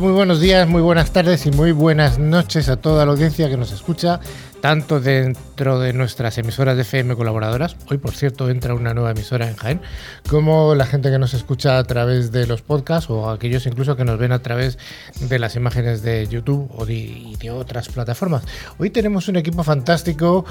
Muy 0.00 0.12
buenos 0.12 0.40
días, 0.40 0.68
muy 0.68 0.82
buenas 0.82 1.10
tardes 1.10 1.46
y 1.46 1.50
muy 1.50 1.72
buenas 1.72 2.18
noches 2.18 2.68
a 2.68 2.76
toda 2.76 3.06
la 3.06 3.12
audiencia 3.12 3.48
que 3.48 3.56
nos 3.56 3.72
escucha, 3.72 4.20
tanto 4.60 5.00
dentro 5.00 5.80
de 5.80 5.94
nuestras 5.94 6.36
emisoras 6.36 6.76
de 6.76 6.82
FM 6.82 7.16
colaboradoras, 7.16 7.76
hoy 7.88 7.96
por 7.96 8.12
cierto 8.12 8.50
entra 8.50 8.74
una 8.74 8.92
nueva 8.92 9.12
emisora 9.12 9.48
en 9.48 9.56
Jaén, 9.56 9.80
como 10.28 10.74
la 10.74 10.84
gente 10.84 11.10
que 11.10 11.18
nos 11.18 11.32
escucha 11.32 11.78
a 11.78 11.84
través 11.84 12.30
de 12.30 12.46
los 12.46 12.60
podcasts 12.60 13.08
o 13.08 13.30
aquellos 13.30 13.64
incluso 13.64 13.96
que 13.96 14.04
nos 14.04 14.18
ven 14.18 14.32
a 14.32 14.40
través 14.40 14.76
de 15.18 15.38
las 15.38 15.56
imágenes 15.56 16.02
de 16.02 16.26
YouTube 16.26 16.70
o 16.76 16.84
de, 16.84 17.34
de 17.40 17.50
otras 17.50 17.88
plataformas. 17.88 18.42
Hoy 18.76 18.90
tenemos 18.90 19.28
un 19.28 19.36
equipo 19.36 19.64
fantástico 19.64 20.44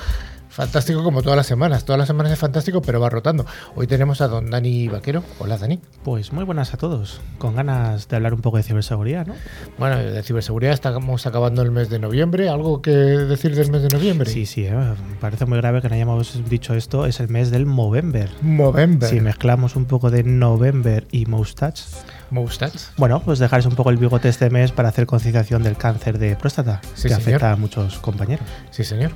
Fantástico 0.55 1.03
como 1.03 1.21
todas 1.21 1.35
las 1.35 1.47
semanas. 1.47 1.83
Todas 1.83 1.99
las 1.99 2.07
semanas 2.07 2.31
es 2.31 2.39
fantástico, 2.39 2.81
pero 2.81 3.01
va 3.01 3.09
rotando. 3.09 3.45
Hoy 3.75 3.87
tenemos 3.87 4.21
a 4.21 4.29
don 4.29 4.49
Dani 4.49 4.87
Vaquero. 4.87 5.21
Hola, 5.39 5.57
Dani. 5.57 5.81
Pues 6.01 6.31
muy 6.31 6.45
buenas 6.45 6.73
a 6.73 6.77
todos. 6.77 7.19
Con 7.39 7.55
ganas 7.55 8.07
de 8.07 8.15
hablar 8.15 8.33
un 8.33 8.39
poco 8.39 8.55
de 8.55 8.63
ciberseguridad, 8.63 9.27
¿no? 9.27 9.33
Bueno, 9.77 9.97
de 9.97 10.23
ciberseguridad 10.23 10.73
estamos 10.73 11.25
acabando 11.25 11.61
el 11.61 11.71
mes 11.71 11.89
de 11.89 11.99
noviembre. 11.99 12.47
¿Algo 12.47 12.81
que 12.81 12.91
decir 12.91 13.53
del 13.53 13.69
mes 13.69 13.81
de 13.81 13.89
noviembre? 13.89 14.29
Sí, 14.31 14.45
sí. 14.45 14.63
Eh, 14.63 14.93
parece 15.19 15.45
muy 15.45 15.57
grave 15.57 15.81
que 15.81 15.89
no 15.89 15.95
hayamos 15.95 16.49
dicho 16.49 16.73
esto. 16.73 17.05
Es 17.05 17.19
el 17.19 17.27
mes 17.27 17.51
del 17.51 17.65
Movember. 17.65 18.29
Movember. 18.41 19.09
Si 19.09 19.19
mezclamos 19.19 19.75
un 19.75 19.83
poco 19.83 20.09
de 20.09 20.23
November 20.23 21.05
y 21.11 21.25
Moustache. 21.25 21.83
Moustache. 22.29 22.79
Bueno, 22.95 23.21
pues 23.25 23.39
dejaros 23.39 23.65
un 23.65 23.75
poco 23.75 23.89
el 23.89 23.97
bigote 23.97 24.29
este 24.29 24.49
mes 24.49 24.71
para 24.71 24.87
hacer 24.87 25.05
concienciación 25.05 25.63
del 25.63 25.75
cáncer 25.75 26.17
de 26.17 26.37
próstata, 26.37 26.79
que 27.01 27.13
afecta 27.13 27.51
a 27.51 27.57
muchos 27.57 27.97
compañeros. 27.97 28.47
Sí, 28.71 28.85
señor. 28.85 29.11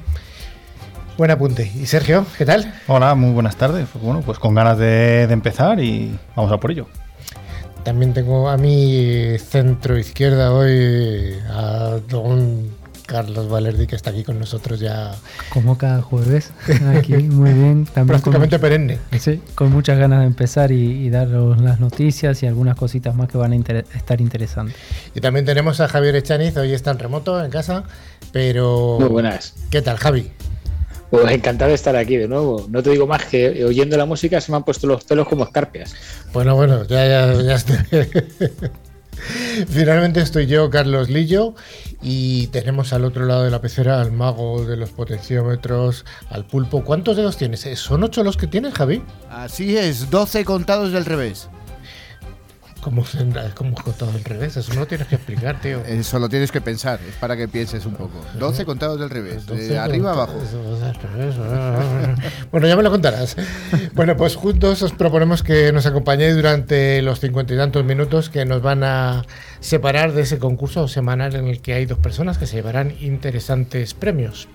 Buen 1.20 1.32
apunte. 1.32 1.70
¿Y 1.76 1.86
Sergio, 1.86 2.26
qué 2.38 2.46
tal? 2.46 2.74
Hola, 2.88 3.14
muy 3.14 3.32
buenas 3.32 3.58
tardes. 3.58 3.90
Bueno, 4.02 4.22
pues 4.22 4.40
con 4.40 4.56
ganas 4.56 4.78
de, 4.78 5.24
empezar 5.24 5.82
y 5.82 6.18
vamos 6.34 6.50
a 6.50 6.62
por 6.62 6.72
ello. 6.72 6.88
También 7.84 8.14
tengo 8.14 8.48
a 8.50 8.56
mi 8.56 9.38
centro 9.38 9.98
izquierda 9.98 10.54
hoy 10.54 11.36
a 11.50 12.00
don 12.08 12.70
Carlos 13.06 13.50
Valerdi, 13.50 13.86
que 13.86 13.98
está 13.98 14.12
aquí 14.12 14.24
con 14.24 14.40
nosotros 14.40 14.80
ya. 14.80 15.14
Como 15.50 15.78
cada 15.78 16.02
jueves, 16.02 16.54
aquí, 16.98 17.12
muy 17.18 17.52
bien. 17.52 17.84
También 17.84 18.08
Prácticamente 18.08 18.58
perenne. 18.58 18.98
Sí, 19.20 19.42
con 19.56 19.74
muchas 19.74 20.00
ganas 20.00 20.22
de 20.22 20.26
empezar 20.26 20.72
y, 20.72 21.10
dar 21.10 21.28
las 21.28 21.82
noticias 21.82 22.42
y 22.44 22.48
algunas 22.48 22.78
cositas 22.78 23.14
más 23.14 23.28
que 23.28 23.38
van 23.38 23.52
a 23.52 23.58
estar 23.58 24.22
interesantes. 24.22 24.78
Y 25.14 25.20
también 25.20 25.46
tenemos 25.46 25.82
a 25.82 25.90
Javier 25.90 26.16
Echaniz, 26.16 26.56
hoy 26.56 26.72
está 26.72 26.92
en 26.92 27.00
remoto, 27.00 27.44
en 27.44 27.52
casa, 27.52 27.84
pero... 28.32 28.96
Muy 29.02 29.10
buenas. 29.10 29.56
¿Qué 29.70 29.82
tal, 29.82 29.98
Javi? 29.98 30.32
Pues 31.10 31.32
encantado 31.32 31.70
de 31.70 31.76
estar 31.76 31.96
aquí 31.96 32.18
de 32.18 32.28
nuevo. 32.28 32.68
No 32.70 32.84
te 32.84 32.92
digo 32.92 33.08
más 33.08 33.26
que 33.26 33.64
oyendo 33.64 33.98
la 33.98 34.06
música 34.06 34.40
se 34.40 34.52
me 34.52 34.58
han 34.58 34.64
puesto 34.64 34.88
los 34.88 35.04
pelos 35.04 35.28
como 35.28 35.44
escarpias. 35.44 35.96
Bueno, 36.34 36.56
bueno, 36.56 36.84
ya, 36.86 37.08
ya, 37.08 37.42
ya 37.42 37.56
estoy. 37.56 37.78
Finalmente 39.70 40.22
estoy 40.22 40.48
yo, 40.48 40.70
Carlos 40.70 41.10
Lillo, 41.10 41.54
y 42.02 42.48
tenemos 42.48 42.94
al 42.94 43.04
otro 43.04 43.26
lado 43.26 43.44
de 43.44 43.50
la 43.50 43.60
pecera 43.60 44.00
al 44.00 44.12
mago 44.12 44.64
de 44.66 44.78
los 44.78 44.92
potenciómetros, 44.92 46.06
al 46.30 46.46
pulpo. 46.46 46.84
¿Cuántos 46.84 47.18
dedos 47.18 47.36
tienes? 47.38 47.62
¿Son 47.80 48.04
ocho 48.04 48.24
los 48.24 48.38
que 48.38 48.48
tienes, 48.48 48.74
Javi? 48.74 49.04
Así 49.30 49.78
es, 49.78 50.10
doce 50.10 50.46
contados 50.46 50.94
del 50.94 51.06
revés. 51.06 51.50
¿Cómo, 52.82 53.04
¿Cómo 53.56 53.76
contado 53.76 54.12
al 54.12 54.24
revés? 54.24 54.58
Eso 54.58 54.74
no 54.74 54.82
lo 54.82 54.88
tienes 54.88 55.08
que 55.08 55.16
explicar, 55.16 55.60
tío. 55.62 55.80
Eso 55.86 56.20
lo 56.20 56.30
tienes 56.30 56.52
que 56.52 56.62
pensar, 56.62 57.00
es 57.08 57.16
para 57.16 57.36
que 57.36 57.48
pienses 57.48 57.86
un 57.86 57.94
poco. 57.94 58.20
12 58.38 58.66
contados 58.66 59.00
del 59.00 59.10
revés, 59.10 59.46
de 59.46 59.78
arriba 59.78 60.14
abajo. 60.14 60.34
bueno, 62.52 62.68
ya 62.68 62.76
me 62.76 62.84
lo 62.84 62.92
contarás. 62.92 63.36
bueno, 63.94 64.16
pues 64.16 64.36
juntos 64.36 64.82
os 64.82 64.92
proponemos 64.94 65.44
que 65.44 65.72
nos 65.72 65.86
acompañéis 65.86 66.36
durante 66.36 67.02
los 67.02 67.20
cincuenta 67.20 67.54
y 67.54 67.58
tantos 67.58 67.84
minutos 67.84 68.30
que 68.30 68.46
nos 68.46 68.62
van 68.62 68.84
a 68.84 69.26
separar 69.60 70.14
de 70.14 70.22
ese 70.22 70.40
concurso 70.40 70.88
semanal 70.88 71.36
en 71.36 71.48
el 71.48 71.62
que 71.62 71.74
hay 71.74 71.86
dos 71.86 72.00
personas 72.00 72.38
que 72.38 72.48
se 72.48 72.56
llevarán 72.56 72.94
interesantes 73.02 73.94
premios. 73.94 74.48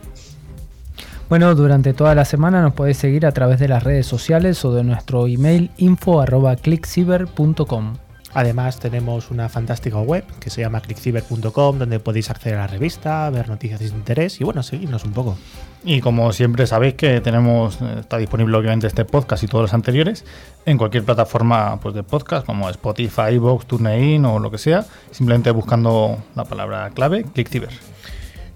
Bueno, 1.29 1.55
durante 1.55 1.93
toda 1.95 2.15
la 2.15 2.25
semana 2.25 2.63
nos 2.63 2.75
podéis 2.75 2.99
seguir 2.99 3.27
a 3.27 3.33
través 3.33 3.59
de 3.59 3.67
las 3.69 3.83
redes 3.83 4.07
sociales 4.07 4.65
o 4.65 4.73
de 4.75 4.84
nuestro 4.84 5.27
email 5.27 5.71
info.clickciber.com. 5.79 8.03
Además 8.34 8.81
tenemos 8.81 9.31
una 9.31 9.49
fantástica 9.49 9.99
web 10.00 10.25
que 10.41 10.50
se 10.50 10.61
llama 10.61 10.81
clickciber.com 10.81 11.78
donde 11.78 12.00
podéis 12.00 12.31
acceder 12.31 12.59
a 12.59 12.62
la 12.62 12.67
revista, 12.67 13.31
ver 13.31 13.49
noticias 13.49 13.78
de 13.78 13.87
interés 13.87 14.41
y 14.41 14.45
bueno, 14.45 14.62
seguirnos 14.62 15.05
un 15.05 15.12
poco. 15.12 15.39
Y 15.84 16.00
como 16.00 16.33
siempre 16.33 16.67
sabéis 16.67 16.95
que 16.95 17.21
tenemos, 17.21 17.81
está 17.83 18.17
disponible 18.17 18.56
obviamente 18.56 18.87
este 18.87 19.05
podcast 19.05 19.45
y 19.45 19.47
todos 19.47 19.62
los 19.62 19.75
anteriores 19.75 20.25
en 20.67 20.78
cualquier 20.78 21.05
plataforma 21.05 21.78
pues, 21.81 21.95
de 21.95 22.03
podcast 22.03 22.45
como 22.45 22.69
Spotify, 22.71 23.39
Vox, 23.39 23.67
TuneIn 23.67 24.25
o 24.25 24.39
lo 24.39 24.51
que 24.51 24.59
sea, 24.59 24.84
simplemente 25.11 25.51
buscando 25.53 26.19
la 26.34 26.45
palabra 26.45 26.91
clave 26.91 27.25
ClickCiber. 27.25 27.71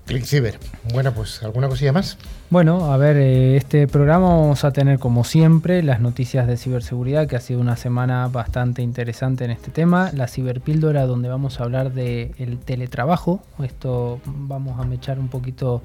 ClickCiber. 0.09 0.59
Bueno, 0.93 1.13
pues 1.13 1.43
alguna 1.43 1.69
cosilla 1.69 1.93
más. 1.93 2.19
Bueno, 2.51 2.93
a 2.93 2.97
ver, 2.97 3.17
eh, 3.19 3.57
este 3.57 3.87
programa 3.87 4.29
vamos 4.29 4.65
a 4.65 4.73
tener 4.73 4.99
como 4.99 5.23
siempre 5.23 5.83
las 5.83 6.01
noticias 6.01 6.47
de 6.47 6.57
ciberseguridad, 6.57 7.29
que 7.29 7.37
ha 7.37 7.41
sido 7.41 7.61
una 7.61 7.77
semana 7.77 8.27
bastante 8.29 8.83
interesante 8.83 9.45
en 9.45 9.51
este 9.51 9.71
tema. 9.71 10.11
La 10.15 10.27
ciberpíldora, 10.27 11.07
donde 11.07 11.29
vamos 11.29 11.61
a 11.61 11.65
hablar 11.65 11.93
del 11.93 12.33
el 12.39 12.59
teletrabajo. 12.59 13.43
Esto 13.63 14.21
vamos 14.25 14.81
a 14.81 14.85
mechar 14.85 15.21
un 15.21 15.29
poquito 15.29 15.83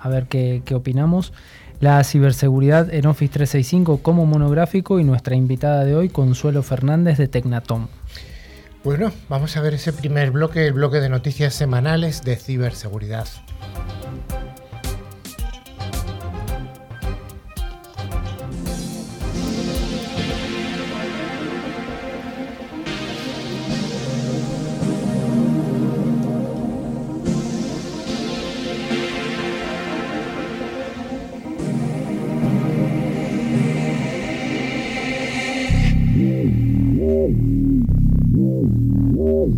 a 0.00 0.08
ver 0.08 0.26
qué, 0.26 0.62
qué 0.64 0.74
opinamos. 0.74 1.32
La 1.78 2.02
ciberseguridad 2.02 2.92
en 2.92 3.06
Office 3.06 3.34
365 3.34 3.98
como 3.98 4.24
monográfico 4.24 4.98
y 4.98 5.04
nuestra 5.04 5.36
invitada 5.36 5.84
de 5.84 5.94
hoy, 5.94 6.08
Consuelo 6.08 6.62
Fernández 6.62 7.18
de 7.18 7.28
Tecnatom. 7.28 7.88
Bueno, 8.84 9.12
vamos 9.28 9.56
a 9.56 9.60
ver 9.60 9.74
ese 9.74 9.92
primer 9.92 10.30
bloque, 10.30 10.66
el 10.66 10.72
bloque 10.72 11.00
de 11.00 11.08
noticias 11.08 11.54
semanales 11.54 12.22
de 12.22 12.36
ciberseguridad. 12.36 13.26
Como 39.26 39.48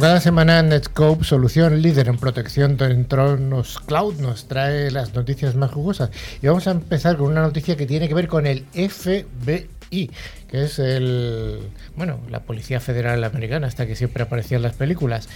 cada 0.00 0.20
semana, 0.20 0.62
Netscope, 0.62 1.24
solución 1.24 1.80
líder 1.80 2.08
en 2.08 2.18
protección 2.18 2.76
de 2.76 2.90
entornos 2.90 3.78
cloud, 3.78 4.20
nos 4.20 4.46
trae 4.46 4.90
las 4.90 5.14
noticias 5.14 5.54
más 5.54 5.70
jugosas. 5.70 6.10
Y 6.42 6.48
vamos 6.48 6.66
a 6.66 6.72
empezar 6.72 7.16
con 7.16 7.28
una 7.28 7.40
noticia 7.40 7.78
que 7.78 7.86
tiene 7.86 8.08
que 8.08 8.14
ver 8.14 8.28
con 8.28 8.46
el 8.46 8.66
FBI, 8.74 9.77
que 9.90 10.64
es 10.64 10.78
el, 10.78 11.60
bueno, 11.96 12.20
la 12.30 12.40
Policía 12.40 12.80
Federal 12.80 13.22
Americana, 13.24 13.66
hasta 13.66 13.86
que 13.86 13.96
siempre 13.96 14.22
aparecía 14.22 14.56
en 14.56 14.62
las 14.62 14.74
películas, 14.74 15.28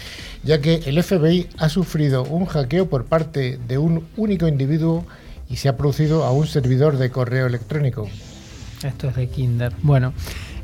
ya 0.43 0.61
que 0.61 0.83
el 0.87 1.03
FBI 1.03 1.49
ha 1.59 1.69
sufrido 1.69 2.25
un 2.25 2.47
hackeo 2.47 2.89
por 2.89 3.05
parte 3.05 3.59
de 3.67 3.79
un 3.79 4.07
único 4.17 4.49
individuo 4.49 5.07
y 5.49 5.57
se 5.57 5.69
ha 5.69 5.77
producido 5.77 6.25
a 6.25 6.33
un 6.33 6.47
servidor 6.47 6.99
de 6.99 7.11
correo 7.11 7.47
electrónico. 7.47 8.09
Esto 8.83 9.09
es 9.09 9.17
de 9.17 9.29
Kinder. 9.29 9.73
Bueno. 9.83 10.13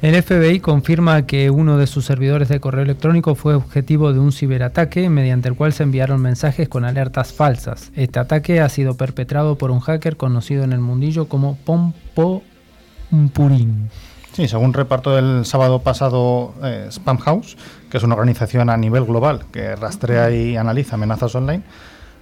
El 0.01 0.23
FBI 0.23 0.61
confirma 0.61 1.27
que 1.27 1.51
uno 1.51 1.77
de 1.77 1.89
sus 1.89 2.05
servidores 2.05 2.49
de 2.49 2.61
correo 2.61 2.85
electrónico 2.85 3.35
fue 3.35 3.57
objetivo 3.57 4.13
de 4.13 4.21
un 4.21 4.31
ciberataque 4.31 5.11
mediante 5.11 5.49
el 5.49 5.57
cual 5.57 5.73
se 5.73 5.83
enviaron 5.83 6.23
mensajes 6.23 6.69
con 6.69 6.85
alertas 6.85 7.33
falsas. 7.33 7.91
Este 7.97 8.21
ataque 8.21 8.61
ha 8.61 8.69
sido 8.69 8.97
perpetrado 8.97 9.59
por 9.59 9.73
un 9.73 9.81
hacker 9.81 10.17
conocido 10.17 10.63
en 10.63 10.73
el 10.73 10.79
mundillo 10.79 11.27
como 11.27 11.57
Pompo 11.65 12.45
Purin. 13.33 13.91
Sí, 14.33 14.47
según 14.47 14.73
reparto 14.73 15.17
del 15.17 15.45
sábado 15.45 15.81
pasado 15.81 16.55
eh, 16.63 16.87
Spam 16.91 17.19
House, 17.19 17.57
que 17.91 17.97
es 17.97 18.03
una 18.05 18.15
organización 18.15 18.71
a 18.71 18.77
nivel 18.77 19.05
global 19.05 19.47
que 19.51 19.75
rastrea 19.75 20.31
y 20.31 20.57
analiza 20.57 20.95
amenazas 20.95 21.35
online, 21.35 21.65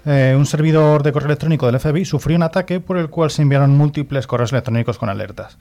eh, 0.06 0.34
un 0.38 0.46
servidor 0.46 1.02
de 1.02 1.12
correo 1.12 1.26
electrónico 1.26 1.66
del 1.66 1.80
FBI 1.80 2.04
sufrió 2.04 2.36
un 2.36 2.44
ataque 2.44 2.80
por 2.80 2.96
el 2.96 3.10
cual 3.10 3.30
se 3.30 3.42
enviaron 3.42 3.76
múltiples 3.76 4.26
correos 4.26 4.52
electrónicos 4.52 4.98
con 4.98 5.08
alertas. 5.08 5.58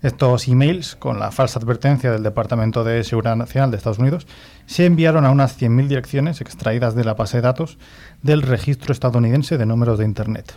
Estos 0.00 0.46
emails, 0.46 0.94
con 0.94 1.18
la 1.18 1.32
falsa 1.32 1.58
advertencia 1.58 2.12
del 2.12 2.22
Departamento 2.22 2.84
de 2.84 3.02
Seguridad 3.02 3.34
Nacional 3.34 3.72
de 3.72 3.76
Estados 3.76 3.98
Unidos, 3.98 4.28
se 4.66 4.86
enviaron 4.86 5.26
a 5.26 5.30
unas 5.30 5.60
100.000 5.60 5.88
direcciones 5.88 6.40
extraídas 6.40 6.94
de 6.94 7.04
la 7.04 7.14
base 7.14 7.38
de 7.38 7.42
datos 7.42 7.76
del 8.22 8.42
registro 8.42 8.92
estadounidense 8.92 9.58
de 9.58 9.66
números 9.66 9.98
de 9.98 10.04
Internet. 10.04 10.54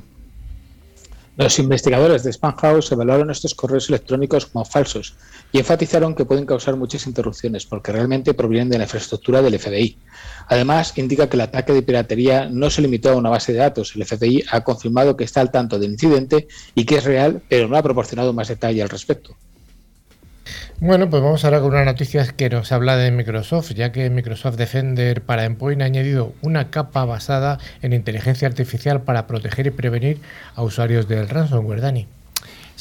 Los 1.37 1.59
investigadores 1.59 2.23
de 2.23 2.37
House 2.57 2.91
evaluaron 2.91 3.31
estos 3.31 3.55
correos 3.55 3.87
electrónicos 3.87 4.47
como 4.47 4.65
falsos 4.65 5.15
y 5.53 5.59
enfatizaron 5.59 6.13
que 6.13 6.25
pueden 6.25 6.45
causar 6.45 6.75
muchas 6.75 7.07
interrupciones 7.07 7.65
porque 7.65 7.93
realmente 7.93 8.33
provienen 8.33 8.69
de 8.69 8.77
la 8.77 8.83
infraestructura 8.83 9.41
del 9.41 9.57
FBI. 9.57 9.97
Además, 10.47 10.97
indica 10.97 11.29
que 11.29 11.37
el 11.37 11.41
ataque 11.41 11.71
de 11.71 11.83
piratería 11.83 12.49
no 12.49 12.69
se 12.69 12.81
limitó 12.81 13.11
a 13.11 13.15
una 13.15 13.29
base 13.29 13.53
de 13.53 13.59
datos. 13.59 13.95
El 13.95 14.05
FBI 14.05 14.43
ha 14.51 14.61
confirmado 14.65 15.15
que 15.15 15.23
está 15.23 15.39
al 15.39 15.51
tanto 15.51 15.79
del 15.79 15.91
incidente 15.91 16.49
y 16.75 16.83
que 16.83 16.95
es 16.95 17.05
real, 17.05 17.41
pero 17.47 17.69
no 17.69 17.77
ha 17.77 17.83
proporcionado 17.83 18.33
más 18.33 18.49
detalle 18.49 18.81
al 18.81 18.89
respecto. 18.89 19.35
Bueno, 20.79 21.09
pues 21.09 21.21
vamos 21.21 21.45
ahora 21.45 21.59
con 21.59 21.69
una 21.71 21.85
noticia 21.85 22.25
que 22.25 22.49
nos 22.49 22.71
habla 22.71 22.97
de 22.97 23.11
Microsoft, 23.11 23.71
ya 23.73 23.91
que 23.91 24.09
Microsoft 24.09 24.55
Defender 24.55 25.21
para 25.21 25.45
Endpoint 25.45 25.81
ha 25.81 25.85
añadido 25.85 26.33
una 26.41 26.69
capa 26.71 27.05
basada 27.05 27.59
en 27.81 27.93
inteligencia 27.93 28.47
artificial 28.47 29.01
para 29.01 29.27
proteger 29.27 29.67
y 29.67 29.71
prevenir 29.71 30.19
a 30.55 30.63
usuarios 30.63 31.07
del 31.07 31.29
ransomware, 31.29 31.81
Dani. 31.81 32.07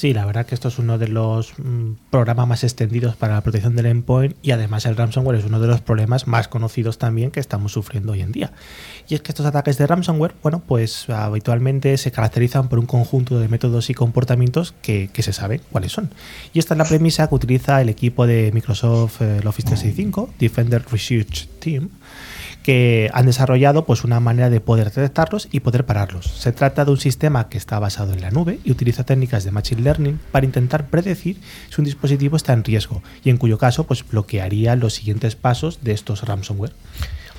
Sí, 0.00 0.14
la 0.14 0.24
verdad 0.24 0.46
que 0.46 0.54
esto 0.54 0.68
es 0.68 0.78
uno 0.78 0.96
de 0.96 1.08
los 1.08 1.52
mm, 1.58 1.92
programas 2.08 2.48
más 2.48 2.64
extendidos 2.64 3.16
para 3.16 3.34
la 3.34 3.42
protección 3.42 3.76
del 3.76 3.84
endpoint 3.84 4.34
y 4.40 4.52
además 4.52 4.86
el 4.86 4.96
ransomware 4.96 5.36
es 5.36 5.44
uno 5.44 5.60
de 5.60 5.66
los 5.66 5.82
problemas 5.82 6.26
más 6.26 6.48
conocidos 6.48 6.96
también 6.96 7.30
que 7.30 7.38
estamos 7.38 7.72
sufriendo 7.72 8.12
hoy 8.12 8.22
en 8.22 8.32
día. 8.32 8.50
Y 9.10 9.14
es 9.14 9.20
que 9.20 9.30
estos 9.30 9.44
ataques 9.44 9.76
de 9.76 9.86
ransomware, 9.86 10.34
bueno, 10.42 10.62
pues 10.66 11.10
habitualmente 11.10 11.98
se 11.98 12.12
caracterizan 12.12 12.70
por 12.70 12.78
un 12.78 12.86
conjunto 12.86 13.38
de 13.38 13.48
métodos 13.48 13.90
y 13.90 13.94
comportamientos 13.94 14.72
que, 14.80 15.10
se 15.18 15.34
saben 15.34 15.60
cuáles 15.70 15.92
son. 15.92 16.08
Y 16.54 16.60
esta 16.60 16.72
es 16.72 16.78
la 16.78 16.86
premisa 16.86 17.28
que 17.28 17.34
utiliza 17.34 17.82
el 17.82 17.90
equipo 17.90 18.26
de 18.26 18.52
Microsoft 18.54 19.20
eh, 19.20 19.42
Office 19.44 19.68
365, 19.68 20.30
Defender 20.38 20.82
Research 20.90 21.46
Team, 21.58 21.90
que 22.62 23.10
han 23.12 23.26
desarrollado 23.26 23.84
pues, 23.84 24.04
una 24.04 24.20
manera 24.20 24.50
de 24.50 24.60
poder 24.60 24.90
detectarlos 24.90 25.48
y 25.50 25.60
poder 25.60 25.86
pararlos. 25.86 26.26
Se 26.26 26.52
trata 26.52 26.84
de 26.84 26.90
un 26.90 26.98
sistema 26.98 27.48
que 27.48 27.58
está 27.58 27.78
basado 27.78 28.12
en 28.12 28.20
la 28.20 28.30
nube 28.30 28.60
y 28.64 28.70
utiliza 28.70 29.04
técnicas 29.04 29.44
de 29.44 29.50
Machine 29.50 29.82
Learning 29.82 30.20
para 30.30 30.46
intentar 30.46 30.86
predecir 30.86 31.40
si 31.68 31.80
un 31.80 31.84
dispositivo 31.84 32.36
está 32.36 32.52
en 32.52 32.64
riesgo 32.64 33.02
y 33.24 33.30
en 33.30 33.36
cuyo 33.36 33.58
caso 33.58 33.84
pues, 33.84 34.06
bloquearía 34.06 34.76
los 34.76 34.94
siguientes 34.94 35.36
pasos 35.36 35.82
de 35.82 35.92
estos 35.92 36.22
ransomware. 36.22 36.72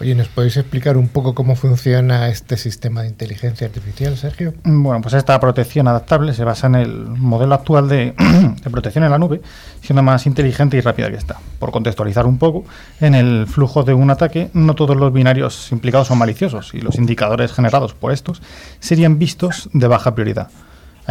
Oye, 0.01 0.15
¿nos 0.15 0.29
podéis 0.29 0.57
explicar 0.57 0.97
un 0.97 1.09
poco 1.09 1.35
cómo 1.35 1.55
funciona 1.55 2.27
este 2.29 2.57
sistema 2.57 3.03
de 3.03 3.09
inteligencia 3.09 3.67
artificial, 3.67 4.17
Sergio? 4.17 4.55
Bueno, 4.63 4.99
pues 4.99 5.13
esta 5.13 5.39
protección 5.39 5.87
adaptable 5.87 6.33
se 6.33 6.43
basa 6.43 6.65
en 6.65 6.73
el 6.73 7.05
modelo 7.05 7.53
actual 7.53 7.87
de, 7.87 8.15
protección 8.71 9.03
en 9.03 9.11
la 9.11 9.19
nube, 9.19 9.43
siendo 9.83 10.01
más 10.01 10.25
inteligente 10.25 10.75
y 10.75 10.81
rápida 10.81 11.11
que 11.11 11.17
esta. 11.17 11.37
Por 11.59 11.69
contextualizar 11.69 12.25
un 12.25 12.39
poco, 12.39 12.65
en 12.99 13.13
el 13.13 13.45
flujo 13.45 13.83
de 13.83 13.93
un 13.93 14.09
ataque, 14.09 14.49
no 14.55 14.73
todos 14.73 14.97
los 14.97 15.13
binarios 15.13 15.71
implicados 15.71 16.07
son 16.07 16.17
maliciosos 16.17 16.73
y 16.73 16.81
los 16.81 16.95
indicadores 16.95 17.53
generados 17.53 17.93
por 17.93 18.11
estos 18.11 18.41
serían 18.79 19.19
vistos 19.19 19.69
de 19.71 19.85
baja 19.85 20.15
prioridad. 20.15 20.49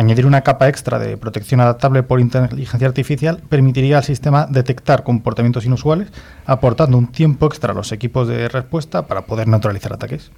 Añadir 0.01 0.25
una 0.25 0.41
capa 0.41 0.67
extra 0.67 0.99
de 0.99 1.19
protección 1.19 1.61
adaptable 1.61 2.03
por 2.03 2.21
inteligencia 2.21 2.89
artificial 2.89 3.43
permitiría 3.51 3.99
al 3.99 4.03
sistema 4.03 4.47
detectar 4.47 5.03
comportamientos 5.03 5.67
inusuales, 5.67 6.09
aportando 6.47 6.97
un 6.97 7.09
tiempo 7.09 7.45
extra 7.45 7.73
a 7.73 7.77
los 7.77 7.93
equipos 7.93 8.27
de 8.27 8.49
respuesta 8.49 9.07
para 9.07 9.27
poder 9.27 9.47
neutralizar 9.47 9.93
ataques. 9.93 10.31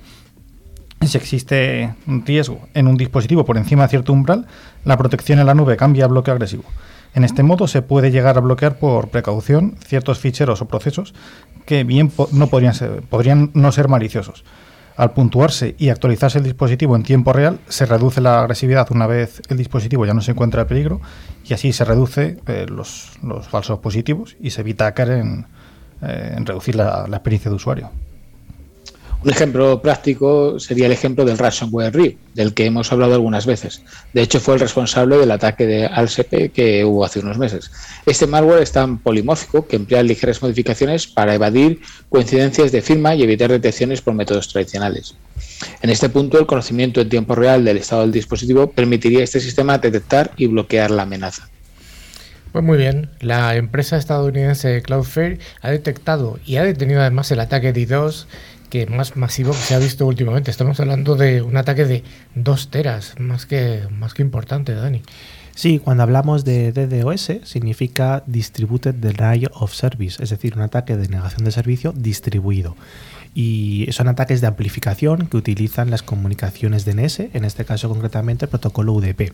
Si 1.06 1.17
existe 1.17 1.94
un 2.09 2.26
riesgo 2.26 2.67
en 2.75 2.88
un 2.88 2.97
dispositivo 2.97 3.44
por 3.44 3.56
encima 3.56 3.85
de 3.85 3.91
cierto 3.91 4.12
umbral, 4.12 4.49
la 4.85 4.97
protección 4.97 5.38
en 5.38 5.47
la 5.47 5.55
nube 5.55 5.76
cambia 5.76 6.06
a 6.06 6.09
bloqueo 6.09 6.35
agresivo. 6.35 6.64
En 7.14 7.23
este 7.23 7.44
modo 7.44 7.69
se 7.69 7.82
puede 7.82 8.11
llegar 8.11 8.38
a 8.38 8.41
bloquear 8.41 8.81
por 8.81 9.11
precaución 9.11 9.76
ciertos 9.87 10.19
ficheros 10.19 10.61
o 10.61 10.67
procesos 10.67 11.14
que 11.67 11.85
bien 11.85 12.11
no 12.32 12.49
podrían, 12.49 13.50
no 13.55 13.70
ser 13.70 13.87
maliciosos, 13.87 14.43
al 14.97 15.12
puntuarse 15.12 15.75
y 15.79 15.89
actualizarse 15.89 16.39
el 16.39 16.44
dispositivo 16.44 16.97
en 16.97 17.03
tiempo 17.03 17.33
real, 17.33 17.59
se 17.69 17.87
reduce 17.87 18.21
la 18.21 18.41
agresividad 18.41 18.89
una 18.91 19.06
vez 19.06 19.43
el 19.49 19.56
dispositivo 19.56 20.06
ya 20.06 20.15
no 20.15 20.21
se 20.21 20.33
encuentra 20.33 20.62
en 20.62 20.69
peligro 20.69 21.00
y 21.44 21.55
así 21.55 21.73
se 21.73 21.85
reduce 21.85 22.39
eh, 22.47 22.67
los, 22.69 23.11
falsos 23.49 23.79
positivos 23.79 24.37
y 24.41 24.50
se 24.50 24.61
evita 24.61 24.93
caer 24.93 25.11
en, 25.11 25.47
eh, 26.03 26.37
reducir 26.44 26.77
la 26.77 27.06
experiencia 27.11 27.50
de 27.50 27.56
usuario. 27.56 27.91
Un 29.25 29.31
ejemplo 29.31 29.81
práctico 29.81 30.59
sería 30.59 30.87
el 30.87 30.93
ejemplo 30.93 31.25
del 31.25 31.39
ransomware 31.39 31.95
RIP, 31.95 32.19
del 32.35 32.55
que 32.55 32.67
hemos 32.67 32.91
hablado 32.91 33.15
algunas 33.15 33.47
veces. 33.47 33.83
De 34.13 34.21
hecho, 34.21 34.41
fue 34.41 34.55
el 34.55 34.61
responsable 34.61 35.17
del 35.17 35.31
ataque 35.31 35.65
de 35.65 35.87
Alsepe 35.87 36.49
que 36.49 36.85
hubo 36.85 37.05
hace 37.05 37.21
unos 37.21 37.39
meses. 37.39 37.71
Este 38.05 38.27
malware 38.27 38.63
es 38.63 38.73
tan 38.73 38.99
polimórfico 38.99 39.69
que 39.69 39.77
emplea 39.77 40.03
ligeras 40.03 40.43
modificaciones 40.43 41.07
para 41.07 41.35
evadir 41.35 41.81
coincidencias 42.09 42.73
de 42.73 42.83
firma 42.83 43.15
y 43.15 43.23
evitar 43.23 43.51
detecciones 43.51 44.01
por 44.03 44.15
métodos 44.15 44.49
tradicionales. 44.49 45.15
En 45.83 45.91
este 45.91 46.09
punto, 46.09 46.41
el 46.41 46.47
conocimiento 46.47 47.01
en 47.01 47.09
tiempo 47.09 47.37
real 47.37 47.65
del 47.65 47.77
estado 47.77 48.03
del 48.03 48.11
dispositivo 48.11 48.73
permitiría 48.73 49.21
a 49.21 49.25
este 49.25 49.39
sistema 49.39 49.79
detectar 49.79 50.33
y 50.37 50.49
bloquear 50.49 50.91
la 50.91 51.03
amenaza. 51.03 51.49
Pues 52.53 52.63
muy 52.63 52.77
bien, 52.77 53.09
la 53.21 53.57
empresa 53.57 53.97
estadounidense 53.97 54.83
Cloudflare 54.83 55.39
ha 55.63 55.71
detectado 55.71 56.39
y 56.45 56.57
ha 56.57 56.65
detenido 56.65 57.01
además 57.01 57.31
el 57.31 57.41
ataque 57.41 57.73
de 57.73 57.87
DDoS 57.87 58.27
que 58.73 58.87
más 58.87 59.17
masivo 59.17 59.53
que 59.53 59.59
se 59.59 59.75
ha 59.75 59.79
visto 59.79 60.07
últimamente. 60.07 60.51
Estamos 60.51 60.81
hablando 60.81 61.15
de 61.15 61.43
un 61.43 61.59
ataque 61.59 61.85
de 61.85 62.05
dos 62.35 62.71
teras, 62.71 63.15
más 63.19 63.45
que, 63.45 63.83
más 63.91 64.15
que 64.15 64.23
importante, 64.23 64.75
Dani. 64.75 65.03
Sí, 65.55 65.79
cuando 65.79 66.05
hablamos 66.05 66.47
de 66.47 66.73
DDoS 66.73 67.41
significa 67.45 68.23
Distributed 68.27 68.95
Denial 68.95 69.51
of 69.53 69.75
Service, 69.75 70.23
es 70.23 70.31
decir, 70.31 70.55
un 70.57 70.63
ataque 70.63 70.97
de 70.97 71.07
negación 71.09 71.45
de 71.45 71.51
servicio 71.51 71.93
distribuido 71.95 72.75
y 73.34 73.88
son 73.93 74.08
ataques 74.08 74.40
de 74.40 74.46
amplificación 74.46 75.26
que 75.26 75.37
utilizan 75.37 75.90
las 75.90 76.02
comunicaciones 76.02 76.84
DNS, 76.84 77.20
en 77.32 77.44
este 77.44 77.64
caso 77.64 77.88
concretamente 77.88 78.44
el 78.44 78.50
protocolo 78.50 78.93
UDP. 78.93 79.32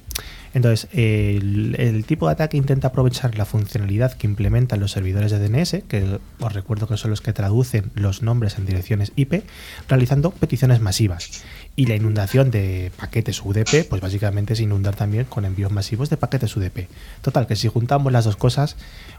Entonces, 0.54 0.88
el, 0.92 2.04
tipo 2.06 2.26
de 2.26 2.32
ataque 2.32 2.56
intenta 2.56 2.88
aprovechar 2.88 3.36
la 3.36 3.44
funcionalidad 3.44 4.12
que 4.12 4.26
implementan 4.26 4.80
los 4.80 4.92
servidores 4.92 5.32
de 5.32 5.40
DNS, 5.40 5.82
que 5.88 6.18
os 6.38 6.52
recuerdo 6.52 6.86
que 6.86 6.96
son 6.96 7.10
los 7.10 7.20
que 7.20 7.32
traducen 7.32 7.90
los 7.94 8.22
nombres 8.22 8.56
en 8.58 8.66
direcciones 8.66 9.12
IP, 9.16 9.42
realizando 9.88 10.30
peticiones 10.30 10.80
masivas. 10.80 11.42
Y 11.78 11.86
la 11.86 11.94
inundación 11.94 12.50
de 12.50 12.90
paquetes 12.96 13.40
UDP, 13.40 13.88
pues 13.88 14.02
básicamente 14.02 14.54
es 14.54 14.58
inundar 14.58 14.96
también 14.96 15.26
con 15.26 15.44
envíos 15.44 15.70
masivos 15.70 16.10
de 16.10 16.16
paquetes 16.16 16.56
UDP. 16.56 16.88
Total, 17.22 17.46
que 17.46 17.54
si 17.54 17.68
juntamos 17.68 18.10
las 18.10 18.24
dos 18.24 18.34
cosas, 18.34 18.74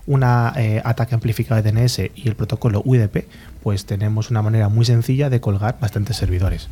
un 0.06 0.24
eh, 0.24 0.82
ataque 0.84 1.16
amplificado 1.16 1.62
de 1.62 1.72
DNS 1.72 2.00
y 2.16 2.28
el 2.28 2.36
protocolo 2.36 2.82
UDP, 2.84 3.28
pues 3.63 3.86
tenemos 3.86 4.30
una 4.30 4.42
manera 4.42 4.68
muy 4.68 4.84
sencilla 4.84 5.30
de 5.30 5.39
colgar 5.39 5.78
bastantes 5.80 6.18
servidores. 6.18 6.68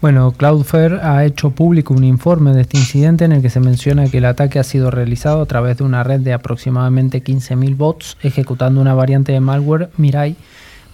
Bueno, 0.00 0.32
Cloudflare 0.32 0.98
ha 1.00 1.24
hecho 1.24 1.50
público 1.50 1.94
un 1.94 2.02
informe 2.02 2.52
de 2.52 2.62
este 2.62 2.76
incidente 2.76 3.24
en 3.24 3.30
el 3.30 3.42
que 3.42 3.48
se 3.48 3.60
menciona 3.60 4.08
que 4.08 4.18
el 4.18 4.24
ataque 4.24 4.58
ha 4.58 4.64
sido 4.64 4.90
realizado 4.90 5.40
a 5.40 5.46
través 5.46 5.78
de 5.78 5.84
una 5.84 6.02
red 6.02 6.18
de 6.18 6.32
aproximadamente 6.32 7.22
15.000 7.22 7.76
bots 7.76 8.18
ejecutando 8.22 8.80
una 8.80 8.92
variante 8.92 9.30
de 9.30 9.38
malware 9.38 9.88
Mirai, 9.98 10.34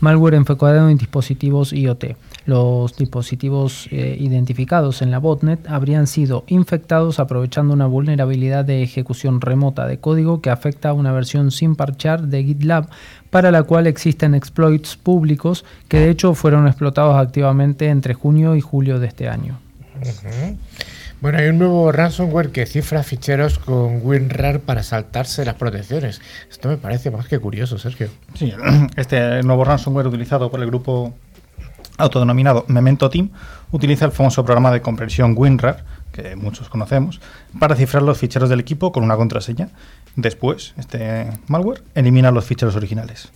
malware 0.03 0.35
enfocado 0.35 0.91
en 0.91 0.99
dispositivos 0.99 1.73
IoT. 1.73 2.17
Los 2.45 2.97
dispositivos 2.97 3.87
eh, 3.93 4.17
identificados 4.19 5.01
en 5.01 5.13
la 5.13 5.19
botnet 5.19 5.69
habrían 5.69 6.09
sido 6.09 6.43
infectados 6.49 7.21
aprovechando 7.21 7.73
una 7.73 7.87
vulnerabilidad 7.87 8.65
de 8.65 8.83
ejecución 8.83 9.41
remota 9.41 9.87
de 9.87 9.99
código 9.99 10.41
que 10.41 10.51
afecta 10.51 10.89
a 10.89 10.93
una 10.93 11.13
versión 11.13 11.53
sin 11.53 11.77
parchar 11.77 12.23
de 12.23 12.43
GitLab 12.43 12.89
para 13.31 13.53
la 13.53 13.63
cual 13.63 13.87
existen 13.87 14.35
exploits 14.35 14.97
públicos 14.97 15.65
que 15.87 16.01
de 16.01 16.11
hecho 16.11 16.35
fueron 16.35 16.67
explotados 16.67 17.17
activamente 17.17 17.89
entre 17.89 18.15
junio 18.15 18.57
y 18.57 18.61
julio 18.61 18.99
de 18.99 19.07
este 19.07 19.29
año. 19.29 19.61
Bueno, 21.23 21.39
hay 21.39 21.47
un 21.47 21.59
nuevo 21.59 21.93
ransomware 21.93 22.51
que 22.51 22.67
cifra 22.67 23.05
ficheros 23.05 23.61
con 23.61 24.05
WinRAR 24.05 24.59
para 24.59 24.83
saltarse 24.83 25.45
las 25.45 25.55
protecciones. 25.55 26.21
Esto 26.51 26.69
me 26.69 26.79
parece 26.79 27.13
más 27.13 27.29
que 27.29 27.39
curioso, 27.39 27.79
Sergio. 27.79 28.09
Sí, 28.35 28.53
este 28.97 29.41
nuevo 29.45 29.63
ransomware 29.63 30.09
utilizado 30.09 30.51
por 30.51 30.59
el 30.59 30.67
grupo 30.67 31.15
autodenominado 31.97 32.65
Memento 32.67 33.09
Team, 33.09 33.31
utiliza 33.71 34.05
el 34.05 34.11
famoso 34.11 34.45
programa 34.45 34.73
de 34.73 34.83
compresión 34.83 35.35
WinRAR, 35.39 35.85
que 36.11 36.35
muchos 36.35 36.69
conocemos, 36.69 37.21
para 37.57 37.77
cifrar 37.77 38.03
los 38.03 38.19
ficheros 38.19 38.51
del 38.51 38.59
equipo 38.59 38.91
con 38.91 39.05
una 39.05 39.15
contraseña. 39.15 39.69
Después, 40.17 40.75
este 40.77 41.29
malware 41.47 41.85
elimina 41.95 42.33
los 42.33 42.47
ficheros 42.47 42.75
originales. 42.75 43.31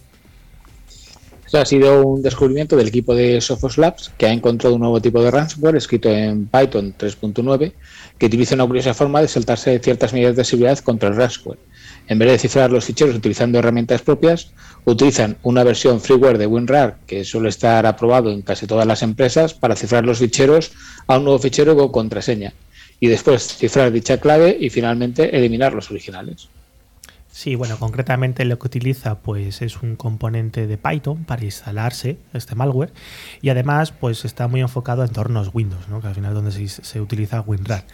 Esto 1.47 1.59
ha 1.59 1.65
sido 1.65 2.05
un 2.05 2.23
descubrimiento 2.23 2.77
del 2.77 2.89
equipo 2.89 3.15
de 3.15 3.41
Sophos 3.41 3.79
Labs 3.79 4.11
que 4.19 4.27
ha 4.27 4.33
encontrado 4.33 4.75
un 4.75 4.81
nuevo 4.81 5.01
tipo 5.01 5.23
de 5.23 5.31
ransomware 5.31 5.77
escrito 5.77 6.11
en 6.11 6.47
Python 6.49 6.93
3.9 6.99 7.73
que 8.19 8.27
utiliza 8.27 8.57
una 8.57 8.67
curiosa 8.67 8.95
forma 8.95 9.23
de 9.23 9.29
saltarse 9.29 9.79
ciertas 9.79 10.13
medidas 10.13 10.35
de 10.35 10.43
seguridad 10.43 10.81
contra 10.81 11.09
el 11.09 11.15
ransomware. 11.15 11.61
En 12.09 12.19
vez 12.19 12.33
de 12.33 12.39
cifrar 12.39 12.73
los 12.73 12.85
ficheros 12.85 13.15
utilizando 13.15 13.61
herramientas 13.61 14.03
propias, 14.03 14.51
utilizan 14.87 15.37
una 15.45 15.63
versión 15.63 16.01
freeware 16.01 16.37
de 16.37 16.49
WinRAR 16.49 16.99
que 17.07 17.25
suele 17.25 17.51
estar 17.51 17.87
aprobado 17.87 18.33
en 18.33 18.43
casi 18.43 18.67
todas 18.67 18.87
las 18.87 19.03
empresas 19.03 19.55
para 19.55 19.77
cifrar 19.77 20.05
los 20.05 20.19
ficheros 20.19 20.73
a 21.07 21.17
un 21.17 21.25
nuevo 21.25 21.39
fichero 21.39 21.77
con 21.77 21.93
contraseña 21.93 22.55
y 22.99 23.07
después 23.07 23.57
cifrar 23.57 23.93
dicha 23.93 24.19
clave 24.19 24.57
y 24.59 24.69
finalmente 24.69 25.37
eliminar 25.37 25.75
los 25.75 25.93
originales. 25.93 26.49
Sí, 27.37 27.55
bueno, 27.55 27.79
concretamente 27.79 28.47
lo 28.47 28.59
que 28.59 28.67
utiliza 28.67 29.19
pues 29.19 29.61
es 29.61 29.83
un 29.83 29.95
componente 29.97 30.67
de 30.67 30.79
Python 30.79 31.27
para 31.27 31.45
instalarse 31.45 32.17
este 32.33 32.55
malware 32.55 32.95
y 33.43 33.51
además 33.51 33.93
pues 33.93 34.25
está 34.25 34.49
muy 34.49 34.63
enfocado 34.63 35.03
a 35.03 35.05
entornos 35.05 35.51
Windows, 35.53 35.87
¿no? 35.91 36.01
que 36.01 36.07
al 36.07 36.15
final 36.15 36.31
es 36.31 36.35
donde 36.35 36.69
se, 36.69 36.99
utiliza 36.99 37.43
WinRAR. 37.43 37.85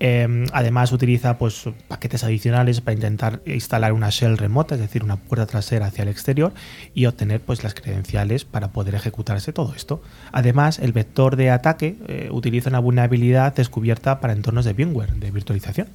Eh, 0.00 0.44
además 0.52 0.90
utiliza 0.90 1.38
pues, 1.38 1.68
paquetes 1.86 2.24
adicionales 2.24 2.80
para 2.80 2.94
intentar 2.94 3.42
instalar 3.46 3.92
una 3.92 4.10
shell 4.10 4.36
remota, 4.36 4.74
es 4.74 4.80
decir, 4.80 5.04
una 5.04 5.18
puerta 5.18 5.46
trasera 5.46 5.86
hacia 5.86 6.02
el 6.02 6.08
exterior 6.08 6.52
y 6.92 7.06
obtener 7.06 7.40
pues, 7.40 7.62
las 7.62 7.74
credenciales 7.74 8.44
para 8.44 8.72
poder 8.72 8.96
ejecutarse 8.96 9.52
todo 9.52 9.72
esto. 9.76 10.02
Además, 10.32 10.80
el 10.80 10.92
vector 10.92 11.36
de 11.36 11.50
ataque 11.50 11.96
eh, 12.08 12.28
utiliza 12.32 12.70
una 12.70 12.80
vulnerabilidad 12.80 13.54
descubierta 13.54 14.18
para 14.18 14.32
entornos 14.32 14.64
de 14.64 14.72
VMware, 14.72 15.14
de 15.14 15.30
virtualización. 15.30 15.86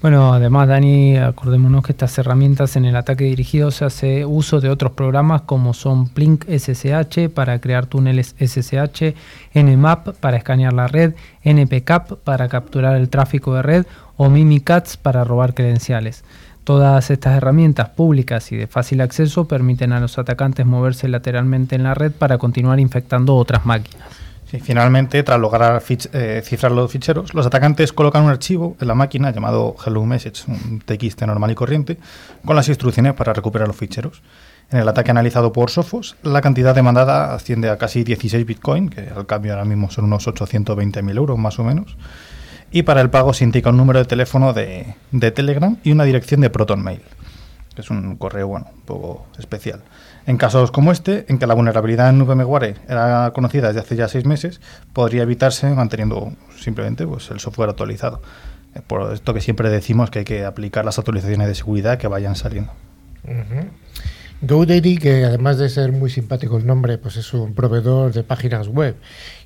Bueno, 0.00 0.34
además, 0.34 0.68
Dani, 0.68 1.16
acordémonos 1.16 1.82
que 1.82 1.92
estas 1.92 2.18
herramientas 2.18 2.76
en 2.76 2.84
el 2.84 2.94
ataque 2.94 3.24
dirigido 3.24 3.70
se 3.70 3.86
hace 3.86 4.26
uso 4.26 4.60
de 4.60 4.68
otros 4.68 4.92
programas 4.92 5.42
como 5.42 5.72
son 5.72 6.08
Plink 6.08 6.44
SSH 6.44 7.30
para 7.30 7.58
crear 7.58 7.86
túneles 7.86 8.36
SSH, 8.38 9.14
Nmap 9.54 10.08
para 10.20 10.36
escanear 10.36 10.74
la 10.74 10.88
red, 10.88 11.14
NPCAP 11.42 12.18
para 12.22 12.48
capturar 12.48 12.96
el 12.96 13.08
tráfico 13.08 13.54
de 13.54 13.62
red 13.62 13.86
o 14.18 14.28
Mimikatz 14.28 14.98
para 14.98 15.24
robar 15.24 15.54
credenciales. 15.54 16.22
Todas 16.64 17.10
estas 17.10 17.36
herramientas 17.36 17.90
públicas 17.90 18.50
y 18.52 18.56
de 18.56 18.66
fácil 18.66 19.00
acceso 19.00 19.46
permiten 19.46 19.92
a 19.92 20.00
los 20.00 20.18
atacantes 20.18 20.64
moverse 20.64 21.08
lateralmente 21.08 21.76
en 21.76 21.82
la 21.82 21.94
red 21.94 22.12
para 22.12 22.38
continuar 22.38 22.80
infectando 22.80 23.36
otras 23.36 23.66
máquinas. 23.66 24.08
Y 24.54 24.60
finalmente, 24.60 25.20
tras 25.24 25.40
lograr 25.40 25.82
eh, 26.12 26.42
cifrar 26.44 26.70
los 26.70 26.88
ficheros, 26.88 27.34
los 27.34 27.44
atacantes 27.44 27.92
colocan 27.92 28.22
un 28.22 28.30
archivo 28.30 28.76
en 28.80 28.86
la 28.86 28.94
máquina 28.94 29.32
llamado 29.32 29.74
Hello 29.84 30.04
Message, 30.04 30.44
un 30.46 30.78
TXT 30.78 31.22
normal 31.22 31.50
y 31.50 31.54
corriente, 31.56 31.98
con 32.44 32.54
las 32.54 32.68
instrucciones 32.68 33.14
para 33.14 33.32
recuperar 33.32 33.66
los 33.66 33.76
ficheros. 33.76 34.22
En 34.70 34.78
el 34.78 34.88
ataque 34.88 35.10
analizado 35.10 35.52
por 35.52 35.70
Sophos, 35.70 36.14
la 36.22 36.40
cantidad 36.40 36.72
demandada 36.72 37.34
asciende 37.34 37.68
a 37.68 37.78
casi 37.78 38.04
16 38.04 38.46
Bitcoin, 38.46 38.90
que 38.90 39.00
al 39.00 39.26
cambio 39.26 39.54
ahora 39.54 39.64
mismo 39.64 39.90
son 39.90 40.04
unos 40.04 40.24
820.000 40.28 41.16
euros 41.16 41.36
más 41.36 41.58
o 41.58 41.64
menos. 41.64 41.96
Y 42.70 42.84
para 42.84 43.00
el 43.00 43.10
pago 43.10 43.34
se 43.34 43.42
indica 43.42 43.70
un 43.70 43.76
número 43.76 43.98
de 43.98 44.04
teléfono 44.04 44.52
de, 44.52 44.94
de 45.10 45.30
Telegram 45.32 45.76
y 45.82 45.90
una 45.90 46.04
dirección 46.04 46.40
de 46.42 46.50
ProtonMail, 46.50 47.02
que 47.74 47.80
es 47.80 47.90
un 47.90 48.14
correo 48.18 48.46
bueno, 48.46 48.68
un 48.72 48.82
poco 48.82 49.26
especial. 49.36 49.82
En 50.26 50.38
casos 50.38 50.70
como 50.70 50.90
este, 50.90 51.26
en 51.28 51.38
que 51.38 51.46
la 51.46 51.54
vulnerabilidad 51.54 52.08
en 52.08 52.24
VMware 52.24 52.76
era 52.88 53.30
conocida 53.34 53.68
desde 53.68 53.80
hace 53.80 53.96
ya 53.96 54.08
seis 54.08 54.24
meses, 54.24 54.60
podría 54.92 55.22
evitarse 55.22 55.68
manteniendo 55.68 56.32
simplemente 56.56 57.06
pues, 57.06 57.30
el 57.30 57.40
software 57.40 57.70
actualizado. 57.70 58.22
Eh, 58.74 58.80
por 58.86 59.12
esto 59.12 59.34
que 59.34 59.40
siempre 59.40 59.68
decimos 59.68 60.10
que 60.10 60.20
hay 60.20 60.24
que 60.24 60.44
aplicar 60.44 60.84
las 60.84 60.98
actualizaciones 60.98 61.46
de 61.48 61.54
seguridad 61.54 61.98
que 61.98 62.08
vayan 62.08 62.36
saliendo. 62.36 62.72
GoDaddy, 64.46 64.98
que 64.98 65.24
además 65.24 65.58
de 65.58 65.68
ser 65.68 65.92
muy 65.92 66.10
simpático 66.10 66.56
el 66.58 66.66
nombre, 66.66 66.98
pues 66.98 67.16
es 67.16 67.32
un 67.32 67.54
proveedor 67.54 68.12
de 68.12 68.22
páginas 68.22 68.68
web 68.68 68.96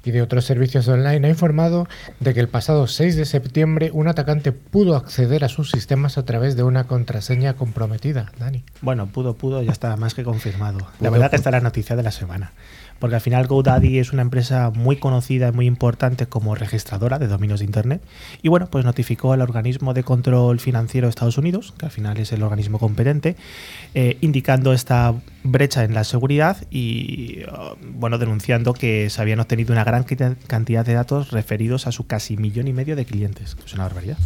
y 0.04 0.10
de 0.10 0.22
otros 0.22 0.44
servicios 0.44 0.88
online, 0.88 1.26
ha 1.26 1.30
informado 1.30 1.86
de 2.20 2.34
que 2.34 2.40
el 2.40 2.48
pasado 2.48 2.86
6 2.86 3.16
de 3.16 3.24
septiembre 3.24 3.90
un 3.92 4.08
atacante 4.08 4.52
pudo 4.52 4.96
acceder 4.96 5.44
a 5.44 5.48
sus 5.48 5.70
sistemas 5.70 6.18
a 6.18 6.24
través 6.24 6.56
de 6.56 6.62
una 6.62 6.84
contraseña 6.84 7.54
comprometida. 7.54 8.32
Dani. 8.38 8.64
Bueno, 8.80 9.06
pudo, 9.06 9.34
pudo, 9.34 9.62
ya 9.62 9.72
está 9.72 9.96
más 9.96 10.14
que 10.14 10.24
confirmado. 10.24 10.78
La 11.00 11.10
verdad 11.10 11.30
que 11.30 11.36
está 11.36 11.50
la 11.50 11.60
noticia 11.60 11.94
de 11.94 12.02
la 12.02 12.10
semana 12.10 12.52
porque 12.98 13.14
al 13.14 13.20
final 13.20 13.46
GoDaddy 13.46 13.98
es 13.98 14.12
una 14.12 14.22
empresa 14.22 14.70
muy 14.74 14.96
conocida 14.96 15.48
y 15.48 15.52
muy 15.52 15.66
importante 15.66 16.26
como 16.26 16.54
registradora 16.54 17.18
de 17.18 17.28
dominios 17.28 17.60
de 17.60 17.66
Internet. 17.66 18.02
Y 18.42 18.48
bueno, 18.48 18.68
pues 18.70 18.84
notificó 18.84 19.32
al 19.32 19.40
organismo 19.40 19.94
de 19.94 20.02
control 20.02 20.60
financiero 20.60 21.06
de 21.06 21.10
Estados 21.10 21.38
Unidos, 21.38 21.74
que 21.78 21.86
al 21.86 21.92
final 21.92 22.18
es 22.18 22.32
el 22.32 22.42
organismo 22.42 22.78
competente, 22.78 23.36
eh, 23.94 24.16
indicando 24.20 24.72
esta 24.72 25.14
brecha 25.44 25.84
en 25.84 25.94
la 25.94 26.04
seguridad 26.04 26.56
y 26.70 27.42
uh, 27.44 27.76
bueno, 27.94 28.18
denunciando 28.18 28.74
que 28.74 29.10
se 29.10 29.22
habían 29.22 29.40
obtenido 29.40 29.72
una 29.72 29.84
gran 29.84 30.04
cantidad 30.46 30.84
de 30.84 30.94
datos 30.94 31.30
referidos 31.30 31.86
a 31.86 31.92
su 31.92 32.06
casi 32.06 32.36
millón 32.36 32.68
y 32.68 32.72
medio 32.72 32.96
de 32.96 33.04
clientes. 33.04 33.56
Es 33.64 33.74
una 33.74 33.84
barbaridad. 33.84 34.18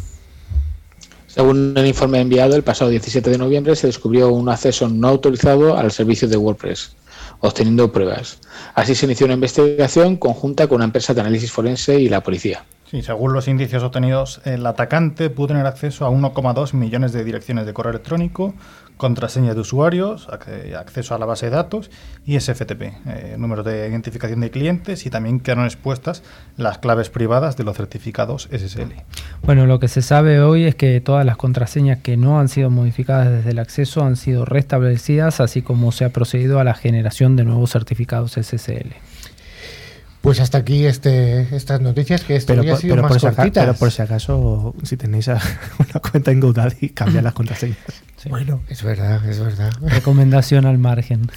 Según 1.27 1.73
el 1.77 1.87
informe 1.87 2.21
enviado 2.21 2.57
el 2.57 2.63
pasado 2.63 2.91
17 2.91 3.31
de 3.31 3.39
noviembre, 3.39 3.75
se 3.75 3.87
descubrió 3.87 4.31
un 4.31 4.51
acceso 4.51 4.89
no 4.89 5.09
autorizado 5.09 5.77
al 5.79 5.91
servicio 5.91 6.29
de 6.29 6.37
WordPress 6.37 6.95
obteniendo 7.43 7.93
pruebas. 7.93 8.39
Así 8.75 8.95
se 8.95 9.05
inició 9.07 9.27
una 9.27 9.35
investigación 9.35 10.17
conjunta 10.17 10.67
con 10.67 10.77
una 10.77 10.87
empresa 10.87 11.13
de 11.13 11.21
análisis 11.21 11.53
forense 11.53 12.01
y 12.01 12.09
la 12.09 12.23
policía. 12.23 12.65
Sí, 12.93 13.03
según 13.03 13.33
los 13.33 13.49
indicios 13.49 13.83
obtenidos, 13.83 14.43
el 14.45 14.67
atacante 14.67 15.31
pudo 15.31 15.49
tener 15.49 15.67
acceso 15.67 16.05
a 16.05 16.11
1,2 16.11 16.75
millones 16.75 17.13
de 17.13 17.25
direcciones 17.25 17.65
de 17.65 17.73
correo 17.73 17.91
electrónico, 17.91 18.55
contraseñas 18.97 19.55
de 19.55 19.61
usuarios, 19.61 20.29
acceso 20.29 21.15
a 21.15 21.19
la 21.19 21.27
base 21.27 21.47
de 21.47 21.51
datos 21.51 21.91
y 22.25 22.39
SFTP, 22.39 22.83
eh, 22.83 23.37
número 23.39 23.63
de 23.63 23.89
identificación 23.89 24.41
de 24.41 24.51
clientes 24.51 25.07
y 25.07 25.11
también 25.11 25.41
quedaron 25.41 25.65
expuestas 25.65 26.23
las 26.57 26.79
claves 26.79 27.11
privadas 27.11 27.57
de 27.57 27.65
los 27.65 27.77
certificados 27.77 28.49
SSL. 28.53 28.93
Bueno, 29.43 29.67
lo 29.67 29.81
que 29.81 29.89
se 29.89 30.03
sabe 30.03 30.41
hoy 30.41 30.65
es 30.65 30.75
que 30.75 31.01
todas 31.01 31.27
las 31.27 31.37
contraseñas 31.37 31.99
que 31.99 32.17
no 32.17 32.39
han 32.39 32.49
sido 32.49 32.71
modificadas 32.71 33.31
desde 33.31 33.51
el 33.51 33.59
acceso 33.59 34.05
han 34.05 34.17
sido 34.17 34.45
restablecidas, 34.45 35.41
así 35.41 35.63
como 35.63 35.93
se 35.93 36.05
ha 36.05 36.11
procedido 36.11 36.61
a 36.61 36.65
la 36.65 36.75
generación 36.75 37.37
de 37.37 37.45
nuevos 37.45 37.73
certificados 37.73 38.33
SSL. 38.33 38.95
Pues 40.23 40.39
hasta 40.39 40.59
aquí 40.59 40.87
este, 40.87 41.55
estas 41.55 41.81
noticias 41.81 42.23
que 42.23 42.37
esto 42.37 42.55
pero, 42.55 42.73
ha 42.73 42.77
sido 42.77 42.95
pero, 42.95 43.03
más 43.03 43.11
por 43.11 43.21
si 43.21 43.27
acaso, 43.27 43.37
cortitas. 43.37 43.65
pero 43.65 43.77
por 43.77 43.91
si 43.91 44.03
acaso, 44.03 44.75
si 44.85 44.97
tenéis 44.97 45.27
una 45.79 46.01
cuenta 46.01 46.31
en 46.31 46.39
GoDaddy, 46.39 46.91
cambiad 46.91 47.25
las 47.25 47.33
contraseñas. 47.35 48.02
Sí. 48.23 48.29
Bueno, 48.29 48.63
es 48.69 48.85
verdad, 48.85 49.25
es 49.29 49.41
verdad. 49.41 49.73
Recomendación 49.83 50.65
al 50.65 50.79
margen. 50.79 51.29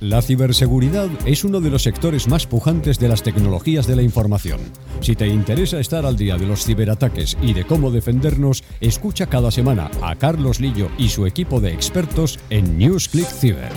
La 0.00 0.20
ciberseguridad 0.20 1.08
es 1.24 1.44
uno 1.44 1.60
de 1.60 1.70
los 1.70 1.84
sectores 1.84 2.26
más 2.26 2.48
pujantes 2.48 2.98
de 2.98 3.08
las 3.08 3.22
tecnologías 3.22 3.86
de 3.86 3.94
la 3.94 4.02
información. 4.02 4.58
Si 5.00 5.14
te 5.14 5.28
interesa 5.28 5.78
estar 5.78 6.04
al 6.04 6.16
día 6.16 6.36
de 6.36 6.46
los 6.46 6.64
ciberataques 6.64 7.38
y 7.40 7.54
de 7.54 7.64
cómo 7.64 7.92
defendernos, 7.92 8.64
escucha 8.80 9.28
cada 9.28 9.52
semana 9.52 9.88
a 10.02 10.16
Carlos 10.16 10.58
Lillo 10.58 10.90
y 10.98 11.10
su 11.10 11.26
equipo 11.26 11.60
de 11.60 11.72
expertos 11.72 12.40
en 12.50 12.76
NewsClick 12.76 13.28
Ciber. 13.28 13.70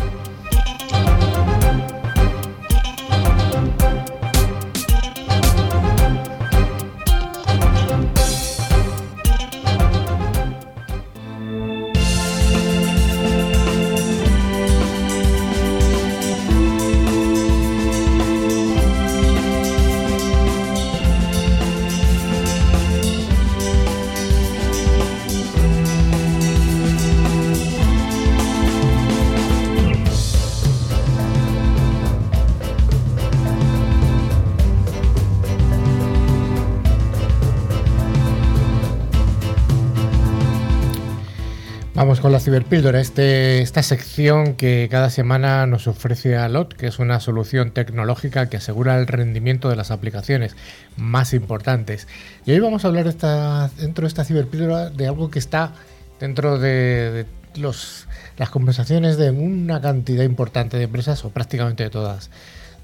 Ciberpíldora, 42.45 43.01
este, 43.01 43.63
esta 43.63 43.81
sección 43.81 44.53
que 44.53 44.87
cada 44.91 45.09
semana 45.09 45.65
nos 45.65 45.87
ofrece 45.87 46.37
Alot, 46.37 46.75
que 46.75 46.85
es 46.85 46.99
una 46.99 47.19
solución 47.19 47.71
tecnológica 47.71 48.49
que 48.49 48.57
asegura 48.57 48.99
el 48.99 49.07
rendimiento 49.07 49.67
de 49.67 49.75
las 49.75 49.89
aplicaciones 49.89 50.55
más 50.95 51.33
importantes. 51.33 52.07
Y 52.45 52.51
hoy 52.51 52.59
vamos 52.59 52.85
a 52.85 52.89
hablar 52.89 53.05
dentro 53.05 54.03
de 54.03 54.07
esta 54.07 54.23
ciberpíldora 54.23 54.91
de 54.91 55.07
algo 55.07 55.31
que 55.31 55.39
está 55.39 55.73
dentro 56.19 56.59
de, 56.59 57.25
las 57.55 58.49
conversaciones 58.51 59.17
de 59.17 59.31
una 59.31 59.81
cantidad 59.81 60.23
importante 60.23 60.77
de 60.77 60.83
empresas, 60.83 61.25
o 61.25 61.31
prácticamente 61.31 61.81
de 61.81 61.89
todas. 61.89 62.29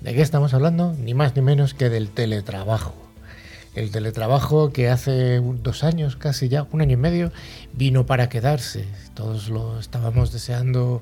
¿De 0.01 0.15
qué 0.15 0.23
estamos 0.23 0.55
hablando? 0.55 0.95
Ni 0.97 1.13
más 1.13 1.35
ni 1.35 1.43
menos 1.43 1.75
que 1.75 1.89
del 1.89 2.09
teletrabajo 2.09 3.10
el 3.75 3.91
teletrabajo 3.91 4.71
que 4.73 4.89
hace 4.89 5.39
dos 5.39 5.83
años, 5.83 6.15
casi 6.15 6.49
ya, 6.49 6.67
un 6.71 6.81
año 6.81 6.93
y 6.93 6.97
medio, 6.97 7.31
vino 7.73 8.05
para 8.05 8.29
quedarse. 8.29 8.85
Todos 9.13 9.49
lo 9.49 9.79
estábamos 9.79 10.31
deseando 10.33 11.01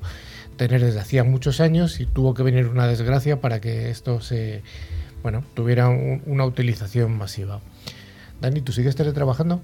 tener 0.56 0.82
desde 0.84 1.00
hacía 1.00 1.24
muchos 1.24 1.60
años 1.60 2.00
y 2.00 2.06
tuvo 2.06 2.34
que 2.34 2.42
venir 2.42 2.66
una 2.68 2.86
desgracia 2.86 3.40
para 3.40 3.60
que 3.60 3.90
esto 3.90 4.20
se, 4.20 4.62
bueno, 5.22 5.42
tuviera 5.54 5.88
un- 5.88 6.22
una 6.26 6.44
utilización 6.44 7.16
masiva. 7.16 7.60
Dani, 8.40 8.60
¿tú 8.60 8.72
sigues 8.72 8.94
teletrabajando? 8.96 9.60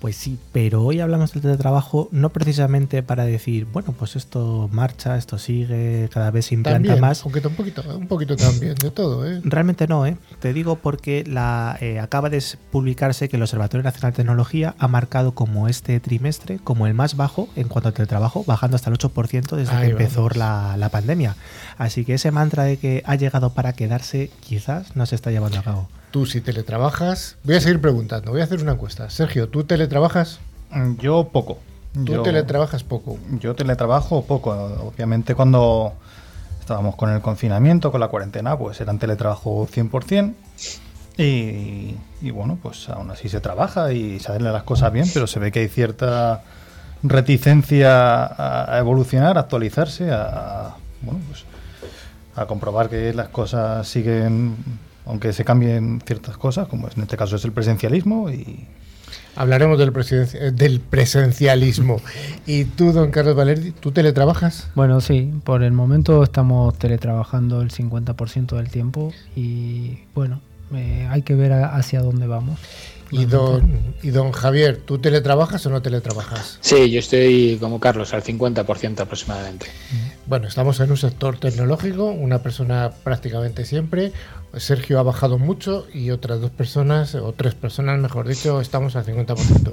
Pues 0.00 0.16
sí, 0.16 0.38
pero 0.52 0.82
hoy 0.82 1.00
hablamos 1.00 1.32
del 1.34 1.42
teletrabajo 1.42 2.08
no 2.10 2.30
precisamente 2.30 3.02
para 3.02 3.26
decir, 3.26 3.66
bueno, 3.66 3.92
pues 3.92 4.16
esto 4.16 4.70
marcha, 4.72 5.18
esto 5.18 5.36
sigue, 5.36 6.08
cada 6.10 6.30
vez 6.30 6.46
se 6.46 6.54
implanta 6.54 6.78
También, 6.78 7.00
más. 7.00 7.22
aunque 7.22 7.46
un 7.46 7.54
poquito, 7.54 7.82
un 7.94 8.08
poquito 8.08 8.34
también, 8.34 8.76
de 8.76 8.90
todo, 8.90 9.30
¿eh? 9.30 9.42
Realmente 9.44 9.86
no, 9.86 10.06
¿eh? 10.06 10.16
Te 10.38 10.54
digo 10.54 10.76
porque 10.76 11.22
la, 11.26 11.76
eh, 11.82 12.00
acaba 12.00 12.30
de 12.30 12.42
publicarse 12.72 13.28
que 13.28 13.36
el 13.36 13.42
Observatorio 13.42 13.84
Nacional 13.84 14.12
de 14.12 14.16
Tecnología 14.16 14.74
ha 14.78 14.88
marcado 14.88 15.32
como 15.32 15.68
este 15.68 16.00
trimestre 16.00 16.60
como 16.64 16.86
el 16.86 16.94
más 16.94 17.14
bajo 17.16 17.50
en 17.54 17.68
cuanto 17.68 17.88
al 17.88 17.94
teletrabajo, 17.94 18.42
bajando 18.46 18.76
hasta 18.76 18.88
el 18.88 18.96
8% 18.96 19.54
desde 19.54 19.74
Ahí 19.74 19.86
que 19.86 19.92
empezó 19.92 20.30
la, 20.30 20.78
la 20.78 20.88
pandemia. 20.88 21.36
Así 21.76 22.06
que 22.06 22.14
ese 22.14 22.30
mantra 22.30 22.64
de 22.64 22.78
que 22.78 23.02
ha 23.04 23.16
llegado 23.16 23.50
para 23.50 23.74
quedarse 23.74 24.30
quizás 24.40 24.96
no 24.96 25.04
se 25.04 25.14
está 25.14 25.30
llevando 25.30 25.58
a 25.58 25.62
cabo. 25.62 25.88
Tú 26.10 26.26
si 26.26 26.40
teletrabajas, 26.40 27.36
voy 27.44 27.54
a 27.56 27.60
seguir 27.60 27.80
preguntando, 27.80 28.32
voy 28.32 28.40
a 28.40 28.44
hacer 28.44 28.60
una 28.62 28.72
encuesta. 28.72 29.08
Sergio, 29.10 29.48
¿tú 29.48 29.64
teletrabajas? 29.64 30.40
Mm, 30.70 30.96
Yo 30.98 31.28
poco. 31.32 31.58
Tú 31.94 32.04
Yo- 32.14 32.22
teletrabajas 32.22 32.82
poco. 32.84 33.18
Yo 33.38 33.54
teletrabajo 33.54 34.24
poco. 34.24 34.50
Obviamente 34.52 35.34
cuando 35.34 35.92
estábamos 36.60 36.96
con 36.96 37.10
el 37.10 37.20
confinamiento, 37.20 37.90
con 37.92 38.00
la 38.00 38.08
cuarentena, 38.08 38.56
pues 38.58 38.80
eran 38.80 38.98
teletrabajo 38.98 39.66
100%. 39.68 40.34
Y, 41.16 41.96
y 42.22 42.30
bueno, 42.30 42.58
pues 42.62 42.88
aún 42.88 43.10
así 43.10 43.28
se 43.28 43.40
trabaja 43.40 43.92
y 43.92 44.18
se 44.20 44.32
hacen 44.32 44.44
las 44.44 44.62
cosas 44.62 44.92
bien, 44.92 45.08
pero 45.12 45.26
se 45.26 45.38
ve 45.38 45.52
que 45.52 45.60
hay 45.60 45.68
cierta 45.68 46.42
reticencia 47.02 48.24
a, 48.24 48.74
a 48.74 48.78
evolucionar, 48.78 49.36
a 49.36 49.40
actualizarse, 49.42 50.10
a, 50.10 50.76
bueno, 51.02 51.20
pues, 51.28 51.44
a 52.36 52.46
comprobar 52.46 52.88
que 52.88 53.12
las 53.12 53.28
cosas 53.28 53.86
siguen, 53.86 54.56
aunque 55.06 55.32
se 55.32 55.44
cambien 55.44 56.02
ciertas 56.06 56.36
cosas, 56.36 56.68
como 56.68 56.88
en 56.94 57.02
este 57.02 57.16
caso 57.16 57.36
es 57.36 57.44
el 57.44 57.52
presencialismo 57.52 58.30
y, 58.30 58.66
Hablaremos 59.36 59.78
del, 59.78 59.92
eh, 60.34 60.50
del 60.52 60.80
presencialismo. 60.80 62.00
¿Y 62.46 62.64
tú, 62.64 62.92
don 62.92 63.10
Carlos 63.10 63.36
Valerdi, 63.36 63.70
tú 63.72 63.92
teletrabajas? 63.92 64.68
Bueno, 64.74 65.00
sí, 65.00 65.32
por 65.44 65.62
el 65.62 65.72
momento 65.72 66.22
estamos 66.22 66.76
teletrabajando 66.78 67.62
el 67.62 67.70
50% 67.70 68.56
del 68.56 68.70
tiempo 68.70 69.12
y 69.36 70.00
bueno, 70.14 70.40
eh, 70.74 71.06
hay 71.10 71.22
que 71.22 71.34
ver 71.34 71.52
a- 71.52 71.74
hacia 71.76 72.00
dónde 72.02 72.26
vamos. 72.26 72.58
Y 73.12 73.24
don, 73.24 73.76
y 74.04 74.10
don 74.10 74.30
Javier, 74.30 74.76
¿tú 74.84 74.98
teletrabajas 74.98 75.66
o 75.66 75.70
no 75.70 75.82
teletrabajas? 75.82 76.58
Sí, 76.60 76.90
yo 76.90 77.00
estoy 77.00 77.56
como 77.60 77.80
Carlos, 77.80 78.14
al 78.14 78.22
50% 78.22 79.00
aproximadamente. 79.00 79.66
Bueno, 80.26 80.46
estamos 80.46 80.78
en 80.78 80.92
un 80.92 80.96
sector 80.96 81.36
tecnológico, 81.38 82.04
una 82.04 82.40
persona 82.40 82.92
prácticamente 83.02 83.64
siempre. 83.64 84.12
Sergio 84.56 84.98
ha 84.98 85.02
bajado 85.02 85.38
mucho 85.38 85.86
y 85.92 86.10
otras 86.10 86.40
dos 86.40 86.50
personas, 86.50 87.14
o 87.14 87.32
tres 87.32 87.54
personas, 87.54 87.98
mejor 88.00 88.26
dicho, 88.26 88.60
estamos 88.60 88.96
al 88.96 89.04
50%. 89.04 89.72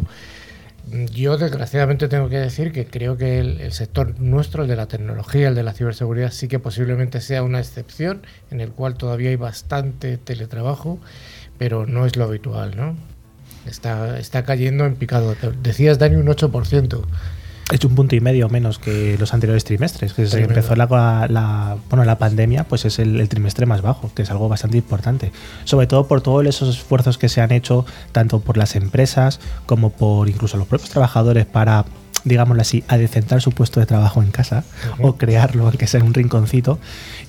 Yo 1.12 1.38
desgraciadamente 1.38 2.07
tengo 2.07 2.29
que 2.29 2.38
decir 2.38 2.72
que 2.72 2.86
creo 2.86 3.17
que 3.17 3.39
el, 3.39 3.72
sector 3.74 4.17
nuestro, 4.19 4.63
el 4.63 4.69
de 4.69 4.77
la 4.77 4.88
tecnología, 4.88 5.50
el 5.50 5.55
de 5.55 5.63
la 5.63 5.74
ciberseguridad, 5.74 6.31
sí 6.31 6.48
que 6.48 6.60
posiblemente 6.60 7.19
sea 7.19 7.43
una 7.43 7.60
excepción 7.60 8.22
en 8.51 8.62
el 8.62 8.72
cual 8.72 8.96
todavía 8.96 9.29
hay 9.29 9.36
bastante 9.36 10.17
teletrabajo, 10.17 11.00
pero 11.57 11.86
no 11.86 12.05
es 12.05 12.15
lo 12.15 12.24
habitual, 12.24 12.77
¿no? 12.77 12.96
Está, 13.65 14.17
está 14.17 14.43
cayendo 14.43 14.86
en 14.86 14.96
picado. 14.96 15.36
Decías, 15.62 16.00
Dani, 16.00 16.15
un 16.15 16.27
8%. 16.27 17.03
Es 17.69 17.83
un 17.83 17.95
punto 17.95 18.15
y 18.15 18.21
medio 18.21 18.47
menos 18.47 18.79
que 18.79 19.17
los 19.19 19.33
anteriores 19.33 19.65
trimestres. 19.65 20.13
Que 20.13 20.24
Tremendo. 20.25 20.53
empezó 20.53 20.75
la, 20.77 21.27
la- 21.29 21.75
bueno, 21.89 22.05
la 22.05 22.17
pandemia, 22.17 22.63
pues 22.63 22.86
es 22.86 22.97
el, 22.97 23.19
el 23.19 23.27
trimestre 23.27 23.65
más 23.65 23.81
bajo, 23.81 24.09
que 24.15 24.21
es 24.21 24.31
algo 24.31 24.47
bastante 24.47 24.77
importante. 24.77 25.33
Sobre 25.65 25.86
todo 25.86 26.07
por 26.07 26.21
todos 26.21 26.45
esos 26.45 26.69
esfuerzos 26.77 27.17
que 27.17 27.27
se 27.27 27.41
han 27.41 27.51
hecho, 27.51 27.86
tanto 28.13 28.39
por 28.39 28.56
las 28.56 28.77
empresas 28.77 29.41
como 29.65 29.89
por 29.89 30.30
incluso 30.30 30.56
los 30.56 30.65
propios 30.65 30.91
trabajadores 30.91 31.45
para, 31.45 31.84
digámoslo 32.23 32.62
así, 32.62 32.86
adecentar 32.88 33.41
su 33.41 33.51
puesto 33.51 33.82
de 33.82 33.86
trabajo 33.86 34.23
en 34.23 34.32
casa 34.32 34.63
o 34.99 35.17
crearlo, 35.17 35.67
aunque 35.67 35.88
sea 35.88 35.99
en 35.99 36.06
un 36.06 36.13
rinconcito. 36.13 36.80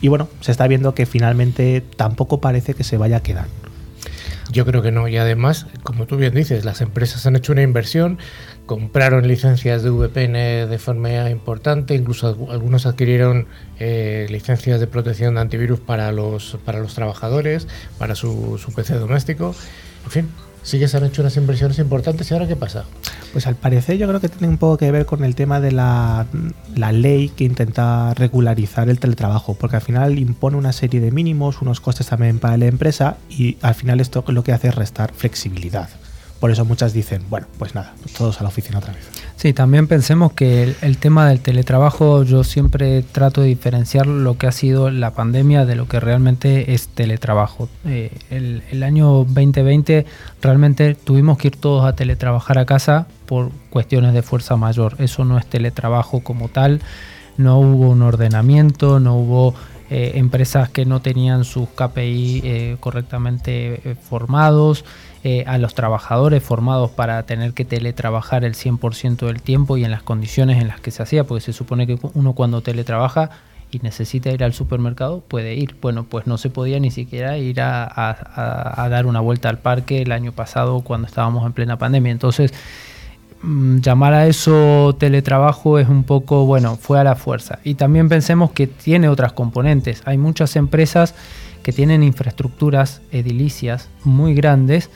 Y 0.01 0.07
bueno, 0.07 0.29
se 0.40 0.53
está 0.53 0.68
viendo 0.68 0.94
que 0.94 1.05
finalmente 1.07 1.83
tampoco 1.96 2.40
parece 2.40 2.74
que 2.74 2.85
se 2.85 2.96
vaya 2.96 3.16
a 3.16 3.22
quedar. 3.24 3.46
Yo 4.51 4.64
creo 4.64 4.81
que 4.83 4.92
no. 4.92 5.09
Y 5.09 5.16
además, 5.18 5.66
como 5.83 6.07
tú 6.07 6.16
bien 6.16 6.33
dices, 6.33 6.64
las 6.64 6.81
empresas 6.81 7.27
han 7.27 7.37
hecho 7.37 7.53
una 7.53 7.61
inversión, 7.62 8.18
compraron 8.68 9.26
licencias 9.26 9.83
de 9.83 9.90
VPN 9.90 10.68
de 10.68 10.78
forma 10.78 11.28
importante, 11.31 11.94
incluso 11.96 12.37
algu- 12.37 12.52
algunos 12.52 12.87
adquirieron 12.87 13.46
eh, 13.81 14.26
licencias 14.31 14.78
de 14.78 14.87
protección 14.87 15.35
de 15.35 15.40
antivirus 15.40 15.81
para 15.81 16.12
los, 16.12 16.59
para 16.64 16.78
los 16.78 16.94
trabajadores, 16.94 17.66
para 17.98 18.14
su, 18.14 18.59
su 18.59 18.70
PC 18.72 18.94
doméstico. 18.94 19.54
En 20.04 20.11
fin, 20.11 20.28
sí 20.62 20.78
que 20.78 20.87
se 20.87 20.98
han 20.98 21.07
hecho 21.07 21.22
unas 21.22 21.37
inversiones 21.38 21.78
importantes. 21.78 22.31
¿Y 22.31 22.35
ahora 22.35 22.46
qué 22.46 22.57
pasa? 22.57 22.85
Pues 23.33 23.46
al 23.46 23.54
parecer 23.57 23.96
yo 23.96 24.07
creo 24.07 24.20
que 24.20 24.28
tiene 24.28 24.48
un 24.48 24.59
poco 24.59 24.76
que 24.76 24.90
ver 24.90 25.07
con 25.07 25.24
el 25.24 25.35
tema 25.35 25.61
de 25.61 25.72
la, 25.72 26.26
la 26.76 26.92
ley 26.92 27.31
que 27.31 27.44
intenta 27.44 28.12
regularizar 28.14 28.88
el 28.90 28.98
teletrabajo, 29.00 29.54
porque 29.54 29.76
al 29.76 29.83
final 29.83 30.18
impone 30.18 30.57
una 30.59 30.72
serie 30.72 31.00
de 31.00 31.11
mínimos, 31.11 31.62
unos 31.62 31.81
costes 31.81 32.07
también 32.07 32.38
para 32.38 32.57
la 32.59 32.66
empresa 32.66 33.16
y 33.31 33.57
al 33.62 33.74
final 33.74 34.00
esto 34.00 34.22
lo 34.28 34.44
que 34.44 34.52
hace 34.52 34.68
es 34.68 34.74
restar 34.74 35.12
flexibilidad. 35.14 35.88
Por 36.40 36.51
eso 36.53 36.64
muchas 36.64 36.92
dicen, 36.92 37.22
bueno, 37.29 37.46
pues 37.59 37.74
nada, 37.74 37.94
pues 38.01 38.14
todos 38.14 38.40
a 38.40 38.44
la 38.44 38.48
oficina 38.48 38.79
otra 38.79 38.92
vez. 38.92 39.09
Sí, 39.38 39.53
también 39.53 39.87
pensemos 39.87 40.33
que 40.33 40.74
el, 40.81 40.98
tema 40.98 41.29
del 41.29 41.38
teletrabajo, 41.38 42.24
yo 42.24 42.42
siempre 42.42 43.03
trato 43.03 43.40
de 43.40 43.46
diferenciar 43.46 44.09
lo 44.09 44.37
que 44.37 44.48
ha 44.48 44.53
sido 44.53 44.90
la 44.90 45.12
pandemia 45.12 45.64
de 45.64 45.77
lo 45.77 45.87
que 45.87 46.01
realmente 46.01 46.74
es 46.74 46.88
teletrabajo. 46.88 47.68
Eh, 47.87 48.11
el, 48.31 48.83
año 48.83 49.24
2020 49.24 50.07
realmente 50.42 50.96
tuvimos 50.96 51.38
que 51.38 51.48
ir 51.48 51.57
todos 51.57 51.85
a 51.85 51.94
teletrabajar 51.94 52.59
a 52.59 52.66
casa 52.66 53.07
por 53.27 53.51
cuestiones 53.70 54.12
de 54.12 54.22
fuerza 54.22 54.57
mayor. 54.57 54.96
Eso 54.98 55.24
no 55.24 55.38
es 55.38 55.46
teletrabajo 55.46 56.20
como 56.20 56.48
tal, 56.48 56.81
no 57.37 57.61
hubo 57.61 57.90
un 57.90 58.03
ordenamiento, 58.03 58.98
no 58.98 59.14
hubo 59.14 59.55
eh, 59.90 60.12
empresas 60.16 60.68
que 60.68 60.85
no 60.85 61.01
tenían 61.01 61.44
sus 61.44 61.68
KPI 61.68 62.42
eh, 62.44 62.77
correctamente 62.81 63.96
formados, 64.09 64.85
eh, 65.24 65.44
a 65.46 65.59
los 65.59 65.74
trabajadores 65.74 66.42
formados 66.42 66.90
para 66.90 67.22
tener 67.24 67.52
que 67.52 67.64
teletrabajar 67.64 68.44
el 68.44 68.54
100% 68.54 69.26
del 69.26 69.42
tiempo 69.42 69.76
y 69.76 69.85
en 69.85 69.90
las 69.90 70.02
condiciones 70.02 70.61
en 70.62 70.68
las 70.68 70.81
que 70.81 70.90
se 70.90 71.02
hacía, 71.02 71.24
porque 71.24 71.40
se 71.44 71.52
supone 71.52 71.87
que 71.87 71.98
uno 72.14 72.33
cuando 72.35 72.61
teletrabaja 72.61 73.31
y 73.70 73.81
necesita 73.81 74.31
ir 74.31 74.42
al 74.44 74.54
supermercado 74.54 75.20
puede 75.26 75.54
ir. 75.54 75.76
Bueno, 75.83 76.04
pues 76.04 76.26
no 76.26 76.38
se 76.38 76.48
podía 76.50 76.81
ni 76.81 76.90
siquiera 76.90 77.37
ir 77.37 77.61
a, 77.61 77.85
a- 77.85 78.88
dar 78.88 79.04
una 79.07 79.20
vuelta 79.20 79.48
al 79.50 79.59
parque 79.59 80.00
el 80.02 80.12
año 80.12 80.33
pasado 80.33 80.81
cuando 80.81 81.07
estábamos 81.07 81.44
en 81.44 81.52
plena 81.52 81.76
pandemia. 81.78 82.12
Entonces, 82.12 82.54
mm, 83.42 83.78
llamar 83.81 84.14
a 84.14 84.26
eso 84.26 84.96
teletrabajo 84.98 85.78
es 85.78 85.88
un 85.88 86.04
poco, 86.04 86.46
bueno, 86.46 86.76
fue 86.76 86.98
a 86.98 87.04
la 87.04 87.14
fuerza. 87.16 87.59
Y 87.64 87.74
también 87.74 88.09
pensemos 88.09 88.52
que 88.52 88.66
tiene 88.66 89.09
otras 89.09 89.33
componentes. 89.33 90.00
Hay 90.07 90.16
muchas 90.16 90.57
empresas 90.57 91.14
que 91.68 91.72
tienen 91.74 92.02
infraestructuras 92.02 93.02
edilicias 93.12 93.90
muy 94.02 94.33
grandes 94.33 94.88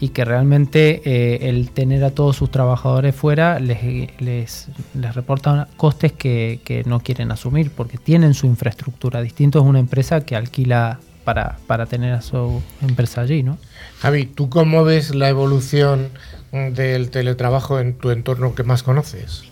y 0.00 0.08
que 0.08 0.24
realmente 0.24 1.02
eh, 1.04 1.50
el 1.50 1.70
tener 1.70 2.02
a 2.02 2.12
todos 2.12 2.34
sus 2.34 2.50
trabajadores 2.50 3.14
fuera 3.14 3.60
les, 3.60 4.08
les, 4.22 4.68
les 4.94 5.14
reporta 5.14 5.68
costes 5.76 6.12
que, 6.12 6.60
que 6.64 6.82
no 6.84 7.00
quieren 7.00 7.30
asumir 7.30 7.70
porque 7.70 7.98
tienen 7.98 8.32
su 8.32 8.46
infraestructura. 8.46 9.20
Distinto 9.20 9.58
es 9.58 9.66
una 9.66 9.80
empresa 9.80 10.22
que 10.22 10.34
alquila 10.34 10.98
para, 11.24 11.58
para 11.66 11.84
tener 11.84 12.14
a 12.14 12.22
su 12.22 12.62
empresa 12.80 13.20
allí, 13.20 13.42
¿no? 13.42 13.58
Javi, 13.98 14.24
¿tú 14.24 14.48
cómo 14.48 14.82
ves 14.82 15.14
la 15.14 15.28
evolución 15.28 16.08
del 16.52 17.10
teletrabajo 17.10 17.80
en 17.80 17.98
tu 17.98 18.12
entorno 18.12 18.54
que 18.54 18.62
más 18.62 18.82
conoces? 18.82 19.44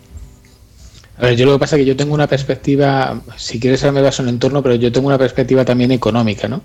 A 1.18 1.30
yo 1.32 1.46
lo 1.46 1.52
que 1.52 1.58
pasa 1.58 1.76
es 1.76 1.80
que 1.80 1.86
yo 1.86 1.96
tengo 1.96 2.14
una 2.14 2.26
perspectiva, 2.26 3.20
si 3.36 3.60
quieres 3.60 3.82
ahora 3.84 3.92
me 3.92 4.02
baso 4.02 4.22
en 4.22 4.28
el 4.28 4.34
entorno, 4.34 4.62
pero 4.62 4.74
yo 4.76 4.90
tengo 4.90 5.08
una 5.08 5.18
perspectiva 5.18 5.64
también 5.64 5.92
económica, 5.92 6.48
¿no? 6.48 6.62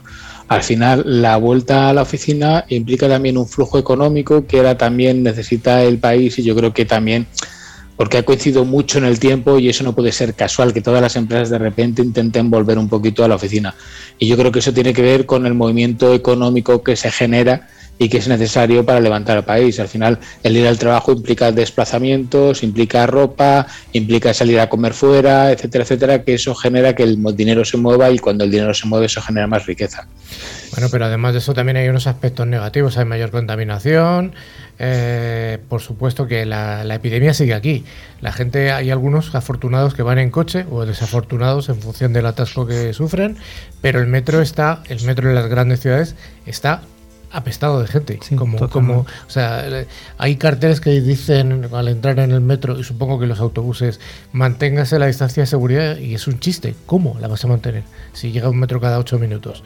Al 0.48 0.64
final, 0.64 1.04
la 1.06 1.36
vuelta 1.38 1.90
a 1.90 1.94
la 1.94 2.04
oficina 2.04 2.64
implica 2.70 3.10
también 3.10 3.38
un 3.38 3.48
flujo 3.48 3.78
económico 3.78 4.48
que 4.48 4.58
ahora 4.58 4.78
también 4.78 5.22
necesita 5.22 5.84
el 5.84 6.00
país 6.00 6.40
y 6.40 6.44
yo 6.44 6.56
creo 6.56 6.74
que 6.74 6.86
también, 6.86 7.28
porque 7.98 8.18
ha 8.20 8.24
coincidido 8.24 8.64
mucho 8.64 9.00
en 9.00 9.04
el 9.04 9.20
tiempo 9.20 9.60
y 9.60 9.68
eso 9.68 9.84
no 9.84 9.94
puede 9.94 10.14
ser 10.14 10.34
casual, 10.34 10.74
que 10.74 10.82
todas 10.82 11.02
las 11.02 11.18
empresas 11.18 11.50
de 11.50 11.58
repente 11.58 12.02
intenten 12.02 12.50
volver 12.50 12.78
un 12.78 12.88
poquito 12.88 13.26
a 13.26 13.28
la 13.28 13.36
oficina. 13.36 13.76
Y 14.18 14.28
yo 14.28 14.38
creo 14.38 14.52
que 14.54 14.60
eso 14.60 14.74
tiene 14.74 14.94
que 14.94 15.02
ver 15.02 15.26
con 15.26 15.46
el 15.46 15.54
movimiento 15.54 16.14
económico 16.14 16.82
que 16.82 16.96
se 16.96 17.12
genera 17.12 17.68
y 18.00 18.10
que 18.10 18.18
es 18.18 18.28
necesario 18.28 18.86
para 18.86 19.00
levantar 19.00 19.38
el 19.38 19.44
país. 19.44 19.80
Al 19.80 19.88
final, 19.88 20.20
el 20.44 20.58
ir 20.58 20.68
al 20.68 20.78
trabajo 20.78 21.12
implica 21.12 21.52
desplazamientos, 21.52 22.64
implica 22.64 23.06
ropa, 23.08 23.68
implica 23.94 24.34
salir 24.34 24.60
a 24.60 24.70
comer 24.70 24.94
fuera, 24.94 25.52
etcétera, 25.52 25.84
etcétera, 25.84 26.24
que 26.24 26.36
eso 26.36 26.54
genera 26.56 26.96
que 26.96 27.04
el 27.04 27.18
dinero 27.36 27.66
se 27.66 27.78
mueva 27.78 28.10
y 28.12 28.20
cuando 28.20 28.44
el 28.44 28.52
dinero 28.52 28.74
se 28.74 28.88
mueve 28.88 29.08
eso 29.08 29.22
genera 29.22 29.48
más 29.48 29.66
riqueza. 29.66 30.08
Bueno, 30.72 30.90
pero 30.92 31.06
además 31.06 31.34
de 31.34 31.40
eso 31.40 31.54
también 31.54 31.78
hay 31.78 31.88
unos 31.88 32.08
aspectos 32.08 32.46
negativos. 32.46 32.98
Hay 32.98 33.06
mayor 33.06 33.32
contaminación. 33.32 34.34
eh, 34.80 35.58
por 35.70 35.82
supuesto 35.82 36.28
que 36.28 36.46
la, 36.46 36.84
la 36.84 36.96
epidemia 36.96 37.34
sigue 37.34 37.54
aquí. 37.54 37.84
La 38.22 38.32
gente, 38.32 38.72
hay 38.72 38.92
algunos 38.92 39.34
afortunados 39.34 39.94
que 39.94 40.04
van 40.04 40.20
en 40.20 40.30
coche 40.30 40.66
o 40.70 40.86
desafortunados 40.86 41.70
en 41.70 41.82
función 41.82 42.14
del 42.14 42.26
atasco 42.26 42.68
que 42.68 42.94
sufren, 42.94 43.38
pero 43.82 44.00
el 44.00 44.08
metro 44.08 44.42
está, 44.42 44.84
el 44.88 45.02
metro 45.04 45.30
en 45.30 45.36
las 45.36 45.48
grandes 45.48 45.80
ciudades 45.80 46.16
está 46.46 46.82
apestado 47.32 47.82
de 47.82 47.88
gente. 47.88 48.20
Sí, 48.22 48.36
como, 48.36 48.58
totalmente. 48.58 48.94
como, 48.94 49.02
o 49.02 49.30
sea, 49.30 49.86
hay 50.18 50.36
carteles 50.38 50.80
que 50.80 51.02
dicen 51.02 51.70
al 51.74 51.88
entrar 51.88 52.20
en 52.20 52.32
el 52.32 52.42
metro 52.42 52.80
y 52.80 52.84
supongo 52.84 53.20
que 53.20 53.28
los 53.28 53.40
autobuses 53.40 54.00
manténgase 54.32 55.00
la 55.00 55.08
distancia 55.08 55.44
de 55.44 55.48
seguridad 55.48 55.98
y 55.98 56.16
es 56.16 56.28
un 56.28 56.40
chiste. 56.40 56.76
¿Cómo 56.86 57.18
la 57.20 57.28
vas 57.28 57.44
a 57.44 57.48
mantener 57.48 57.84
si 58.14 58.32
llega 58.32 58.50
un 58.50 58.60
metro 58.60 58.80
cada 58.80 59.00
ocho 59.00 59.20
minutos? 59.20 59.64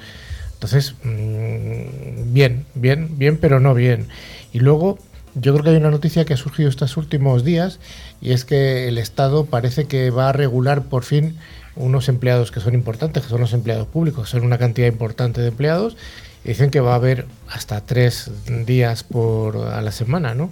Entonces, 0.54 0.96
mm, 1.04 2.34
bien, 2.34 2.66
bien, 2.76 3.18
bien, 3.18 3.38
pero 3.38 3.60
no 3.60 3.74
bien. 3.74 4.08
Y 4.54 4.60
luego, 4.60 5.00
yo 5.34 5.54
creo 5.54 5.64
que 5.64 5.70
hay 5.72 5.78
una 5.78 5.92
noticia 5.92 6.26
que 6.26 6.34
ha 6.34 6.38
surgido 6.38 6.70
estos 6.70 6.98
últimos 6.98 7.44
días 7.44 7.80
y 8.22 8.32
es 8.32 8.46
que 8.46 8.88
el 8.88 8.98
Estado 8.98 9.46
parece 9.46 9.86
que 9.86 10.10
va 10.10 10.30
a 10.30 10.34
regular 10.34 10.84
por 10.84 11.04
fin 11.04 11.38
unos 11.76 12.10
empleados 12.10 12.52
que 12.52 12.60
son 12.60 12.74
importantes, 12.74 13.24
que 13.24 13.30
son 13.30 13.42
los 13.42 13.54
empleados 13.54 13.88
públicos, 13.88 14.30
son 14.30 14.44
una 14.44 14.58
cantidad 14.58 14.88
importante 14.88 15.42
de 15.42 15.48
empleados 15.48 15.96
dicen 16.44 16.70
que 16.72 16.80
va 16.80 16.94
a 16.94 16.96
haber 16.96 17.26
hasta 17.50 17.82
tres 17.82 18.32
días 18.66 19.04
por 19.04 19.58
a 19.58 19.82
la 19.82 19.92
semana, 19.92 20.34
¿no? 20.34 20.52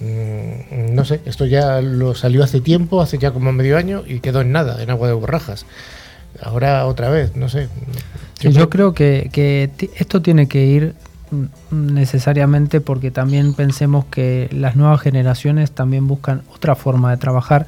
Mm, 0.00 0.94
No 0.94 1.04
sé, 1.04 1.20
esto 1.24 1.46
ya 1.46 1.80
lo 1.80 2.14
salió 2.14 2.42
hace 2.44 2.60
tiempo, 2.60 3.00
hace 3.00 3.18
ya 3.18 3.30
como 3.30 3.52
medio 3.52 3.76
año 3.76 4.02
y 4.06 4.20
quedó 4.20 4.40
en 4.40 4.52
nada, 4.52 4.82
en 4.82 4.90
agua 4.90 5.08
de 5.08 5.14
borrajas. 5.14 5.66
Ahora 6.42 6.86
otra 6.86 7.10
vez, 7.10 7.36
no 7.36 7.48
sé. 7.48 7.68
Yo 8.40 8.68
creo 8.68 8.92
que, 8.92 9.30
que 9.32 9.70
esto 9.96 10.20
tiene 10.20 10.48
que 10.48 10.66
ir 10.66 10.94
necesariamente 11.70 12.80
porque 12.80 13.10
también 13.10 13.54
pensemos 13.54 14.04
que 14.06 14.48
las 14.52 14.76
nuevas 14.76 15.00
generaciones 15.00 15.70
también 15.70 16.06
buscan 16.06 16.42
otra 16.54 16.74
forma 16.74 17.10
de 17.10 17.16
trabajar. 17.16 17.66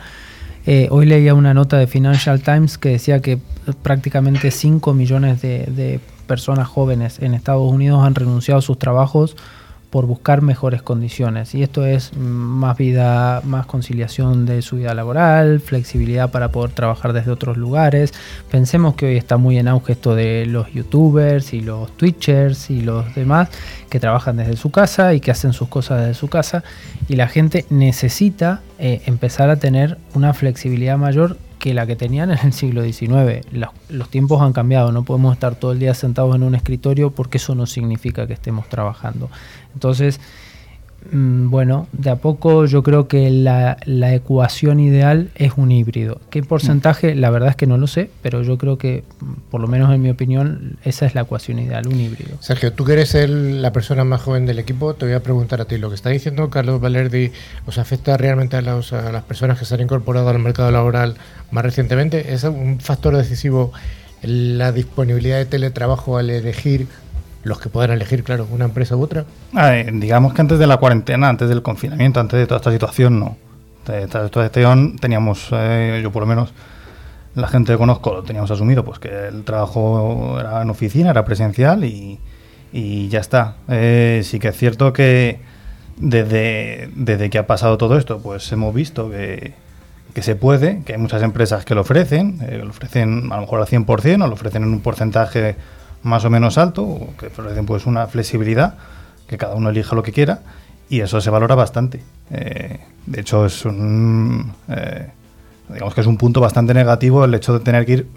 Eh, 0.67 0.89
hoy 0.91 1.07
leía 1.07 1.35
una 1.35 1.55
nota 1.55 1.79
de 1.79 1.87
Financial 1.87 2.41
Times 2.43 2.77
que 2.77 2.91
decía 2.91 3.21
que 3.21 3.39
prácticamente 3.83 4.51
5 4.51 4.95
millones 4.95 5.41
de, 5.41 5.65
de 5.67 6.01
personas 6.27 6.69
jóvenes 6.69 7.19
en 7.21 7.35
Estados 7.35 7.71
Unidos 7.71 8.05
han 8.05 8.15
renunciado 8.15 8.59
a 8.59 8.63
sus 8.63 8.79
trabajos 8.79 9.37
por 9.91 10.07
buscar 10.07 10.43
mejores 10.43 10.83
condiciones. 10.83 11.55
Y 11.55 11.63
esto 11.63 11.87
es 11.87 12.15
más 12.17 12.77
vida, 12.77 13.41
más 13.45 13.67
conciliación 13.67 14.45
de 14.45 14.61
su 14.61 14.77
vida 14.77 14.93
laboral, 14.95 15.61
flexibilidad 15.61 16.31
para 16.31 16.51
poder 16.51 16.73
trabajar 16.73 17.13
desde 17.13 17.31
otros 17.31 17.57
lugares. 17.57 18.13
Pensemos 18.51 18.95
que 18.95 19.07
hoy 19.07 19.17
está 19.17 19.37
muy 19.37 19.59
en 19.59 19.69
auge 19.69 19.93
esto 19.93 20.15
de 20.15 20.45
los 20.47 20.71
youtubers 20.73 21.55
y 21.55 21.61
los 21.61 21.97
twitchers 21.97 22.71
y 22.71 22.83
los 22.83 23.15
demás 23.15 23.49
que 23.89 24.01
trabajan 24.01 24.37
desde 24.37 24.57
su 24.57 24.71
casa 24.71 25.15
y 25.15 25.21
que 25.21 25.31
hacen 25.31 25.53
sus 25.53 25.69
cosas 25.69 26.01
desde 26.01 26.15
su 26.15 26.29
casa. 26.29 26.65
Y 27.09 27.17
la 27.17 27.29
gente 27.29 27.65
necesita 27.71 28.61
eh, 28.79 29.03
empezar 29.07 29.51
a 29.51 29.57
tener 29.57 29.99
una 30.15 30.35
flexibilidad 30.35 30.99
mayor 30.99 31.39
que 31.59 31.73
la 31.73 31.87
que 31.87 31.97
tenían 31.97 32.31
en 32.31 32.39
el 32.45 32.53
siglo 32.53 32.83
XIX. 32.85 33.47
Los, 33.89 34.11
tiempos 34.11 34.43
han 34.43 34.53
cambiado, 34.53 34.93
no 34.93 35.05
podemos 35.05 35.33
estar 35.33 35.55
todo 35.55 35.73
el 35.73 35.79
día 35.79 35.95
sentados 35.95 36.37
en 36.37 36.43
un 36.43 36.55
escritorio 36.55 37.11
porque 37.11 37.39
eso 37.39 37.55
no 37.55 37.67
significa 37.67 38.27
que 38.27 38.35
estemos 38.35 38.69
trabajando. 38.69 39.31
Entonces, 39.75 40.21
bueno, 41.13 41.87
de 41.93 42.11
a 42.11 42.17
poco 42.17 42.65
yo 42.67 42.83
creo 42.83 43.09
que 43.09 43.31
la, 43.31 43.77
la 43.85 44.15
ecuación 44.15 44.81
ideal 44.81 45.31
es 45.35 45.53
un 45.57 45.71
híbrido. 45.73 46.21
¿Qué 46.31 46.43
porcentaje? 46.43 47.15
La 47.15 47.31
verdad 47.31 47.51
es 47.51 47.57
que 47.57 47.67
no 47.67 47.79
lo 47.79 47.87
sé, 47.87 48.11
pero 48.23 48.43
yo 48.43 48.59
creo 48.59 48.79
que, 48.79 49.05
mm, 49.21 49.33
por 49.51 49.61
lo 49.61 49.69
menos 49.69 49.93
en 49.95 50.03
mi 50.03 50.11
opinión, 50.11 50.77
esa 50.85 51.07
es 51.07 51.15
la 51.15 51.23
ecuación 51.23 51.59
ideal, 51.59 51.87
un 51.87 52.01
híbrido. 52.01 52.37
Sergio, 52.41 52.73
tú 52.73 52.85
que 52.85 52.95
eres 52.95 53.15
el- 53.15 53.63
la 53.63 53.73
persona 53.73 54.05
más 54.05 54.21
joven 54.23 54.47
del 54.47 54.59
equipo, 54.59 54.95
te 54.95 55.07
voy 55.07 55.15
a 55.15 55.23
preguntar 55.23 55.61
a 55.61 55.65
ti. 55.67 55.79
¿Lo 55.79 55.89
que 55.89 55.95
está 55.95 56.11
diciendo 56.11 56.51
Carlos 56.51 56.81
Valerdi 56.81 57.33
os 57.67 57.79
afecta 57.79 58.17
realmente 58.17 58.57
a, 58.57 58.63
los- 58.63 58.93
a 58.93 59.13
las 59.13 59.23
personas 59.25 59.59
que 59.59 59.65
se 59.65 59.75
han 59.75 59.81
incorporado 59.81 60.29
al 60.29 60.39
mercado 60.39 60.71
laboral 60.71 61.15
más 61.51 61.65
recientemente? 61.65 62.33
¿Es 62.35 62.45
un 62.45 62.81
factor 62.81 63.17
decisivo 63.17 63.73
la 64.23 64.73
disponibilidad 64.73 65.37
de 65.37 65.45
teletrabajo 65.47 66.17
al 66.19 66.31
elegir, 66.31 66.89
los 67.47 67.61
que 67.61 67.69
puedan 67.69 67.93
elegir, 67.93 68.25
claro, 68.25 68.47
una 68.51 68.65
empresa 68.65 68.97
u 68.97 69.03
otra? 69.03 69.25
Ah, 69.55 69.77
eh, 69.77 69.89
digamos 69.93 70.35
que 70.35 70.41
antes 70.41 70.59
de 70.59 70.67
la 70.67 70.79
cuarentena, 70.79 71.29
antes 71.29 71.49
del 71.49 71.63
confinamiento, 71.63 72.19
antes 72.19 72.41
de 72.41 72.47
toda 72.47 72.59
esta 72.59 72.73
situación, 72.73 73.21
no. 73.21 73.37
De 73.87 74.03
esta 74.03 74.25
situación 74.25 74.97
teníamos, 74.99 75.49
eh, 75.53 76.01
yo 76.03 76.11
por 76.11 76.23
lo 76.23 76.27
menos, 76.27 76.53
la 77.37 77.47
gente 77.47 77.73
que 77.73 77.79
conozco 77.79 78.13
lo 78.13 78.25
teníamos 78.25 78.51
asumido, 78.51 78.85
pues 78.85 78.99
que 78.99 79.29
el 79.29 79.45
trabajo 79.45 80.39
era 80.41 80.61
en 80.61 80.71
oficina, 80.71 81.11
era 81.11 81.25
presencial 81.25 81.85
y, 81.85 82.19
y 82.73 83.09
ya 83.09 83.21
está. 83.21 83.57
Eh, 83.69 84.23
sí 84.25 84.41
que 84.41 84.49
es 84.49 84.57
cierto 84.57 84.93
que 84.93 85.39
desde, 85.99 86.91
desde 86.97 87.31
que 87.31 87.39
ha 87.39 87.47
pasado 87.47 87.79
todo 87.79 87.97
esto, 87.97 88.19
pues 88.19 88.51
hemos 88.51 88.75
visto 88.75 89.09
que, 89.09 89.55
que 90.15 90.23
se 90.23 90.35
puede, 90.35 90.83
que 90.83 90.95
hay 90.95 90.99
muchas 90.99 91.23
empresas 91.23 91.65
que 91.65 91.77
lo 91.77 91.83
ofrecen, 91.83 92.41
lo 92.61 92.71
ofrecen 92.71 93.31
a 93.31 93.37
lo 93.37 93.43
mejor 93.43 93.61
al 93.61 93.69
100% 93.69 94.25
o 94.25 94.27
lo 94.27 94.35
ofrecen 94.35 94.65
en 94.65 94.71
un 94.71 94.81
porcentaje 94.81 95.55
más 96.03 96.25
o 96.25 96.31
menos 96.31 96.59
alto, 96.59 97.09
que 97.19 97.27
ofrecen 97.27 97.67
pues 97.67 97.87
una 97.87 98.07
flexibilidad, 98.07 98.75
que 99.27 99.39
cada 99.39 99.55
uno 99.55 99.71
elija 99.71 99.97
lo 99.97 100.03
que 100.03 100.13
quiera, 100.13 100.41
y 100.89 101.01
eso 101.01 101.21
se 101.21 101.31
valora 101.31 101.55
bastante. 101.55 102.03
Eh, 102.31 102.81
de 103.07 103.21
hecho, 103.21 103.47
es 103.47 103.65
un, 103.65 104.53
eh, 104.69 105.09
digamos 105.69 105.95
que 105.95 106.01
es 106.01 106.07
un 106.07 106.17
punto 106.17 106.41
bastante 106.41 106.75
negativo 106.75 107.25
el 107.25 107.35
hecho 107.35 107.53
de 107.53 107.61
tener 107.61 107.85
que 107.87 107.93
ir 107.93 108.09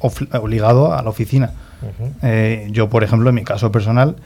obligado 0.00 0.94
a 0.94 1.02
la 1.02 1.10
oficina. 1.10 1.52
Eh, 2.22 2.68
yo, 2.70 2.88
por 2.88 3.04
ejemplo, 3.04 3.28
en 3.28 3.34
mi 3.34 3.44
caso 3.44 3.70
personal, 3.70 4.16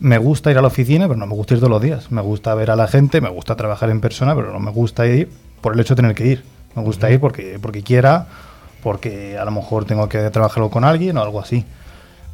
me 0.00 0.18
gusta 0.18 0.50
ir 0.50 0.58
a 0.58 0.62
la 0.62 0.68
oficina, 0.68 1.08
pero 1.08 1.18
no 1.18 1.26
me 1.26 1.34
gusta 1.34 1.54
ir 1.54 1.60
todos 1.60 1.70
los 1.70 1.82
días. 1.82 2.10
Me 2.10 2.22
gusta 2.22 2.54
ver 2.54 2.70
a 2.70 2.76
la 2.76 2.86
gente, 2.86 3.20
me 3.20 3.28
gusta 3.28 3.56
trabajar 3.56 3.90
en 3.90 4.00
persona, 4.00 4.34
pero 4.34 4.52
no 4.52 4.60
me 4.60 4.70
gusta 4.70 5.06
ir 5.06 5.30
por 5.60 5.74
el 5.74 5.80
hecho 5.80 5.94
de 5.94 6.02
tener 6.02 6.14
que 6.14 6.26
ir. 6.26 6.44
Me 6.76 6.82
gusta 6.82 7.10
ir 7.10 7.18
porque, 7.18 7.58
porque 7.60 7.82
quiera, 7.82 8.26
porque 8.82 9.36
a 9.38 9.44
lo 9.44 9.50
mejor 9.50 9.84
tengo 9.84 10.08
que 10.08 10.30
trabajarlo 10.30 10.70
con 10.70 10.84
alguien 10.84 11.16
o 11.16 11.22
algo 11.22 11.40
así. 11.40 11.64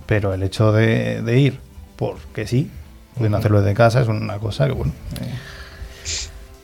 Pero 0.07 0.35
el 0.35 0.43
hecho 0.43 0.73
de, 0.73 1.23
de 1.23 1.39
ir 1.41 1.61
porque 1.97 2.47
sí, 2.47 2.71
pudiendo 3.15 3.39
hacerlo 3.39 3.63
desde 3.63 3.75
casa, 3.75 4.01
es 4.03 4.09
una 4.09 4.39
cosa 4.39 4.67
que, 4.67 4.73
bueno, 4.73 4.93
eh, 5.21 5.31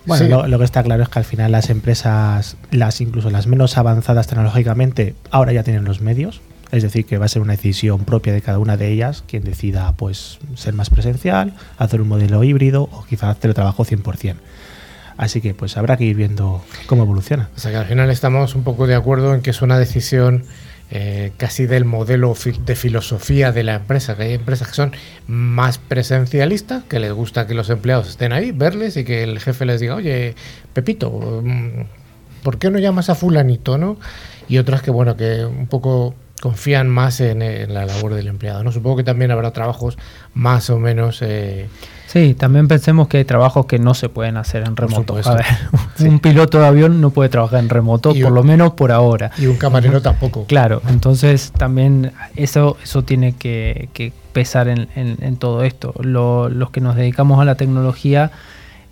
Bueno, 0.07 0.24
Sí. 0.24 0.31
lo, 0.31 0.46
lo 0.46 0.59
que 0.59 0.64
está 0.64 0.83
claro 0.83 1.03
es 1.03 1.09
que 1.09 1.18
al 1.18 1.24
final 1.24 1.53
las 1.53 1.70
empresas, 1.70 2.57
las 2.70 3.00
incluso 3.00 3.31
las 3.31 3.46
menos 3.46 3.76
avanzadas 3.79 4.26
tecnológicamente, 4.26 5.14
ahora 5.31 5.53
ya 5.53 5.62
tienen 5.62 5.85
los 5.85 6.00
medios. 6.00 6.40
Es 6.72 6.83
decir, 6.85 7.05
que 7.05 7.18
va 7.18 7.26
a 7.26 7.29
ser 7.29 7.42
una 7.42 7.53
decisión 7.55 8.05
propia 8.05 8.33
de 8.33 8.42
cada 8.42 8.59
una 8.61 8.76
de 8.76 8.92
ellas 8.92 9.24
quien 9.26 9.42
decida 9.42 9.92
pues 9.96 10.38
ser 10.55 10.72
más 10.72 10.88
presencial, 10.88 11.55
hacer 11.79 12.00
un 12.00 12.07
modelo 12.09 12.44
híbrido 12.44 12.85
o 12.92 13.05
quizás 13.09 13.37
teletrabajo 13.38 13.85
100%. 13.85 14.37
Así 15.16 15.40
que 15.40 15.53
pues 15.53 15.76
habrá 15.76 15.96
que 15.96 16.05
ir 16.05 16.14
viendo 16.16 16.62
cómo 16.87 17.03
evoluciona. 17.03 17.48
O 17.57 17.61
sea 17.61 17.72
que 17.72 17.76
al 17.76 17.87
final 17.87 18.09
estamos 18.11 18.55
un 18.55 18.62
poco 18.62 18.87
de 18.87 18.94
acuerdo 18.94 19.35
en 19.35 19.42
que 19.42 19.50
es 19.50 19.62
una 19.62 19.79
decisión 19.81 20.44
eh, 20.92 21.31
casi 21.37 21.66
del 21.66 21.85
modelo 21.85 22.35
de 22.66 22.74
filosofía 22.74 23.53
de 23.53 23.62
la 23.62 23.74
empresa, 23.74 24.16
que 24.16 24.24
hay 24.24 24.35
empresas 24.35 24.68
que 24.68 24.74
son 24.74 24.92
más 25.29 25.79
presencialistas, 25.79 26.83
que 26.85 26.98
les 26.98 27.12
gusta 27.12 27.46
que 27.46 27.55
los 27.55 27.70
empleados 27.70 28.09
estén 28.09 28.33
ahí, 28.33 28.50
verles 28.50 28.96
y 28.96 29.05
que 29.05 29.22
el 29.22 29.38
jefe 29.38 29.66
les 29.66 29.81
diga, 29.81 29.94
oye, 29.94 30.35
Pepito, 30.72 31.42
mm, 31.44 31.83
¿por 32.42 32.59
qué 32.59 32.70
no 32.70 32.79
llamas 32.81 33.09
a 33.09 33.14
fulanito? 33.14 33.79
¿no? 33.79 33.98
Y 34.48 34.59
otras 34.59 34.83
que, 34.83 34.90
bueno, 34.90 35.16
que 35.16 35.44
un 35.44 35.68
poco 35.68 36.16
confían 36.40 36.88
más 36.88 37.20
en, 37.20 37.42
en 37.42 37.74
la 37.74 37.85
labor 37.87 38.14
del 38.14 38.26
empleado. 38.29 38.64
¿no? 38.64 38.72
Supongo 38.72 38.96
que 38.98 39.05
también 39.05 39.31
habrá 39.31 39.50
trabajos 39.53 39.98
más 40.35 40.70
o 40.70 40.79
menos... 40.79 41.20
eh, 41.22 41.68
Sí, 42.07 42.35
también 42.35 42.66
pensemos 42.66 43.07
que 43.07 43.18
hay 43.18 43.24
trabajos 43.24 43.66
que 43.66 43.79
no 43.79 43.94
se 43.94 44.09
pueden 44.09 44.37
hacer 44.37 44.64
en 44.66 44.74
remoto. 44.74 45.16
A 45.24 45.35
ver, 45.35 45.44
Sí. 45.96 46.09
un 46.09 46.18
piloto 46.18 46.59
de 46.59 46.66
avión 46.66 47.00
no 47.00 47.11
puede 47.11 47.29
trabajar 47.29 47.61
en 47.61 47.68
remoto, 47.68 48.12
Y 48.16 48.22
por 48.22 48.33
un- 48.33 48.35
lo 48.37 48.42
menos 48.42 48.72
por 48.72 48.90
ahora. 48.90 49.31
y 49.38 49.46
un 49.46 49.57
camarero 49.57 50.03
tampoco. 50.03 50.44
Claro, 50.46 50.83
entonces 50.88 51.53
también 51.53 52.11
eso, 52.35 52.76
eso 52.83 53.05
tiene 53.05 53.35
que, 53.37 53.90
que 53.92 54.12
pesar 54.33 54.66
en, 54.66 54.88
en- 54.96 55.18
en 55.20 55.37
todo 55.37 55.62
esto. 55.62 55.94
Lo- 56.00 56.48
los 56.48 56.70
que 56.70 56.81
nos 56.81 56.96
dedicamos 56.96 57.38
a 57.40 57.44
la 57.44 57.55
tecnología, 57.55 58.33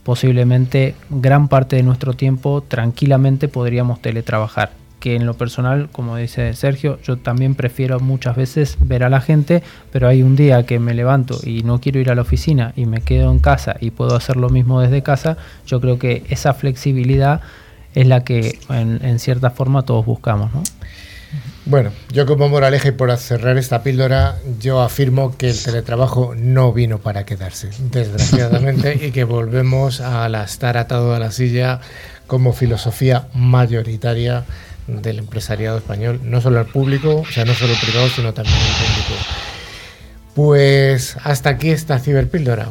posiblemente 0.05 0.95
gran 1.11 1.49
parte 1.49 1.75
de 1.77 1.83
nuestro 1.83 2.13
tiempo 2.15 2.63
tranquilamente 2.67 3.49
podríamos 3.49 4.01
teletrabajar. 4.01 4.71
Que 5.09 5.15
en 5.15 5.25
lo 5.25 5.33
personal, 5.33 5.89
como 5.91 6.19
dice 6.19 6.53
Sergio, 6.53 6.99
yo 7.03 7.17
también 7.17 7.55
prefiero 7.55 7.99
muchas 7.99 8.37
veces 8.37 8.77
ver 8.79 9.05
a 9.05 9.09
la 9.09 9.23
gente, 9.23 9.63
pero 9.91 10.07
hay 10.07 10.23
un 10.23 10.37
día 10.37 10.67
que 10.67 10.79
me 10.79 10.93
levanto 10.93 11.41
y 11.43 11.63
no 11.63 11.81
quiero 11.81 11.99
ir 11.99 12.11
a 12.11 12.15
la 12.15 12.21
oficina 12.21 12.75
y 12.77 12.85
me 12.85 13.01
quedo 13.01 13.33
en 13.33 13.39
casa 13.39 13.77
y 13.81 13.91
puedo 13.91 14.15
hacer 14.15 14.37
lo 14.37 14.51
mismo 14.51 14.83
desde 14.83 15.03
casa, 15.03 15.39
yo 15.67 15.81
creo 15.81 15.99
que 15.99 16.25
esa 16.29 16.53
flexibilidad 16.53 17.41
es 17.95 18.07
la 18.07 18.23
que 18.23 18.59
en, 18.69 19.03
en 19.03 19.19
cierta 19.19 19.49
forma 19.49 19.87
todos 19.87 20.05
buscamos, 20.05 20.53
¿no? 20.53 20.63
Bueno, 21.65 21.91
yo 22.13 22.27
como 22.27 22.51
moraleja 22.51 22.89
y 22.89 22.93
por 22.93 23.17
cerrar 23.17 23.57
esta 23.57 23.83
píldora, 23.83 24.37
yo 24.61 24.83
afirmo 24.83 25.39
que 25.39 25.49
el 25.49 25.63
teletrabajo 25.63 26.35
no 26.37 26.75
vino 26.75 26.99
para 26.99 27.25
quedarse, 27.25 27.71
desgraciadamente, 27.79 29.07
y 29.07 29.11
que 29.11 29.25
volvemos 29.25 30.03
a 30.03 30.29
la 30.29 30.45
estar 30.45 30.77
atado 30.77 31.15
a 31.15 31.19
la 31.19 31.31
silla 31.31 31.81
como 32.27 32.53
filosofía 32.53 33.29
mayoritaria 33.35 34.45
del 34.89 35.19
empresariado 35.21 35.79
español, 35.79 36.21
no 36.25 36.41
solo 36.41 36.61
el 36.61 36.67
público, 36.67 37.17
o 37.17 37.27
sea, 37.27 37.45
no 37.45 37.55
solo 37.55 37.73
el 37.73 37.79
privado, 37.79 38.09
sino 38.09 38.35
también 38.35 38.57
el 38.57 38.63
público. 38.63 39.25
Pues 40.35 41.17
hasta 41.23 41.51
aquí 41.51 41.71
esta 41.71 41.99
ciberpíldora. 41.99 42.71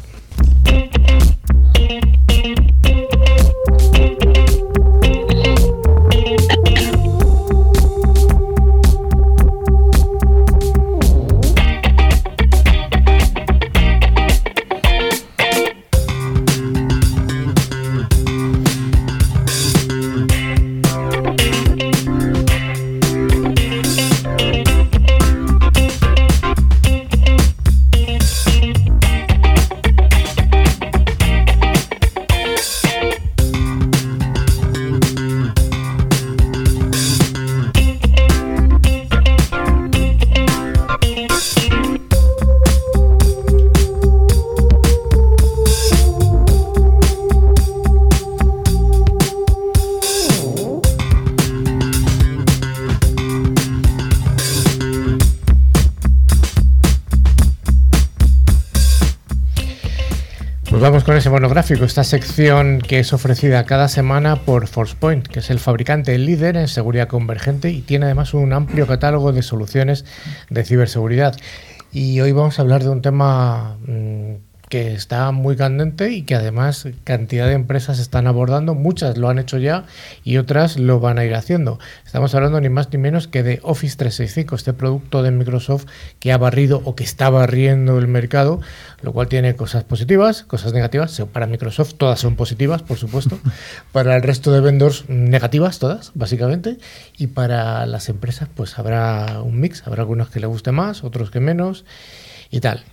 Esta 61.58 62.04
sección 62.04 62.80
que 62.80 63.00
es 63.00 63.14
ofrecida 63.14 63.66
cada 63.66 63.88
semana 63.88 64.36
por 64.36 64.68
ForcePoint, 64.68 65.26
que 65.26 65.40
es 65.40 65.50
el 65.50 65.58
fabricante 65.58 66.16
líder 66.20 66.56
en 66.56 66.68
seguridad 66.68 67.08
convergente 67.08 67.72
y 67.72 67.82
tiene 67.82 68.06
además 68.06 68.36
un 68.36 68.54
amplio 68.54 68.86
catálogo 68.86 69.32
de 69.32 69.42
soluciones 69.42 70.06
de 70.52 70.64
ciberseguridad. 70.64 71.36
Y 71.92 72.22
hoy 72.22 72.32
vamos 72.32 72.60
a 72.60 72.62
hablar 72.62 72.84
de 72.84 72.90
un 72.90 73.02
tema 73.02 73.76
mmm, 73.88 74.36
que 74.70 74.94
está 74.94 75.32
muy 75.32 75.56
candente 75.56 76.12
y 76.12 76.24
que 76.24 76.36
además 76.36 76.88
cantidad 77.06 77.48
de 77.48 77.54
empresas 77.54 78.00
están 78.00 78.28
abordando, 78.28 78.76
muchas 78.76 79.18
lo 79.18 79.30
han 79.30 79.40
hecho 79.40 79.58
ya 79.58 79.86
y 80.24 80.38
otras 80.38 80.78
lo 80.78 81.00
van 81.00 81.20
a 81.20 81.26
ir 81.26 81.36
haciendo. 81.36 81.80
Estamos 82.06 82.36
hablando 82.36 82.60
ni 82.60 82.68
más 82.70 82.92
ni 82.92 82.98
menos 82.98 83.28
que 83.28 83.44
de 83.44 83.60
Office 83.64 83.96
365, 83.96 84.56
este 84.56 84.74
producto 84.74 85.24
de 85.24 85.32
Microsoft 85.32 85.86
que 86.20 86.34
ha 86.34 86.38
barrido 86.38 86.82
o 86.84 86.96
que 86.96 87.06
está 87.06 87.30
barriendo 87.30 87.98
el 87.98 88.08
mercado, 88.08 88.60
lo 89.02 89.14
cual 89.14 89.30
tiene 89.30 89.56
cosas 89.56 89.86
positivas, 89.86 90.44
cosas 90.44 90.74
negativas. 90.74 91.22
Para 91.32 91.48
Microsoft 91.48 91.94
todas 91.94 92.20
son 92.20 92.36
positivas, 92.36 92.84
por 92.84 92.98
supuesto. 92.98 93.40
para 93.94 94.16
el 94.18 94.24
resto 94.24 94.52
de 94.52 94.60
vendors 94.60 95.08
negativas 95.08 95.80
todas, 95.80 96.12
básicamente. 96.14 96.78
Y 97.18 97.28
para 97.28 97.86
las 97.86 98.10
empresas 98.10 98.50
pues 98.54 98.78
habrá 98.78 99.42
un 99.42 99.60
mix, 99.60 99.88
habrá 99.88 100.02
algunos 100.02 100.30
que 100.30 100.42
le 100.42 100.48
guste 100.48 100.74
más, 100.74 101.06
otros 101.06 101.32
que 101.32 101.40
menos 101.40 101.86
y 102.50 102.60
tal. 102.60 102.84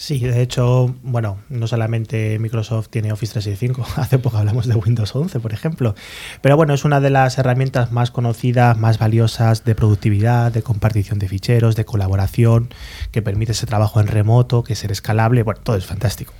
Sí, 0.00 0.18
de 0.18 0.40
hecho, 0.40 0.94
bueno, 1.02 1.40
no 1.50 1.66
solamente 1.66 2.38
Microsoft 2.38 2.88
tiene 2.88 3.12
Office 3.12 3.34
365, 3.34 3.86
hace 4.00 4.18
poco 4.18 4.38
hablamos 4.38 4.66
de 4.66 4.74
Windows 4.74 5.14
11, 5.14 5.40
por 5.40 5.52
ejemplo, 5.52 5.94
pero 6.40 6.56
bueno, 6.56 6.72
es 6.72 6.86
una 6.86 7.00
de 7.00 7.10
las 7.10 7.36
herramientas 7.36 7.92
más 7.92 8.10
conocidas, 8.10 8.78
más 8.78 8.98
valiosas 8.98 9.62
de 9.66 9.74
productividad, 9.74 10.52
de 10.52 10.62
compartición 10.62 11.18
de 11.18 11.28
ficheros, 11.28 11.76
de 11.76 11.84
colaboración, 11.84 12.70
que 13.10 13.20
permite 13.20 13.52
ese 13.52 13.66
trabajo 13.66 14.00
en 14.00 14.06
remoto, 14.06 14.64
que 14.64 14.72
es 14.72 14.82
escalable, 14.84 15.42
bueno, 15.42 15.60
todo 15.62 15.76
es 15.76 15.84
fantástico. 15.84 16.32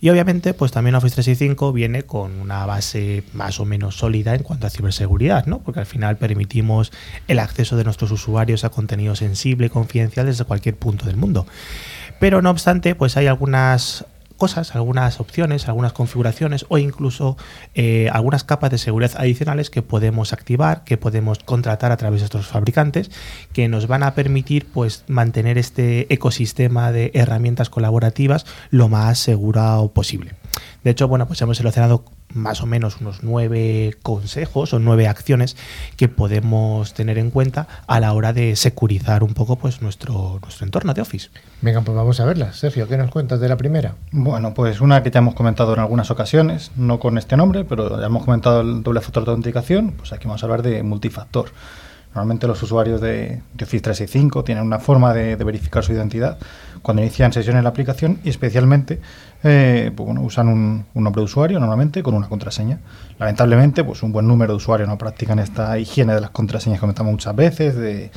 Y 0.00 0.08
obviamente, 0.08 0.54
pues 0.54 0.70
también 0.70 0.94
Office 0.94 1.16
365 1.16 1.72
viene 1.72 2.04
con 2.04 2.40
una 2.40 2.64
base 2.64 3.24
más 3.32 3.58
o 3.58 3.64
menos 3.64 3.96
sólida 3.96 4.36
en 4.36 4.44
cuanto 4.44 4.68
a 4.68 4.70
ciberseguridad, 4.70 5.46
¿no? 5.46 5.58
Porque 5.58 5.80
al 5.80 5.86
final 5.86 6.16
permitimos 6.16 6.92
el 7.26 7.40
acceso 7.40 7.76
de 7.76 7.82
nuestros 7.82 8.12
usuarios 8.12 8.64
a 8.64 8.70
contenido 8.70 9.16
sensible 9.16 9.68
confidencial 9.68 10.26
desde 10.26 10.44
cualquier 10.44 10.76
punto 10.76 11.06
del 11.06 11.16
mundo. 11.16 11.44
Pero 12.20 12.42
no 12.42 12.50
obstante, 12.50 12.94
pues 12.94 13.16
hay 13.16 13.26
algunas 13.26 14.04
cosas, 14.36 14.74
algunas 14.74 15.20
opciones, 15.20 15.68
algunas 15.68 15.92
configuraciones 15.92 16.64
o 16.68 16.78
incluso 16.78 17.36
eh, 17.74 18.08
algunas 18.12 18.44
capas 18.44 18.70
de 18.70 18.78
seguridad 18.78 19.12
adicionales 19.16 19.68
que 19.68 19.82
podemos 19.82 20.32
activar, 20.32 20.84
que 20.84 20.96
podemos 20.96 21.38
contratar 21.40 21.92
a 21.92 21.96
través 21.96 22.20
de 22.20 22.26
estos 22.26 22.46
fabricantes, 22.46 23.10
que 23.52 23.68
nos 23.68 23.86
van 23.86 24.02
a 24.02 24.14
permitir 24.14 24.66
pues 24.72 25.04
mantener 25.08 25.58
este 25.58 26.12
ecosistema 26.12 26.92
de 26.92 27.10
herramientas 27.14 27.68
colaborativas 27.68 28.46
lo 28.70 28.88
más 28.88 29.18
seguro 29.18 29.90
posible. 29.94 30.39
De 30.84 30.90
hecho, 30.90 31.08
bueno, 31.08 31.26
pues 31.26 31.40
hemos 31.42 31.56
seleccionado 31.56 32.04
más 32.32 32.62
o 32.62 32.66
menos 32.66 33.00
unos 33.00 33.22
nueve 33.22 33.96
consejos 34.02 34.72
o 34.72 34.78
nueve 34.78 35.08
acciones 35.08 35.56
que 35.96 36.08
podemos 36.08 36.94
tener 36.94 37.18
en 37.18 37.30
cuenta 37.30 37.66
a 37.86 38.00
la 38.00 38.12
hora 38.12 38.32
de 38.32 38.56
securizar 38.56 39.22
un 39.22 39.34
poco 39.34 39.56
pues 39.56 39.82
nuestro, 39.82 40.38
nuestro 40.42 40.64
entorno 40.64 40.94
de 40.94 41.02
Office. 41.02 41.30
Venga, 41.60 41.80
pues 41.80 41.96
vamos 41.96 42.20
a 42.20 42.24
verlas. 42.24 42.56
Sergio, 42.56 42.88
¿qué 42.88 42.96
nos 42.96 43.10
cuentas 43.10 43.40
de 43.40 43.48
la 43.48 43.56
primera? 43.56 43.96
Bueno, 44.12 44.54
pues 44.54 44.80
una 44.80 45.02
que 45.02 45.10
ya 45.10 45.18
hemos 45.18 45.34
comentado 45.34 45.74
en 45.74 45.80
algunas 45.80 46.10
ocasiones, 46.10 46.70
no 46.76 46.98
con 46.98 47.18
este 47.18 47.36
nombre, 47.36 47.64
pero 47.64 47.98
ya 47.98 48.06
hemos 48.06 48.24
comentado 48.24 48.60
el 48.60 48.82
doble 48.82 49.00
factor 49.00 49.24
de 49.24 49.30
autenticación, 49.30 49.92
pues 49.92 50.12
aquí 50.12 50.26
vamos 50.26 50.42
a 50.42 50.46
hablar 50.46 50.62
de 50.62 50.82
multifactor. 50.82 51.50
Normalmente 52.14 52.48
los 52.48 52.60
usuarios 52.62 53.00
de, 53.00 53.40
Office 53.54 53.82
365 53.82 54.42
tienen 54.42 54.64
una 54.64 54.80
forma 54.80 55.14
de, 55.14 55.36
verificar 55.36 55.84
su 55.84 55.92
identidad 55.92 56.38
cuando 56.82 57.02
inician 57.02 57.32
sesión 57.32 57.56
en 57.56 57.62
la 57.62 57.70
aplicación 57.70 58.18
y 58.24 58.30
especialmente 58.30 59.00
eh, 59.44 59.92
pues 59.94 60.06
bueno, 60.06 60.22
usan 60.22 60.48
un, 60.48 60.86
nombre 60.94 61.20
de 61.20 61.24
usuario 61.24 61.60
normalmente 61.60 62.02
con 62.02 62.14
una 62.14 62.28
contraseña. 62.28 62.80
Lamentablemente, 63.18 63.84
pues 63.84 64.02
un 64.02 64.10
buen 64.10 64.26
número 64.26 64.54
de 64.54 64.56
usuarios 64.56 64.88
no 64.88 64.98
practican 64.98 65.38
esta 65.38 65.78
higiene 65.78 66.14
de 66.14 66.20
las 66.20 66.30
contraseñas 66.30 66.78
que 66.78 66.80
comentamos 66.80 67.12
muchas 67.12 67.36
veces, 67.36 67.76
de, 67.76 68.10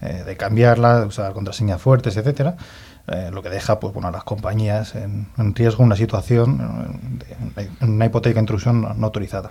eh, 0.00 0.36
cambiarlas, 0.38 1.00
de 1.00 1.06
usar 1.06 1.32
contraseñas 1.32 1.82
fuertes, 1.82 2.16
etcétera. 2.16 2.56
Eh, 3.08 3.30
lo 3.32 3.42
que 3.42 3.48
deja 3.48 3.80
pues, 3.80 3.92
bueno, 3.92 4.08
a 4.08 4.12
las 4.12 4.22
compañías 4.22 4.94
en, 4.94 5.26
en 5.36 5.54
riesgo 5.56 5.82
una 5.82 5.96
situación, 5.96 7.18
de, 7.56 7.70
una 7.84 8.06
hipoteca 8.06 8.34
de 8.34 8.40
intrusión 8.40 8.82
no 8.82 9.06
autorizada. 9.06 9.50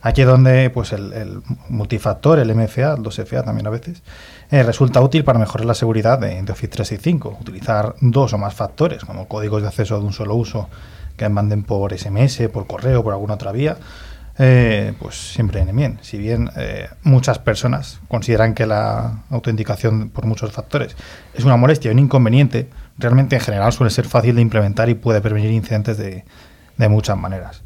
Aquí 0.00 0.22
es 0.22 0.26
donde 0.26 0.70
pues, 0.70 0.92
el, 0.92 1.42
multifactor, 1.68 2.38
el 2.38 2.54
MFA, 2.54 2.94
el 2.94 3.02
2FA 3.02 3.44
también 3.44 3.66
a 3.66 3.70
veces, 3.70 4.02
eh, 4.50 4.62
resulta 4.62 5.00
útil 5.00 5.24
para 5.24 5.38
mejorar 5.38 5.66
la 5.66 5.74
seguridad 5.74 6.18
de, 6.18 6.42
de, 6.42 6.52
Office 6.52 6.68
365. 6.68 7.38
Utilizar 7.40 7.94
dos 8.00 8.32
o 8.32 8.38
más 8.38 8.54
factores, 8.54 9.04
como 9.04 9.28
códigos 9.28 9.62
de 9.62 9.68
acceso 9.68 9.98
de 9.98 10.04
un 10.04 10.12
solo 10.12 10.34
uso 10.34 10.68
que 11.16 11.28
manden 11.28 11.64
por 11.64 11.92
SMS, 11.96 12.48
por 12.52 12.66
correo, 12.66 13.02
por 13.02 13.12
alguna 13.12 13.34
otra 13.34 13.52
vía, 13.52 13.76
eh, 14.40 14.94
pues 15.00 15.32
siempre 15.32 15.58
viene 15.58 15.76
bien. 15.76 15.98
Si 16.00 16.16
bien 16.16 16.48
eh, 16.56 16.88
muchas 17.02 17.40
personas 17.40 18.00
consideran 18.06 18.54
que 18.54 18.66
la 18.66 19.24
autenticación 19.30 20.10
por 20.10 20.26
muchos 20.26 20.52
factores 20.52 20.96
es 21.34 21.44
una 21.44 21.56
molestia 21.56 21.90
un 21.90 21.98
inconveniente, 21.98 22.70
realmente 22.98 23.34
en 23.34 23.42
general 23.42 23.72
suele 23.72 23.90
ser 23.90 24.06
fácil 24.06 24.36
de 24.36 24.42
implementar 24.42 24.88
y 24.88 24.94
puede 24.94 25.20
prevenir 25.20 25.50
incidentes 25.50 25.98
de, 25.98 26.24
de 26.76 26.88
muchas 26.88 27.18
maneras. 27.18 27.62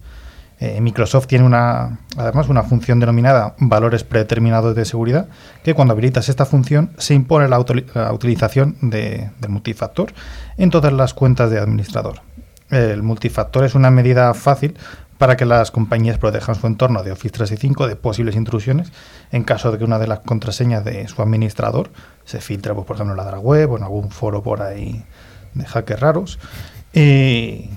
Eh, 0.64 0.80
Microsoft 0.80 1.26
tiene 1.26 1.44
una, 1.44 1.98
además 2.16 2.48
una 2.48 2.62
función 2.62 3.00
denominada 3.00 3.56
valores 3.58 4.04
predeterminados 4.04 4.76
de 4.76 4.84
seguridad, 4.84 5.26
que 5.64 5.74
cuando 5.74 5.90
habilitas 5.90 6.28
esta 6.28 6.46
función 6.46 6.92
se 6.98 7.14
impone 7.14 7.48
la, 7.48 7.64
la 7.94 8.12
utilización 8.12 8.76
de, 8.80 9.32
del 9.40 9.50
multifactor 9.50 10.12
en 10.56 10.70
todas 10.70 10.92
las 10.92 11.14
cuentas 11.14 11.50
de 11.50 11.58
administrador. 11.58 12.20
El 12.70 13.02
multifactor 13.02 13.64
es 13.64 13.74
una 13.74 13.90
medida 13.90 14.32
fácil 14.34 14.78
para 15.18 15.36
que 15.36 15.46
las 15.46 15.72
compañías 15.72 16.18
protejan 16.18 16.54
su 16.54 16.68
entorno 16.68 17.02
de 17.02 17.10
Office 17.10 17.30
365 17.30 17.88
de 17.88 17.96
posibles 17.96 18.36
intrusiones 18.36 18.92
en 19.32 19.42
caso 19.42 19.72
de 19.72 19.78
que 19.78 19.84
una 19.84 19.98
de 19.98 20.06
las 20.06 20.20
contraseñas 20.20 20.84
de 20.84 21.08
su 21.08 21.22
administrador 21.22 21.90
se 22.24 22.40
filtre, 22.40 22.72
pues, 22.72 22.86
por 22.86 22.94
ejemplo, 22.94 23.14
en 23.14 23.16
la 23.16 23.24
dark 23.24 23.44
web 23.44 23.72
o 23.72 23.78
en 23.78 23.82
algún 23.82 24.12
foro 24.12 24.44
por 24.44 24.62
ahí 24.62 25.04
de 25.54 25.64
hackers 25.64 26.00
raros 26.00 26.38
y 26.92 27.70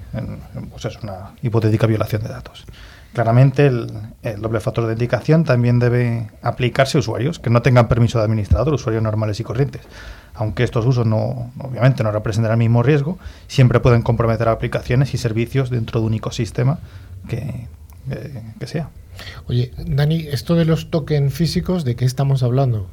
pues 0.71 0.85
es 0.85 0.97
una 1.03 1.31
hipotética 1.41 1.87
violación 1.87 2.21
de 2.23 2.29
datos. 2.29 2.65
Claramente 3.13 3.67
el, 3.67 3.87
doble 4.41 4.59
factor 4.59 4.87
de 4.87 4.93
indicación 4.93 5.45
también 5.45 5.79
debe 5.79 6.29
aplicarse 6.41 6.97
a 6.97 6.99
usuarios 6.99 7.39
que 7.39 7.49
no 7.49 7.61
tengan 7.61 7.87
permiso 7.87 8.17
de 8.17 8.25
administrador, 8.25 8.73
usuarios 8.73 9.01
normales 9.01 9.39
y 9.39 9.43
corrientes. 9.43 9.83
Aunque 10.33 10.65
estos 10.65 10.85
usos 10.85 11.07
no, 11.07 11.49
obviamente 11.59 12.03
no 12.03 12.11
representan 12.11 12.51
el 12.51 12.57
mismo 12.57 12.83
riesgo, 12.83 13.17
siempre 13.47 13.79
pueden 13.79 14.01
comprometer 14.01 14.49
aplicaciones 14.49 15.13
y 15.13 15.17
servicios 15.17 15.69
dentro 15.69 16.01
de 16.01 16.07
un 16.07 16.13
ecosistema 16.15 16.79
que, 17.29 17.67
que, 18.09 18.41
que 18.59 18.67
sea. 18.67 18.89
Oye, 19.47 19.71
Dani, 19.77 20.27
esto 20.27 20.55
de 20.55 20.65
los 20.65 20.89
tokens 20.91 21.33
físicos, 21.33 21.85
¿de 21.85 21.95
qué 21.95 22.03
estamos 22.03 22.43
hablando? 22.43 22.89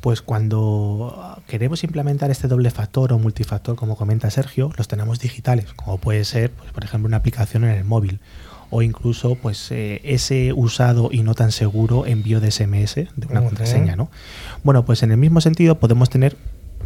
Pues 0.00 0.22
cuando 0.22 1.42
queremos 1.48 1.82
implementar 1.82 2.30
este 2.30 2.48
doble 2.48 2.70
factor 2.70 3.12
o 3.12 3.18
multifactor, 3.18 3.76
como 3.76 3.96
comenta 3.96 4.30
Sergio, 4.30 4.70
los 4.76 4.86
tenemos 4.86 5.18
digitales, 5.18 5.72
como 5.74 5.98
puede 5.98 6.24
ser, 6.24 6.52
pues, 6.52 6.70
por 6.72 6.84
ejemplo, 6.84 7.08
una 7.08 7.16
aplicación 7.16 7.64
en 7.64 7.70
el 7.70 7.84
móvil 7.84 8.20
o 8.70 8.82
incluso 8.82 9.34
pues 9.34 9.70
eh, 9.70 10.00
ese 10.04 10.52
usado 10.52 11.08
y 11.10 11.22
no 11.22 11.34
tan 11.34 11.52
seguro 11.52 12.06
envío 12.06 12.40
de 12.40 12.50
SMS 12.50 12.94
de 12.94 13.26
una 13.28 13.40
uh 13.40 13.44
-huh. 13.44 13.46
contraseña, 13.46 13.96
¿no? 13.96 14.10
Bueno, 14.62 14.84
pues 14.84 15.02
en 15.02 15.10
el 15.10 15.16
mismo 15.16 15.40
sentido 15.40 15.78
podemos 15.78 16.10
tener 16.10 16.36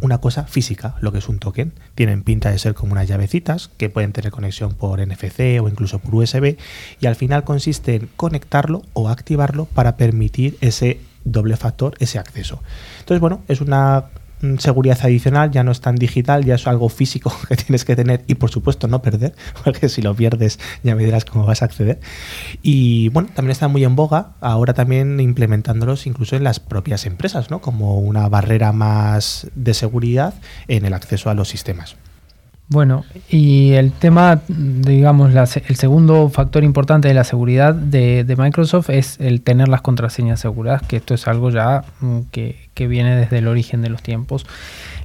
una 0.01 0.19
cosa 0.19 0.43
física, 0.43 0.95
lo 0.99 1.11
que 1.11 1.19
es 1.19 1.29
un 1.29 1.39
token. 1.39 1.73
Tienen 1.95 2.23
pinta 2.23 2.51
de 2.51 2.59
ser 2.59 2.73
como 2.73 2.91
unas 2.91 3.07
llavecitas 3.07 3.69
que 3.77 3.89
pueden 3.89 4.11
tener 4.11 4.31
conexión 4.31 4.73
por 4.73 4.99
NFC 4.99 5.61
o 5.61 5.69
incluso 5.69 5.99
por 5.99 6.15
USB 6.15 6.57
y 6.99 7.05
al 7.05 7.15
final 7.15 7.43
consiste 7.43 7.95
en 7.95 8.09
conectarlo 8.15 8.81
o 8.93 9.09
activarlo 9.09 9.65
para 9.65 9.95
permitir 9.95 10.57
ese 10.61 10.99
doble 11.23 11.57
factor, 11.57 11.95
ese 11.99 12.19
acceso. 12.19 12.61
Entonces, 12.99 13.19
bueno, 13.19 13.43
es 13.47 13.61
una 13.61 14.05
seguridad 14.57 14.99
adicional, 15.01 15.51
ya 15.51 15.63
no 15.63 15.71
es 15.71 15.79
tan 15.79 15.95
digital, 15.95 16.43
ya 16.43 16.55
es 16.55 16.67
algo 16.67 16.89
físico 16.89 17.33
que 17.47 17.55
tienes 17.55 17.85
que 17.85 17.95
tener 17.95 18.23
y 18.27 18.35
por 18.35 18.51
supuesto 18.51 18.87
no 18.87 19.01
perder, 19.01 19.33
porque 19.63 19.89
si 19.89 20.01
lo 20.01 20.13
pierdes 20.15 20.59
ya 20.83 20.95
me 20.95 21.03
dirás 21.05 21.25
cómo 21.25 21.45
vas 21.45 21.61
a 21.61 21.65
acceder. 21.65 21.99
Y 22.61 23.09
bueno, 23.09 23.29
también 23.33 23.51
está 23.51 23.67
muy 23.67 23.83
en 23.83 23.95
boga, 23.95 24.33
ahora 24.41 24.73
también 24.73 25.19
implementándolos 25.19 26.05
incluso 26.07 26.35
en 26.35 26.43
las 26.43 26.59
propias 26.59 27.05
empresas, 27.05 27.49
¿no? 27.49 27.61
Como 27.61 27.99
una 27.99 28.27
barrera 28.27 28.71
más 28.73 29.47
de 29.55 29.73
seguridad 29.73 30.33
en 30.67 30.85
el 30.85 30.93
acceso 30.93 31.29
a 31.29 31.33
los 31.33 31.49
sistemas. 31.49 31.95
Bueno, 32.69 33.03
y 33.29 33.73
el 33.73 33.91
tema, 33.91 34.41
digamos, 34.47 35.33
la, 35.33 35.43
el 35.43 35.75
segundo 35.75 36.29
factor 36.29 36.63
importante 36.63 37.07
de 37.07 37.13
la 37.13 37.25
seguridad 37.25 37.75
de, 37.75 38.23
de, 38.23 38.35
Microsoft 38.35 38.89
es 38.89 39.19
el 39.19 39.41
tener 39.41 39.67
las 39.67 39.81
contraseñas 39.81 40.39
aseguradas, 40.39 40.81
que 40.81 40.95
esto 40.95 41.13
es 41.13 41.27
algo 41.27 41.49
ya 41.49 41.83
mm, 41.99 42.21
que, 42.31 42.69
que 42.73 42.87
viene 42.87 43.15
desde 43.15 43.39
el 43.39 43.47
origen 43.47 43.81
de 43.81 43.89
los 43.89 44.01
tiempos. 44.01 44.45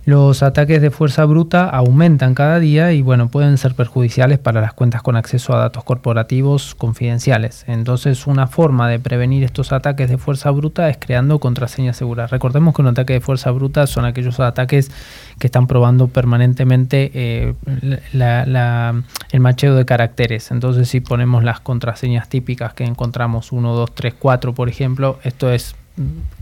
Los 0.04 0.42
ataques 0.42 0.80
de 0.80 0.90
fuerza 0.90 1.24
bruta 1.24 1.68
aumentan 1.68 2.34
cada 2.34 2.58
día 2.58 2.92
y 2.92 3.02
bueno, 3.02 3.28
pueden 3.28 3.58
ser 3.58 3.74
perjudiciales 3.74 4.38
para 4.38 4.60
las 4.60 4.72
cuentas 4.72 5.02
con 5.02 5.16
acceso 5.16 5.54
a 5.54 5.58
datos 5.58 5.84
corporativos 5.84 6.74
confidenciales. 6.74 7.64
Entonces, 7.66 8.26
una 8.26 8.46
forma 8.46 8.88
de 8.88 8.98
prevenir 8.98 9.44
estos 9.44 9.72
ataques 9.72 10.08
de 10.08 10.18
fuerza 10.18 10.50
bruta 10.50 10.88
es 10.88 10.96
creando 10.98 11.38
contraseñas 11.38 11.96
seguras. 11.96 12.30
Recordemos 12.30 12.74
que 12.74 12.82
un 12.82 12.88
ataque 12.88 13.14
de 13.14 13.20
fuerza 13.20 13.50
bruta 13.50 13.86
son 13.86 14.04
aquellos 14.04 14.40
ataques 14.40 14.90
que 15.38 15.46
están 15.46 15.66
probando 15.66 16.08
permanentemente 16.08 17.10
eh, 17.14 17.54
el 18.12 19.40
macheo 19.40 19.74
de 19.74 19.84
caracteres. 19.84 20.50
Entonces, 20.50 20.88
si 20.88 21.00
ponemos 21.00 21.44
las 21.44 21.60
contraseñas 21.60 22.28
típicas 22.28 22.74
que 22.74 22.84
encontramos 22.84 23.52
1, 23.52 23.74
2, 23.74 23.94
3, 23.94 24.14
4, 24.18 24.54
por 24.54 24.68
ejemplo, 24.68 25.18
esto 25.22 25.52
es 25.52 25.74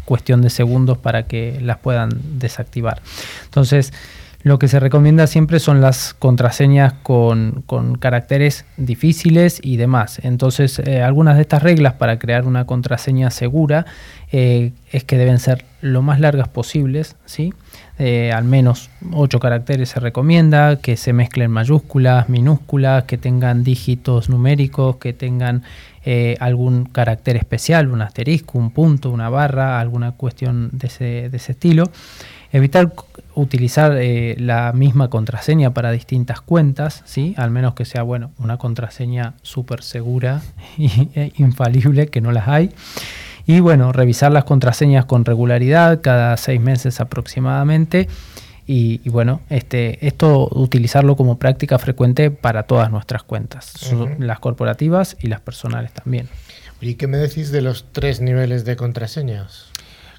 cuestión 0.05 0.43
de 0.43 0.51
segundos 0.51 0.99
para 0.99 1.25
que 1.25 1.59
las 1.61 1.79
puedan 1.79 2.11
desactivar. 2.39 3.01
Entonces, 3.45 3.93
lo 4.47 4.61
que 4.61 4.69
se 4.69 4.79
recomienda 4.79 5.27
siempre 5.27 5.59
son 5.59 5.81
las 5.81 6.15
contraseñas 6.15 6.93
con, 7.03 7.65
caracteres 7.99 8.65
difíciles 8.77 9.59
y 9.61 9.77
demás. 9.77 10.21
Entonces, 10.23 10.79
eh, 10.79 11.03
algunas 11.03 11.35
de 11.35 11.43
estas 11.43 11.65
reglas 11.65 11.95
para 11.95 12.21
crear 12.21 12.47
una 12.47 12.65
contraseña 12.65 13.33
segura 13.33 13.87
eh, 14.31 14.71
es 14.93 15.03
que 15.03 15.19
deben 15.19 15.41
ser 15.41 15.65
lo 15.81 16.01
más 16.01 16.21
largas 16.21 16.47
posibles, 16.47 17.17
¿sí? 17.25 17.55
Eh, 17.99 18.31
al 18.31 18.45
menos 18.45 18.91
8 19.13 19.41
caracteres 19.41 19.89
se 19.89 20.01
recomienda, 20.01 20.77
que 20.77 20.99
se 20.99 21.15
mezclen 21.15 21.51
mayúsculas, 21.51 22.29
minúsculas, 22.29 23.05
que 23.05 23.17
tengan 23.17 23.65
dígitos 23.65 24.29
numéricos, 24.29 24.97
que 24.97 25.15
tengan 25.15 25.63
eh, 26.05 26.37
algún 26.39 26.85
carácter 26.85 27.37
especial, 27.37 27.89
un 27.89 28.03
asterisco, 28.03 28.59
un 28.59 28.71
punto, 28.71 29.11
una 29.11 29.31
barra, 29.31 29.81
alguna 29.81 30.13
cuestión 30.13 30.69
de 30.73 30.89
ese, 30.89 31.51
estilo. 31.53 31.85
Evitar 32.53 32.93
utilizar 33.35 33.97
eh, 33.97 34.37
la 34.39 34.73
misma 34.73 35.09
contraseña 35.09 35.71
para 35.71 35.91
distintas 35.91 36.41
cuentas, 36.43 37.03
¿sí? 37.07 37.35
al 37.39 37.51
menos 37.51 37.75
que 37.75 37.85
sea 37.85 38.03
bueno, 38.03 38.31
una 38.39 38.59
contraseña 38.59 39.35
súper 39.43 39.83
segura 39.83 40.43
e 40.79 41.33
infalible, 41.39 42.09
que 42.09 42.21
no 42.21 42.31
las 42.31 42.47
hay. 42.47 42.71
Y 43.47 43.61
bueno, 43.61 43.93
revisar 43.93 44.33
las 44.33 44.45
contraseñas 44.45 45.05
con 45.05 45.25
regularidad, 45.25 46.01
cada 46.01 46.37
seis 46.37 46.61
meses 46.61 47.01
aproximadamente. 47.01 48.09
Y, 48.69 49.09
bueno, 49.11 49.43
este, 49.49 50.05
esto 50.05 50.49
utilizarlo 50.51 51.15
como 51.15 51.39
práctica 51.39 51.79
frecuente 51.79 52.33
para 52.33 52.65
todas 52.65 52.91
nuestras 52.91 53.23
cuentas, 53.23 53.95
las 54.19 54.41
corporativas 54.41 55.17
y 55.21 55.29
las 55.29 55.41
personales 55.41 55.93
también. 55.93 56.29
¿Y 56.81 56.95
qué 56.95 57.07
me 57.07 57.17
decís 57.17 57.53
de 57.53 57.63
los 57.63 57.87
tres 57.93 58.21
niveles 58.21 58.65
de 58.65 58.75
contraseñas? 58.75 59.67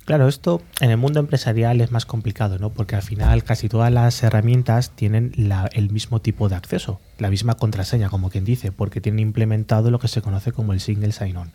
Claro, 0.06 0.30
esto 0.30 0.62
en 0.80 0.90
el 0.90 0.96
mundo 0.96 1.20
empresarial 1.20 1.82
es 1.82 1.92
más 1.92 2.06
complicado, 2.06 2.58
¿no? 2.60 2.70
Porque 2.70 2.96
al 2.96 3.02
final 3.02 3.44
casi 3.44 3.68
todas 3.68 3.92
las 3.92 4.24
herramientas 4.24 4.92
tienen 4.92 5.34
el 5.74 5.90
mismo 5.90 6.22
tipo 6.22 6.48
de 6.48 6.56
acceso, 6.56 7.02
la 7.18 7.30
misma 7.30 7.56
contraseña, 7.56 8.10
como 8.10 8.30
quien 8.30 8.46
dice, 8.46 8.72
porque 8.72 9.02
tienen 9.02 9.20
implementado 9.20 9.92
lo 9.92 10.00
que 10.00 10.08
se 10.08 10.22
conoce 10.22 10.54
como 10.54 10.72
el 10.72 10.80
single 10.80 11.12
sign-on. 11.12 11.52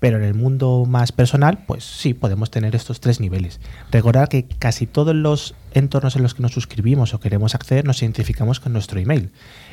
Pero 0.00 0.16
en 0.16 0.24
el 0.24 0.34
mundo 0.34 0.84
más 0.88 1.12
personal, 1.12 1.64
pues 1.66 1.84
sí, 1.84 2.14
podemos 2.14 2.50
tener 2.50 2.74
estos 2.74 3.00
tres 3.00 3.20
niveles. 3.20 3.60
Recordar 3.92 4.28
que 4.28 4.46
casi 4.46 4.86
todos 4.86 5.14
los 5.14 5.54
entornos 5.72 6.16
en 6.16 6.22
los 6.22 6.34
que 6.34 6.42
nos 6.42 6.52
suscribimos 6.52 7.14
o 7.14 7.20
queremos 7.20 7.54
acceder 7.54 7.84
nos 7.84 8.02
identificamos 8.02 8.58
con 8.60 8.72
nuestro 8.72 8.98
email. 8.98 9.30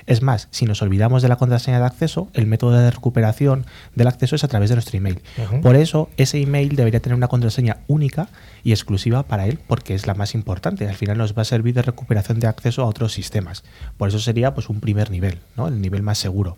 Es 0.08 0.22
más, 0.22 0.48
si 0.52 0.66
nos 0.66 0.82
olvidamos 0.82 1.22
de 1.22 1.28
la 1.28 1.36
contraseña 1.36 1.80
de 1.80 1.86
acceso, 1.86 2.30
el 2.34 2.48
método 2.48 2.72
de 2.72 2.90
recuperación 2.90 3.66
del 3.94 4.08
acceso 4.08 4.38
es 4.38 4.44
a 4.46 4.48
través 4.48 4.70
de 4.70 4.76
nuestro 4.78 4.98
email. 4.98 5.22
Por 5.62 5.76
eso, 5.76 6.10
ese 6.16 6.42
email 6.42 6.78
debería 6.78 7.02
tener 7.02 7.18
una 7.18 7.28
contraseña 7.28 7.78
única 7.88 8.30
y 8.64 8.72
exclusiva 8.72 9.24
para 9.24 9.48
él, 9.48 9.60
porque 9.68 9.96
es 9.96 10.08
la 10.08 10.14
más 10.14 10.34
importante. 10.34 10.88
Al 10.88 10.96
final 10.96 11.18
nos 11.18 11.38
va 11.38 11.42
a 11.42 11.46
servir 11.46 11.76
de 11.76 11.82
recuperación 11.82 12.40
de 12.40 12.48
acceso 12.48 12.84
a 12.84 12.86
otros 12.86 13.12
sistemas. 13.12 13.66
Por 13.98 14.08
eso 14.08 14.20
sería 14.20 14.54
pues, 14.54 14.70
un 14.70 14.80
primer 14.80 15.12
nivel, 15.12 15.40
¿no? 15.58 15.68
el 15.68 15.82
nivel 15.82 16.04
más 16.04 16.18
seguro. 16.18 16.58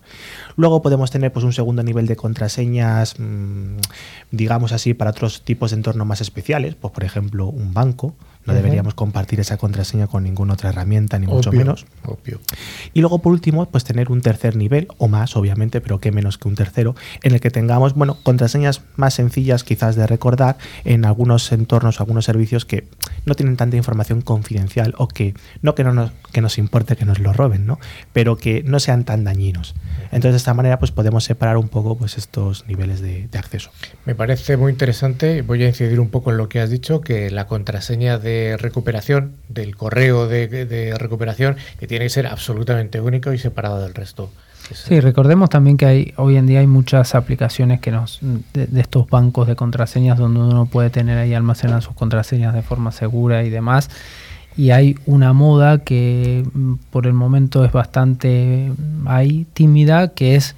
Luego 0.56 0.80
podemos 0.80 1.10
tener 1.10 1.32
pues, 1.32 1.44
un 1.44 1.52
segundo 1.52 1.82
nivel 1.82 2.06
de 2.06 2.14
contraseñas, 2.14 3.18
mm, 3.18 3.78
digamos 4.30 4.70
así, 4.70 4.94
para 4.94 5.10
otros 5.10 5.42
tipos 5.42 5.72
de 5.72 5.78
entornos 5.78 6.06
más 6.06 6.20
especiales, 6.20 6.76
pues, 6.76 6.94
por 6.94 7.02
ejemplo, 7.02 7.46
un 7.46 7.74
banco 7.74 8.14
no 8.50 8.56
deberíamos 8.56 8.94
compartir 8.94 9.40
esa 9.40 9.56
contraseña 9.56 10.06
con 10.06 10.24
ninguna 10.24 10.54
otra 10.54 10.70
herramienta, 10.70 11.18
ni 11.18 11.26
mucho 11.26 11.52
menos. 11.52 11.86
Obvio. 12.04 12.40
Y 12.92 13.00
luego, 13.00 13.20
por 13.20 13.32
último, 13.32 13.66
pues 13.66 13.84
tener 13.84 14.10
un 14.10 14.20
tercer 14.22 14.56
nivel, 14.56 14.88
o 14.98 15.08
más, 15.08 15.36
obviamente, 15.36 15.80
pero 15.80 16.00
qué 16.00 16.10
menos 16.12 16.38
que 16.38 16.48
un 16.48 16.54
tercero, 16.54 16.94
en 17.22 17.32
el 17.34 17.40
que 17.40 17.50
tengamos, 17.50 17.94
bueno, 17.94 18.18
contraseñas 18.22 18.82
más 18.96 19.14
sencillas 19.14 19.64
quizás 19.64 19.96
de 19.96 20.06
recordar 20.06 20.58
en 20.84 21.04
algunos 21.04 21.50
entornos, 21.52 22.00
algunos 22.00 22.24
servicios 22.24 22.64
que 22.64 22.88
no 23.24 23.34
tienen 23.34 23.56
tanta 23.56 23.76
información 23.76 24.22
confidencial 24.22 24.94
o 24.98 25.08
que 25.08 25.34
no 25.62 25.74
que 25.74 25.84
no 25.84 25.92
nos, 25.92 26.12
que 26.32 26.40
nos 26.40 26.58
importe 26.58 26.96
que 26.96 27.04
nos 27.04 27.18
lo 27.18 27.32
roben, 27.32 27.66
¿no? 27.66 27.78
Pero 28.12 28.36
que 28.36 28.62
no 28.64 28.80
sean 28.80 29.04
tan 29.04 29.24
dañinos. 29.24 29.74
Entonces, 30.06 30.32
de 30.32 30.36
esta 30.38 30.54
manera, 30.54 30.78
pues 30.78 30.90
podemos 30.90 31.24
separar 31.24 31.56
un 31.56 31.68
poco 31.68 31.96
pues, 31.96 32.18
estos 32.18 32.66
niveles 32.66 33.00
de, 33.00 33.28
de 33.28 33.38
acceso. 33.38 33.70
Me 34.04 34.14
parece 34.14 34.56
muy 34.56 34.72
interesante, 34.72 35.42
voy 35.42 35.62
a 35.62 35.68
incidir 35.68 36.00
un 36.00 36.08
poco 36.08 36.30
en 36.30 36.36
lo 36.36 36.48
que 36.48 36.60
has 36.60 36.70
dicho, 36.70 37.00
que 37.00 37.30
la 37.30 37.46
contraseña 37.46 38.18
de 38.18 38.39
recuperación, 38.58 39.32
del 39.48 39.76
correo 39.76 40.28
de, 40.28 40.94
recuperación, 40.98 41.56
que 41.78 41.86
tiene 41.86 42.06
que 42.06 42.10
ser 42.10 42.26
absolutamente 42.26 43.00
único 43.00 43.32
y 43.32 43.38
separado 43.38 43.80
del 43.80 43.94
resto. 43.94 44.30
Sí, 44.72 45.00
recordemos 45.00 45.50
también 45.50 45.76
que 45.76 45.86
hay 45.86 46.14
hoy 46.16 46.36
en 46.36 46.46
día 46.46 46.60
hay 46.60 46.66
muchas 46.68 47.16
aplicaciones 47.16 47.80
que 47.80 47.90
nos 47.90 48.20
de, 48.20 48.80
estos 48.80 49.08
bancos 49.08 49.48
de 49.48 49.56
contraseñas 49.56 50.16
donde 50.16 50.38
uno 50.40 50.66
puede 50.66 50.90
tener 50.90 51.18
ahí 51.18 51.34
almacenadas 51.34 51.84
sus 51.84 51.94
contraseñas 51.94 52.54
de 52.54 52.62
forma 52.62 52.92
segura 52.92 53.42
y 53.42 53.50
demás. 53.50 53.90
Y 54.56 54.70
hay 54.70 54.96
una 55.06 55.32
moda 55.32 55.78
que 55.78 56.44
mm, 56.52 56.74
por 56.90 57.06
el 57.06 57.14
momento 57.14 57.64
es 57.64 57.72
bastante 57.72 58.70
mm, 58.76 59.08
ahí 59.08 59.46
tímida, 59.54 60.08
que 60.08 60.36
es 60.36 60.54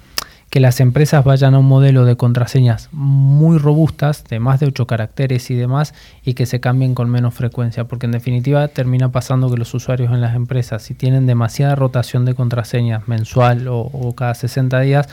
que 0.53 0.59
las 0.59 0.79
empresas 0.81 1.25
vayan 1.25 1.55
a 1.55 1.57
un 1.57 1.65
modelo 1.65 2.05
de 2.05 2.15
contraseñas 2.15 2.87
muy 2.91 3.57
robustas, 3.57 4.23
de 4.25 4.39
más 4.39 4.59
de 4.59 4.67
8 4.67 4.85
caracteres 4.85 5.49
y 5.49 5.55
demás, 5.55 5.95
y 6.23 6.35
que 6.35 6.45
se 6.45 6.59
cambien 6.59 6.93
con 6.93 7.09
menos 7.09 7.33
frecuencia, 7.33 7.85
porque 7.85 8.05
en 8.05 8.11
definitiva 8.11 8.67
termina 8.67 9.11
pasando 9.11 9.49
que 9.49 9.57
los 9.57 9.73
usuarios 9.73 10.13
en 10.13 10.21
las 10.21 10.35
empresas, 10.35 10.83
si 10.83 10.93
tienen 10.93 11.25
demasiada 11.25 11.73
rotación 11.73 12.23
de 12.23 12.35
contraseñas 12.35 13.07
mensual 13.07 13.65
o, 13.67 14.13
cada 14.15 14.35
60 14.35 14.79
días, 14.81 15.09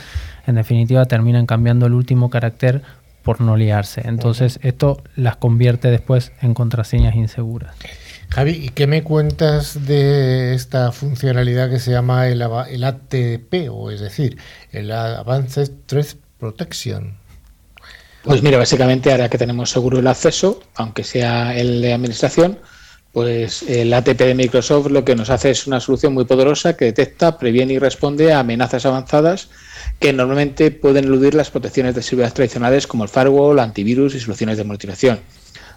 en 0.47 0.57
definitiva 0.57 1.07
terminan 1.07 1.47
cambiando 1.47 1.87
el 1.87 1.95
último 1.95 2.29
carácter 2.29 2.83
por 3.23 3.41
no 3.41 3.57
liarse. 3.57 4.03
Entonces 4.05 4.61
esto 4.63 5.03
las 5.17 5.37
convierte 5.37 5.91
después 5.91 6.33
en 6.43 6.53
contraseñas 6.53 7.15
inseguras. 7.15 7.75
Javi, 8.33 8.53
¿y 8.53 8.69
qué 8.69 8.87
me 8.87 9.03
cuentas 9.03 9.87
de 9.87 10.55
esta 10.55 10.93
funcionalidad 10.93 11.69
que 11.69 11.81
se 11.81 11.91
llama 11.91 12.29
el, 12.29 12.43
ATP, 12.43 13.69
o 13.71 13.91
es 13.91 14.01
decir, 14.01 14.39
el 14.71 14.93
Advanced 14.93 15.73
Threat 15.87 16.15
Protection? 16.39 17.19
Pues 18.23 18.43
mira, 18.43 18.57
básicamente 18.59 19.11
ahora 19.11 19.29
que 19.29 19.39
tenemos 19.39 19.71
seguro 19.71 19.99
el 19.99 20.07
acceso, 20.07 20.63
aunque 20.77 21.03
sea 21.03 21.57
el 21.57 21.83
de 21.83 21.93
administración, 21.93 22.59
pues 23.13 23.65
el 23.65 23.93
ATP 23.93 24.19
de 24.19 24.35
Microsoft 24.37 24.91
lo 24.91 25.05
que 25.05 25.17
nos 25.17 25.31
hace 25.31 25.51
es 25.51 25.67
una 25.67 25.81
solución 25.81 26.15
muy 26.15 26.25
poderosa 26.25 26.77
que 26.77 26.85
detecta, 26.85 27.37
previene 27.37 27.73
y 27.73 27.79
responde 27.81 28.33
a 28.33 28.41
amenazas 28.41 28.87
avanzadas 28.87 29.49
que 29.99 30.13
normalmente 30.13 30.71
pueden 30.71 31.07
eludir 31.07 31.35
las 31.35 31.51
protecciones 31.51 31.97
de 31.97 32.03
seguridad 32.03 32.33
tradicionales 32.33 32.87
como 32.87 33.03
el 33.03 33.11
firewall, 33.11 33.59
antivirus 33.59 34.15
y 34.15 34.21
soluciones 34.21 34.57
de 34.57 34.65
monitoración. 34.65 35.19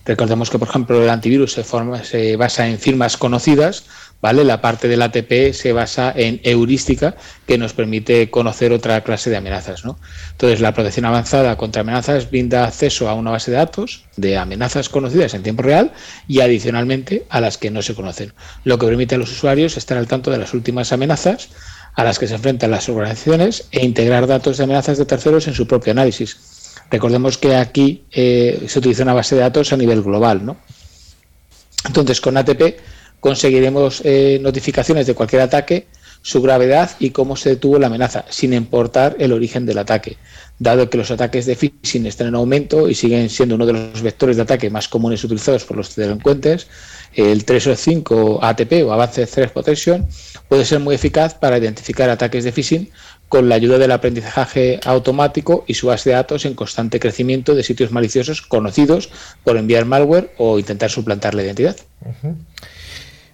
Recordemos 0.06 0.50
que, 0.50 0.60
por 0.60 0.68
ejemplo, 0.68 1.02
el 1.02 1.10
antivirus 1.10 1.54
se, 1.54 1.64
forma, 1.64 2.04
se 2.04 2.36
basa 2.36 2.68
en 2.68 2.78
firmas 2.78 3.16
conocidas, 3.16 3.86
¿vale? 4.22 4.44
La 4.44 4.60
parte 4.60 4.90
del 4.90 5.02
ATP 5.02 5.54
se 5.54 5.72
basa 5.72 6.12
en 6.14 6.42
heurística, 6.44 7.16
que 7.48 7.58
nos 7.58 7.74
permite 7.74 8.30
conocer 8.30 8.74
otra 8.74 9.02
clase 9.02 9.30
de 9.30 9.38
amenazas, 9.38 9.86
¿no? 9.86 9.98
Entonces, 10.32 10.60
la 10.60 10.74
protección 10.74 11.06
avanzada 11.06 11.56
contra 11.56 11.82
amenazas 11.82 12.30
brinda 12.30 12.66
acceso 12.66 13.08
a 13.08 13.14
una 13.14 13.32
base 13.32 13.52
de 13.52 13.58
datos 13.58 14.04
de 14.18 14.38
amenazas 14.38 14.90
conocidas 14.90 15.34
en 15.36 15.44
tiempo 15.44 15.64
real 15.64 15.94
y 16.28 16.42
adicionalmente 16.42 17.26
a 17.30 17.40
las 17.40 17.58
que 17.58 17.72
no 17.72 17.82
se 17.82 17.96
conocen, 17.96 18.34
lo 18.66 18.78
que 18.78 18.88
permite 18.88 19.16
a 19.16 19.18
los 19.18 19.32
usuarios 19.32 19.78
estar 19.78 19.98
al 19.98 20.08
tanto 20.08 20.32
de 20.32 20.38
las 20.38 20.54
últimas 20.54 20.92
amenazas 20.92 21.50
a 21.96 22.04
las 22.04 22.20
que 22.20 22.28
se 22.28 22.36
enfrentan 22.36 22.72
las 22.72 22.90
organizaciones 22.90 23.68
e 23.72 23.86
integrar 23.86 24.28
datos 24.28 24.58
de 24.58 24.64
amenazas 24.64 24.98
de 24.98 25.06
terceros 25.06 25.48
en 25.48 25.54
su 25.54 25.68
propio 25.68 25.92
análisis 25.92 26.53
Recordemos 26.92 27.38
que 27.38 27.56
aquí 27.56 28.04
eh, 28.12 28.66
se 28.68 28.80
utiliza 28.80 29.04
una 29.04 29.14
base 29.14 29.36
de 29.36 29.42
datos 29.42 29.74
a 29.74 29.78
nivel 29.78 30.02
global, 30.02 30.46
¿no? 30.46 30.58
Entonces, 31.88 32.22
con 32.22 32.38
ATP 32.38 32.80
conseguiremos 33.20 34.02
eh, 34.04 34.40
notificaciones 34.42 35.08
de 35.08 35.16
cualquier 35.16 35.42
ataque 35.42 35.88
su 36.24 36.42
gravedad 36.42 36.92
y 37.00 37.10
cómo 37.10 37.36
se 37.36 37.50
detuvo 37.50 37.78
la 37.78 37.88
amenaza, 37.88 38.24
sin 38.30 38.54
importar 38.54 39.18
el 39.20 39.34
origen 39.34 39.66
del 39.66 39.78
ataque. 39.78 40.18
Dado 40.58 40.90
que 40.90 40.98
los 40.98 41.12
ataques 41.12 41.46
de 41.46 41.56
phishing 41.56 42.06
están 42.06 42.28
en 42.28 42.36
aumento 42.36 42.90
y 42.90 42.96
siguen 42.96 43.30
siendo 43.30 43.56
uno 43.56 43.66
de 43.66 43.74
los 43.74 44.02
vectores 44.02 44.38
de 44.38 44.44
ataque 44.44 44.70
más 44.70 44.88
comunes 44.88 45.22
utilizados 45.24 45.66
por 45.66 45.76
los 45.76 45.94
delincuentes, 45.96 46.68
el 47.14 47.44
305 47.44 48.40
ATP 48.42 48.86
o 48.86 48.94
Advanced 48.94 49.28
Threat 49.30 49.52
Protection 49.52 50.08
puede 50.48 50.64
ser 50.64 50.80
muy 50.80 50.96
eficaz 50.96 51.36
para 51.36 51.58
identificar 51.58 52.10
ataques 52.10 52.46
de 52.46 52.54
phishing 52.54 52.90
con 53.34 53.50
la 53.50 53.56
ayuda 53.56 53.80
del 53.80 53.92
aprendizaje 53.92 54.80
automático 54.86 55.66
y 55.68 55.74
su 55.74 55.88
base 55.88 56.12
de 56.12 56.18
datos 56.18 56.46
en 56.46 56.54
constante 56.54 57.00
crecimiento 57.00 57.56
de 57.56 57.64
sitios 57.64 57.92
maliciosos 57.92 58.44
conocidos 58.44 59.10
por 59.44 59.58
enviar 59.58 59.86
malware 59.86 60.30
o 60.38 60.60
intentar 60.60 60.92
suplantar 60.92 61.34
la 61.34 61.42
identidad. 61.42 61.76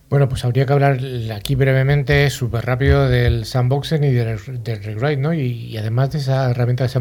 Bueno, 0.10 0.30
pues 0.30 0.45
habría 0.45 0.66
que 0.66 0.72
hablar 0.72 1.02
aquí 1.36 1.56
brevemente, 1.56 2.30
súper 2.30 2.66
rápido, 2.66 3.10
del 3.10 3.43
sandboxing 3.43 4.06
y 4.06 4.12
del, 4.12 4.39
rewrite, 4.39 5.18
¿no? 5.18 5.34
Y, 5.34 5.76
además 5.76 6.14
de 6.14 6.20
esa 6.20 6.50
herramienta 6.50 6.86
que 6.86 6.89
se. 6.89 7.00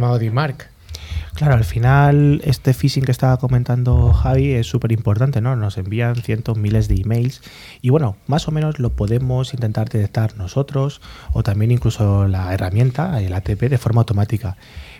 Claro, 1.39 1.55
al 1.55 1.65
final 1.65 2.41
este 2.43 2.75
phishing 2.75 3.05
que 3.05 3.13
estaba 3.13 3.37
comentando 3.37 4.13
Javi 4.13 4.55
es 4.55 4.67
súper 4.67 4.91
importante, 4.91 5.41
¿no? 5.41 5.55
Nos 5.55 5.79
envían 5.79 6.17
cientos, 6.17 6.59
miles 6.59 6.89
de 6.89 6.97
emails 6.97 7.43
y 7.81 7.91
bueno, 7.91 8.17
más 8.27 8.49
o 8.49 8.51
menos 8.51 8.81
lo 8.81 8.91
podemos 8.91 9.55
intentar 9.55 9.89
detectar 9.89 10.37
nosotros 10.37 11.01
o 11.33 11.45
también 11.45 11.71
incluso 11.71 12.27
la 12.27 12.53
herramienta, 12.53 13.23
el 13.23 13.33
ATP, 13.33 13.69
de 13.69 13.79
forma 13.79 14.01
automática. 14.01 14.57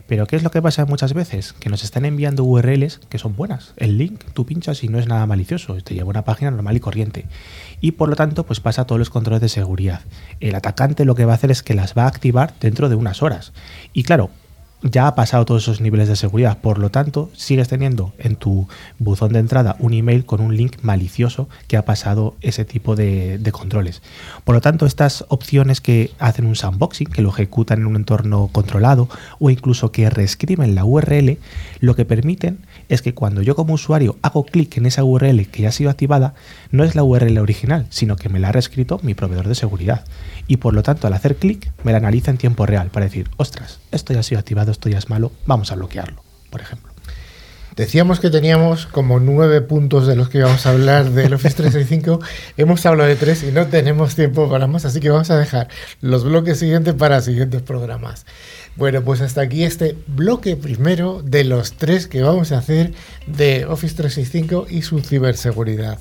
Pero 0.07 0.29
¿qué 0.29 0.37
es 0.37 0.45
lo 0.45 0.53
que 0.53 0.63
pasa 0.63 0.87
muchas 0.87 1.13
veces? 1.13 1.55
Que 1.55 1.71
nos 1.71 1.83
están 1.83 2.05
enviando 2.05 2.45
URLs 2.45 3.01
que 3.09 3.19
son 3.19 3.35
buenas. 3.35 3.75
El 3.77 3.99
link 3.99 4.23
tú 4.33 4.47
pinchas 4.47 4.85
y 4.85 4.89
no 4.89 5.01
es 5.01 5.09
nada 5.09 5.27
malicioso, 5.27 5.75
te 5.83 5.95
lleva 5.95 6.07
a 6.07 6.11
una 6.11 6.25
página 6.25 6.53
normal 6.53 6.77
y 6.77 6.81
corriente. 6.81 7.27
Y 7.81 7.93
por 7.93 8.09
lo 8.09 8.15
tanto, 8.15 8.47
pues 8.47 8.61
pasa 8.61 8.87
todos 8.87 9.01
los 9.01 9.11
controles 9.11 9.41
de 9.41 9.49
seguridad. 9.49 10.03
El 10.39 10.55
atacante 10.55 11.05
lo 11.05 11.17
que 11.17 11.25
va 11.25 11.33
a 11.33 11.35
hacer 11.35 11.51
es 11.51 11.65
que 11.65 11.75
las 11.75 11.99
va 11.99 12.05
a 12.05 12.09
activar 12.09 12.55
dentro 12.61 12.89
de 12.89 12.95
unas 12.95 13.25
horas. 13.25 13.53
Y 13.93 14.05
claro, 14.05 14.31
ya 14.83 15.09
ha 15.09 15.15
pasado 15.15 15.45
todos 15.45 15.63
esos 15.63 15.81
niveles 15.81 16.09
de 16.09 16.17
seguridad. 16.17 16.59
Por 16.59 16.79
lo 16.79 16.91
tanto, 16.91 17.31
sigues 17.35 17.69
teniendo 17.69 18.13
en 18.19 18.37
tu 18.37 18.69
buzón 18.99 19.33
de 19.33 19.41
entrada 19.41 19.77
un 19.79 19.93
email 19.93 20.25
con 20.25 20.41
un 20.41 20.57
link 20.57 20.77
malicioso 20.83 21.49
que 21.67 21.77
ha 21.77 21.85
pasado 21.85 22.37
ese 22.41 22.65
tipo 22.65 22.95
de, 22.95 23.41
controles. 23.53 24.03
Por 24.45 24.55
lo 24.55 24.61
tanto, 24.61 24.87
estas 24.87 25.25
opciones 25.29 25.81
que 25.81 26.13
hacen 26.19 26.47
un 26.47 26.55
sandboxing, 26.55 27.09
que 27.09 27.23
lo 27.23 27.31
ejecutan 27.31 27.81
en 27.81 27.87
un 27.87 27.97
entorno 27.97 28.49
controlado 28.53 29.09
o 29.39 29.51
incluso 29.51 29.91
que 29.91 30.11
reescriben 30.11 30.75
la 30.75 30.85
URL, 30.85 31.39
lo 31.81 31.97
que 31.97 32.05
permiten 32.05 32.59
es 32.89 33.03
que 33.03 33.15
cuando 33.15 33.43
yo 33.43 33.55
como 33.55 33.75
usuario 33.75 34.17
hago 34.23 34.45
clic 34.45 34.77
en 34.77 34.87
esa 34.87 35.05
URL 35.05 35.47
que 35.49 35.63
ya 35.63 35.69
ha 35.69 35.73
sido 35.73 35.91
activada, 35.91 36.35
no 36.71 36.85
es 36.85 36.95
la 36.95 37.05
URL 37.05 37.39
original, 37.39 37.87
sino 37.91 38.17
que 38.17 38.29
me 38.29 38.39
la 38.39 38.49
ha 38.49 38.53
reescrito 38.53 39.01
mi 39.03 39.15
proveedor 39.15 39.49
de 39.49 39.55
seguridad 39.55 40.05
y 40.47 40.57
por 40.57 40.75
lo 40.75 40.83
tanto 40.83 41.07
al 41.07 41.13
hacer 41.13 41.37
clic 41.37 41.71
me 41.85 41.93
la 41.93 41.99
analiza 41.99 42.31
en 42.31 42.39
tiempo 42.39 42.67
real 42.67 42.89
para 42.89 43.07
decir, 43.07 43.29
ostras, 43.37 43.81
esto 43.93 44.13
ya 44.13 44.21
ha 44.21 44.25
sido 44.25 44.39
activado, 44.39 44.73
esto 44.73 44.89
ya 44.89 44.99
es 44.99 45.09
malo, 45.09 45.33
vamos 45.47 45.71
a 45.73 45.77
bloquearlo, 45.77 46.23
por 46.51 46.61
ejemplo. 46.61 46.93
Decíamos 47.79 48.19
que 48.19 48.29
teníamos 48.29 48.87
como 48.87 49.21
nueve 49.21 49.61
puntos 49.61 50.09
de 50.09 50.17
los 50.17 50.29
que 50.29 50.39
íbamos 50.39 50.67
a 50.67 50.71
hablar 50.71 51.11
del 51.11 51.33
Office 51.33 51.55
365. 51.55 52.19
Hemos 52.57 52.85
hablado 52.85 53.09
de 53.09 53.15
tres 53.15 53.45
y 53.45 53.53
no 53.53 53.69
tenemos 53.69 54.17
tiempo 54.17 54.51
para 54.51 54.67
más, 54.67 54.85
así 54.85 54.99
que 54.99 55.11
vamos 55.11 55.31
a 55.31 55.39
dejar 55.39 55.69
los 56.01 56.25
bloques 56.25 56.59
siguientes 56.59 56.95
para 56.95 57.21
siguientes 57.21 57.63
programas. 57.63 58.27
Bueno, 58.79 59.03
pues 59.03 59.21
hasta 59.23 59.41
aquí 59.41 59.65
este 59.65 59.97
bloque 60.07 60.55
primero 60.55 61.21
de 61.25 61.43
los 61.43 61.73
tres 61.73 62.07
que 62.07 62.23
vamos 62.23 62.53
a 62.53 62.59
hacer 62.59 62.93
de 63.27 63.67
Office 63.67 63.97
365 63.97 64.69
y 64.71 64.83
su 64.83 65.01
ciberseguridad. 65.01 65.99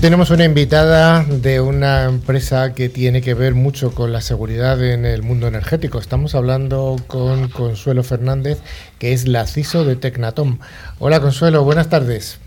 Tenemos 0.00 0.30
una 0.30 0.44
invitada 0.44 1.24
de 1.24 1.60
una 1.60 2.04
empresa 2.04 2.72
que 2.74 2.88
tiene 2.88 3.20
que 3.20 3.34
ver 3.34 3.54
mucho 3.54 3.94
con 3.94 4.12
la 4.12 4.22
seguridad 4.22 4.82
en 4.82 5.04
el 5.04 5.22
mundo 5.22 5.46
energético. 5.46 5.98
Estamos 5.98 6.34
hablando 6.34 6.96
con 7.06 7.50
Consuelo 7.50 8.02
Fernández, 8.02 8.60
que 8.98 9.12
es 9.12 9.28
la 9.28 9.46
CISO 9.46 9.84
de 9.84 9.96
Tecnatom. 9.96 10.58
Hola 11.00 11.20
Consuelo, 11.20 11.64
buenas 11.64 11.90
tardes. 11.90 12.38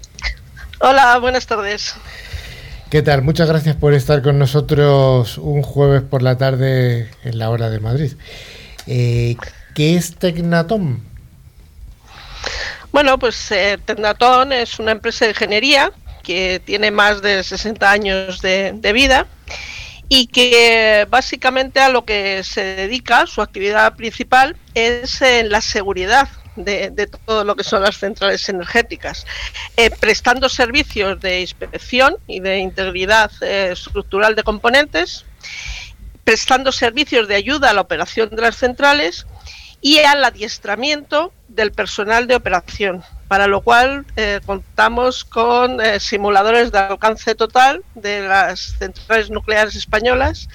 Hola, 0.80 1.20
buenas 1.20 1.46
tardes. 1.46 1.94
¿Qué 2.90 3.04
tal? 3.04 3.22
Muchas 3.22 3.48
gracias 3.48 3.76
por 3.76 3.94
estar 3.94 4.24
con 4.24 4.40
nosotros 4.40 5.38
un 5.38 5.62
jueves 5.62 6.02
por 6.02 6.24
la 6.24 6.40
tarde 6.40 7.12
en 7.24 7.38
la 7.38 7.52
hora 7.52 7.70
de 7.70 7.80
Madrid. 7.80 8.14
Eh, 8.88 9.36
¿Qué 9.76 9.96
es 9.96 10.16
Tecnatom? 10.16 11.02
Bueno, 12.92 13.20
pues 13.20 13.52
eh, 13.52 13.78
Tecnatom 13.86 14.52
es 14.54 14.80
una 14.80 14.92
empresa 14.92 15.26
de 15.26 15.32
ingeniería 15.32 15.92
que 16.24 16.62
tiene 16.64 16.90
más 16.90 17.22
de 17.22 17.44
60 17.44 17.92
años 17.92 18.42
de, 18.42 18.94
vida 18.94 19.28
y 20.10 20.28
que 20.28 21.06
básicamente 21.10 21.80
a 21.80 21.90
lo 21.90 22.06
que 22.06 22.44
se 22.44 22.64
dedica, 22.76 23.28
su 23.28 23.42
actividad 23.42 23.96
principal, 23.96 24.56
es 24.74 25.22
en 25.22 25.50
la 25.50 25.62
seguridad 25.62 26.30
de, 26.56 27.10
todo 27.26 27.44
lo 27.44 27.56
que 27.56 27.64
son 27.64 27.82
las 27.82 27.98
centrales 27.98 28.48
energéticas, 28.48 29.26
eh, 29.76 29.90
prestando 29.90 30.50
servicios 30.50 31.20
de 31.20 31.42
inspección 31.42 32.18
y 32.28 32.40
de 32.40 32.60
integridad 32.60 33.32
eh, 33.42 33.70
estructural 33.72 34.36
de 34.36 34.44
componentes, 34.44 35.26
prestando 36.24 36.72
servicios 36.72 37.28
de 37.28 37.36
ayuda 37.36 37.72
a 37.72 37.74
la 37.74 37.82
operación 37.82 38.30
de 38.30 38.42
las 38.42 38.56
centrales 38.56 39.26
y 39.82 40.00
al 40.00 40.24
adiestramiento 40.24 41.34
del 41.50 41.72
personal 41.72 42.28
de 42.28 42.36
operación, 42.36 43.04
para 43.34 43.48
lo 43.48 43.62
cual 43.62 44.06
eh, 44.16 44.42
contamos 44.46 45.24
con 45.26 45.82
eh, 45.82 46.00
simuladores 46.00 46.72
de 46.72 46.78
alcance 46.78 47.34
total 47.34 47.84
de 47.96 48.28
las 48.28 48.76
centrales 48.78 49.32
nucleares 49.32 49.74
españolas 49.76 50.48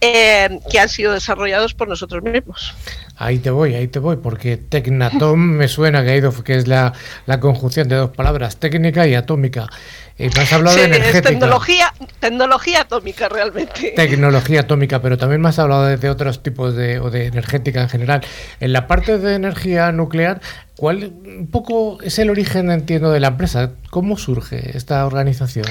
eh, 0.00 0.60
que 0.70 0.78
han 0.78 0.88
sido 0.88 1.12
desarrollados 1.12 1.74
por 1.74 1.88
nosotros 1.88 2.22
mismos. 2.22 2.74
Ahí 3.16 3.38
te 3.38 3.50
voy, 3.50 3.74
ahí 3.74 3.86
te 3.86 3.98
voy, 3.98 4.16
porque 4.16 4.56
Tecnatom 4.56 5.38
me 5.38 5.68
suena 5.68 6.02
que, 6.02 6.10
ha 6.10 6.16
ido, 6.16 6.32
que 6.42 6.56
es 6.56 6.66
la, 6.66 6.94
la 7.26 7.38
conjunción 7.38 7.86
de 7.88 7.96
dos 7.96 8.10
palabras, 8.10 8.56
técnica 8.56 9.06
y 9.06 9.14
atómica. 9.14 9.68
Y 10.20 10.24
me 10.36 10.42
has 10.42 10.52
hablado 10.52 10.76
de 10.76 10.84
energética. 10.84 11.30
tecnología, 11.30 11.94
tecnología 12.18 12.80
atómica 12.82 13.28
realmente. 13.30 13.92
Tecnología 13.96 14.60
atómica, 14.60 15.00
pero 15.00 15.16
también 15.16 15.40
me 15.40 15.48
has 15.48 15.58
hablado 15.58 15.84
de, 15.84 16.10
otros 16.10 16.42
tipos 16.42 16.74
de, 16.74 16.98
o 17.00 17.10
de 17.10 17.26
energética 17.26 17.80
en 17.80 17.88
general. 17.88 18.20
En 18.60 18.74
la 18.74 18.86
parte 18.86 19.18
de 19.18 19.34
energía 19.34 19.92
nuclear, 19.92 20.42
¿cuál 20.76 21.12
un 21.24 21.48
poco 21.50 22.02
es 22.02 22.18
el 22.18 22.28
origen, 22.28 22.70
entiendo, 22.70 23.10
de 23.10 23.20
la 23.20 23.28
empresa? 23.28 23.72
¿Cómo 23.88 24.18
surge 24.18 24.76
esta 24.76 25.06
organización? 25.06 25.64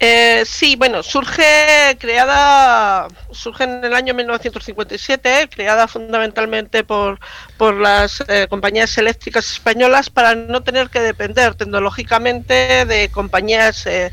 Eh, 0.00 0.44
sí, 0.46 0.76
bueno, 0.76 1.02
surge 1.02 1.96
creada, 1.98 3.08
surge 3.32 3.64
en 3.64 3.84
el 3.84 3.94
año 3.94 4.14
1957, 4.14 5.48
creada 5.50 5.88
fundamentalmente 5.88 6.84
por, 6.84 7.18
por 7.56 7.74
las 7.74 8.22
eh, 8.28 8.46
compañías 8.48 8.96
eléctricas 8.96 9.50
españolas 9.50 10.08
para 10.08 10.36
no 10.36 10.62
tener 10.62 10.88
que 10.88 11.00
depender 11.00 11.56
tecnológicamente 11.56 12.84
de 12.86 13.08
compañías, 13.10 13.86
eh, 13.86 14.10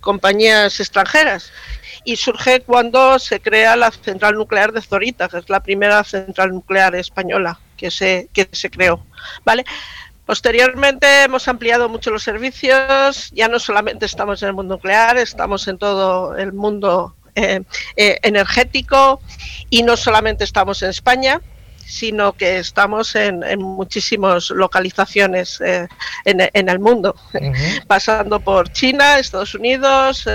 compañías 0.00 0.80
extranjeras. 0.80 1.50
Y 2.04 2.16
surge 2.16 2.60
cuando 2.60 3.18
se 3.18 3.40
crea 3.40 3.74
la 3.74 3.90
central 3.90 4.34
nuclear 4.34 4.72
de 4.72 4.82
Zorita, 4.82 5.28
que 5.28 5.38
es 5.38 5.48
la 5.48 5.62
primera 5.62 6.04
central 6.04 6.50
nuclear 6.50 6.94
española 6.94 7.58
que 7.78 7.90
se, 7.90 8.28
que 8.34 8.48
se 8.52 8.68
creó. 8.70 9.02
¿Vale? 9.44 9.64
Posteriormente 10.28 11.22
hemos 11.22 11.48
ampliado 11.48 11.88
mucho 11.88 12.10
los 12.10 12.22
servicios, 12.22 13.30
ya 13.32 13.48
no 13.48 13.58
solamente 13.58 14.04
estamos 14.04 14.42
en 14.42 14.48
el 14.48 14.54
mundo 14.54 14.74
nuclear, 14.74 15.16
estamos 15.16 15.66
en 15.68 15.78
todo 15.78 16.36
el 16.36 16.52
mundo 16.52 17.16
eh, 17.34 17.62
eh, 17.96 18.18
energético. 18.22 19.22
Y 19.70 19.82
no 19.84 19.96
solamente 19.96 20.44
estamos 20.44 20.82
en 20.82 20.90
España, 20.90 21.40
sino 21.86 22.34
que 22.34 22.58
estamos 22.58 23.14
en, 23.14 23.40
muchísimas 23.58 24.50
localizaciones 24.50 25.62
eh, 25.62 25.88
en, 26.26 26.68
el 26.68 26.78
mundo, 26.78 27.16
pasando 27.86 28.38
por 28.38 28.70
China, 28.70 29.18
Estados 29.18 29.54
Unidos, 29.54 30.26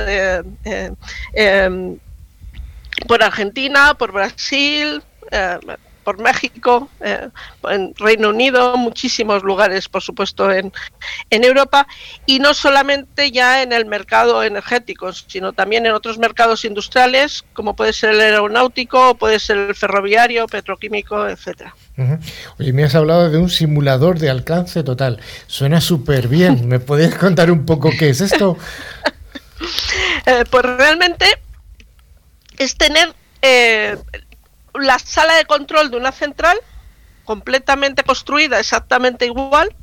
em, 1.35 1.99
por 3.07 3.21
Argentina, 3.21 3.93
por 3.93 4.11
Brasil, 4.11 5.03
por 6.03 6.19
México, 6.21 6.89
eh, 7.01 7.29
en 7.69 7.93
Reino 7.95 8.29
Unido, 8.29 8.77
muchísimos 8.77 9.43
lugares, 9.43 9.89
por 9.89 10.01
supuesto, 10.01 10.51
en, 10.51 10.71
en 11.29 11.43
Europa, 11.43 11.87
y 12.25 12.39
no 12.39 12.53
solamente 12.53 13.31
ya 13.31 13.63
en 13.63 13.73
el 13.73 13.85
mercado 13.85 14.43
energético, 14.43 15.11
sino 15.13 15.53
también 15.53 15.85
en 15.85 15.93
otros 15.93 16.17
mercados 16.17 16.65
industriales, 16.65 17.43
como 17.53 17.75
puede 17.75 17.93
ser 17.93 18.11
el 18.11 18.21
aeronáutico, 18.21 19.15
puede 19.15 19.39
ser 19.39 19.57
el 19.57 19.75
ferroviario, 19.75 20.47
petroquímico, 20.47 21.27
etcétera. 21.27 21.75
Oye, 22.59 22.73
me 22.73 22.83
has 22.83 22.95
hablado 22.95 23.29
de 23.29 23.37
un 23.37 23.49
simulador 23.49 24.19
de 24.19 24.29
alcance 24.29 24.83
total. 24.83 25.19
Suena 25.47 25.79
súper 25.79 26.27
bien. 26.27 26.67
¿Me 26.67 26.79
puedes 26.79 27.15
contar 27.15 27.51
un 27.51 27.65
poco 27.65 27.91
qué 27.97 28.09
es 28.09 28.21
esto? 28.21 28.57
Eh, 30.25 30.45
pues 30.49 30.63
realmente 30.63 31.25
es 32.57 32.77
tener 32.77 33.13
eh, 33.41 33.97
la 34.73 34.99
sala 34.99 35.35
de 35.35 35.45
control 35.45 35.91
de 35.91 35.97
una 35.97 36.11
central 36.11 36.57
completamente 37.23 38.03
construida 38.03 38.59
exactamente 38.59 39.25
igual, 39.25 39.75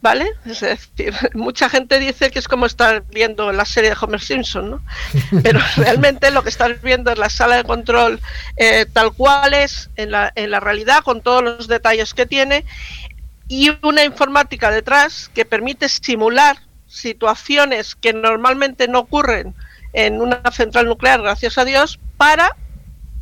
¿vale? 0.00 0.30
Es 0.46 0.60
decir, 0.60 1.14
mucha 1.34 1.68
gente 1.68 1.98
dice 1.98 2.30
que 2.30 2.38
es 2.38 2.48
como 2.48 2.66
estar 2.66 3.04
viendo 3.08 3.52
la 3.52 3.64
serie 3.64 3.90
de 3.90 3.96
Homer 4.00 4.20
Simpson, 4.20 4.70
¿no? 4.70 4.82
Pero 5.42 5.60
realmente 5.76 6.30
lo 6.30 6.42
que 6.42 6.48
estás 6.48 6.80
viendo 6.82 7.10
es 7.10 7.18
la 7.18 7.30
sala 7.30 7.56
de 7.56 7.64
control 7.64 8.20
eh, 8.56 8.86
tal 8.92 9.12
cual 9.12 9.54
es 9.54 9.90
en 9.96 10.12
la, 10.12 10.32
en 10.34 10.50
la 10.50 10.60
realidad, 10.60 11.02
con 11.02 11.20
todos 11.20 11.42
los 11.42 11.68
detalles 11.68 12.14
que 12.14 12.26
tiene, 12.26 12.64
y 13.48 13.70
una 13.82 14.04
informática 14.04 14.70
detrás 14.70 15.30
que 15.34 15.44
permite 15.44 15.88
simular 15.88 16.58
situaciones 16.86 17.94
que 17.94 18.12
normalmente 18.12 18.88
no 18.88 19.00
ocurren 19.00 19.54
en 19.92 20.20
una 20.20 20.42
central 20.52 20.86
nuclear, 20.86 21.22
gracias 21.22 21.56
a 21.58 21.64
Dios, 21.64 21.98
para 22.16 22.56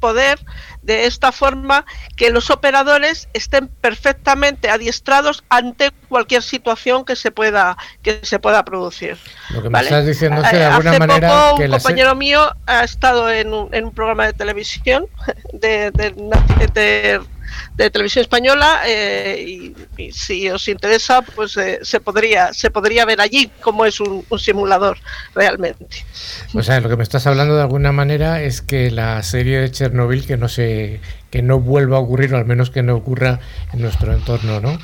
poder 0.07 0.39
de 0.83 1.07
esta 1.07 1.31
forma 1.33 1.85
que 2.17 2.31
los 2.31 2.51
operadores 2.51 3.29
estén 3.33 3.65
perfectamente 3.87 4.65
adiestrados 4.71 5.43
ante 5.49 5.91
cualquier 6.09 6.43
situación 6.43 7.05
que 7.05 7.17
se 7.17 7.31
pueda 7.39 7.77
que 8.05 8.21
se 8.23 8.39
pueda 8.39 8.65
producir. 8.65 9.17
Lo 9.51 9.63
que 9.63 9.71
me 9.71 9.81
estás 9.81 10.07
diciendo 10.07 10.43
es 10.43 10.49
que 10.51 10.59
de 10.59 10.65
alguna 10.67 10.91
Hace 10.91 10.99
manera 11.01 11.29
poco 11.29 11.57
que 11.59 11.65
un 11.65 11.71
la 11.71 11.77
compañero 11.79 12.15
mío 12.15 12.41
ha 12.67 12.85
estado 12.85 13.31
en 13.31 13.53
un, 13.53 13.65
en 13.75 13.83
un 13.87 13.93
programa 13.93 14.27
de 14.27 14.33
televisión 14.33 15.07
de, 15.53 15.91
de- 15.91 16.11
de- 16.13 16.67
de 16.79 17.21
televisión 17.77 18.23
española 18.23 18.81
eh, 18.87 19.45
y, 19.47 20.03
y 20.03 20.13
si 20.13 20.49
os 20.51 20.67
interesa 20.69 21.23
pues 21.23 21.57
eh, 21.57 21.81
se 21.83 22.01
podría 22.01 22.53
se 22.53 22.71
podría 22.71 23.05
ver 23.05 23.21
allí 23.21 23.51
cómo 23.61 23.85
es 23.85 24.01
un, 24.01 24.25
un 24.29 24.39
simulador 24.39 24.99
realmente. 25.35 26.05
O 26.55 26.63
sea, 26.63 26.81
lo 26.81 26.89
que 26.89 26.97
me 26.97 27.03
estás 27.03 27.27
hablando 27.27 27.57
de 27.57 27.63
alguna 27.63 27.93
manera 27.93 28.43
es 28.43 28.63
que 28.63 28.91
la 28.91 29.23
serie 29.23 29.61
de 29.61 29.71
Chernobyl 29.71 30.27
que 30.27 30.37
no 30.37 30.49
se 30.49 31.01
que 31.31 31.43
no 31.43 31.61
vuelva 31.61 31.97
a 31.97 32.01
ocurrir 32.01 32.35
o 32.35 32.39
al 32.39 32.47
menos 32.47 32.71
que 32.71 32.83
no 32.83 32.95
ocurra 32.95 33.41
en 33.73 33.83
nuestro 33.83 34.13
entorno, 34.13 34.61
¿no? 34.61 34.79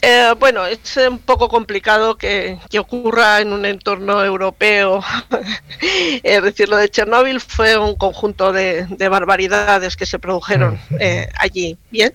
Eh, 0.00 0.34
bueno, 0.38 0.66
es 0.66 0.96
un 0.96 1.18
poco 1.18 1.48
complicado 1.48 2.16
que, 2.16 2.58
que 2.68 2.78
ocurra 2.78 3.40
en 3.40 3.52
un 3.52 3.64
entorno 3.64 4.24
europeo. 4.24 5.02
es 6.22 6.42
decir, 6.42 6.68
lo 6.68 6.76
de 6.76 6.90
Chernóbil 6.90 7.40
fue 7.40 7.78
un 7.78 7.94
conjunto 7.94 8.52
de, 8.52 8.86
de 8.86 9.08
barbaridades 9.08 9.96
que 9.96 10.06
se 10.06 10.18
produjeron 10.18 10.80
eh, 10.98 11.28
allí. 11.38 11.78
Bien. 11.90 12.12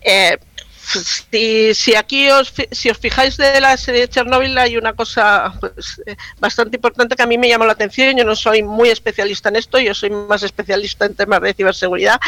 Eh, 0.00 0.38
si, 0.86 1.74
si 1.74 1.94
aquí 1.94 2.30
os, 2.30 2.52
si 2.70 2.90
os 2.90 2.98
fijáis 2.98 3.36
de 3.36 3.60
la 3.60 3.76
serie 3.76 4.02
de 4.02 4.08
Chernóbil 4.08 4.56
hay 4.56 4.76
una 4.76 4.92
cosa 4.92 5.52
pues, 5.58 6.00
eh, 6.06 6.16
bastante 6.38 6.76
importante 6.76 7.16
que 7.16 7.22
a 7.22 7.26
mí 7.26 7.38
me 7.38 7.48
llamó 7.48 7.66
la 7.66 7.72
atención. 7.72 8.16
Yo 8.16 8.24
no 8.24 8.36
soy 8.36 8.62
muy 8.62 8.90
especialista 8.90 9.48
en 9.48 9.56
esto, 9.56 9.78
yo 9.78 9.94
soy 9.94 10.10
más 10.10 10.42
especialista 10.42 11.06
en 11.06 11.14
temas 11.14 11.40
de 11.40 11.54
ciberseguridad, 11.54 12.20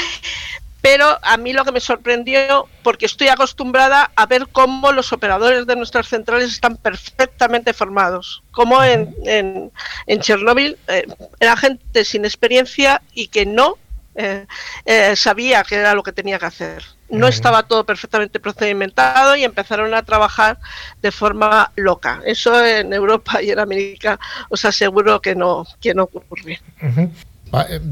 pero 0.80 1.18
a 1.22 1.36
mí 1.36 1.52
lo 1.52 1.64
que 1.64 1.72
me 1.72 1.80
sorprendió, 1.80 2.68
porque 2.82 3.06
estoy 3.06 3.28
acostumbrada 3.28 4.10
a 4.14 4.26
ver 4.26 4.46
cómo 4.52 4.92
los 4.92 5.12
operadores 5.12 5.66
de 5.66 5.76
nuestras 5.76 6.08
centrales 6.08 6.52
están 6.52 6.76
perfectamente 6.76 7.72
formados, 7.72 8.42
como 8.52 8.82
en, 8.82 9.14
en, 9.24 9.72
en 10.06 10.20
Chernóbil 10.20 10.78
eh, 10.88 11.06
era 11.40 11.56
gente 11.56 12.04
sin 12.04 12.24
experiencia 12.24 13.02
y 13.12 13.28
que 13.28 13.44
no 13.44 13.76
eh, 14.20 14.46
eh, 14.84 15.14
sabía 15.14 15.62
qué 15.62 15.76
era 15.76 15.94
lo 15.94 16.02
que 16.02 16.10
tenía 16.10 16.40
que 16.40 16.46
hacer. 16.46 16.82
No 17.08 17.28
estaba 17.28 17.62
todo 17.62 17.86
perfectamente 17.86 18.40
procedimentado 18.40 19.36
y 19.36 19.44
empezaron 19.44 19.94
a 19.94 20.02
trabajar 20.02 20.58
de 21.00 21.12
forma 21.12 21.70
loca. 21.76 22.20
Eso 22.26 22.66
en 22.66 22.92
Europa 22.92 23.40
y 23.40 23.50
en 23.50 23.60
América 23.60 24.18
os 24.50 24.64
aseguro 24.64 25.22
que 25.22 25.36
no, 25.36 25.64
que 25.80 25.94
no 25.94 26.02
ocurre. 26.02 26.60
Eh, 26.82 27.08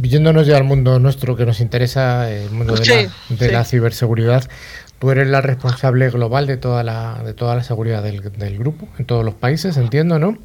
Yéndonos 0.02 0.46
ya 0.46 0.56
al 0.56 0.64
mundo 0.64 0.98
nuestro 0.98 1.36
que 1.36 1.46
nos 1.46 1.60
interesa, 1.60 2.30
el 2.30 2.50
mundo 2.50 2.74
de, 2.74 2.84
Sí, 2.84 2.90
la, 2.90 3.36
de 3.36 3.46
sí. 3.46 3.52
la 3.52 3.64
ciberseguridad, 3.64 4.48
tú 4.98 5.10
eres 5.10 5.28
la 5.28 5.40
responsable 5.40 6.10
global 6.10 6.46
de 6.46 6.56
toda 6.56 6.82
la, 6.82 7.22
de 7.24 7.34
toda 7.34 7.54
la 7.54 7.62
seguridad 7.62 8.02
del, 8.02 8.20
del 8.32 8.58
grupo, 8.58 8.88
en 8.98 9.06
todos 9.06 9.24
los 9.24 9.34
países, 9.34 9.76
entiendo, 9.76 10.18
¿no? 10.18 10.38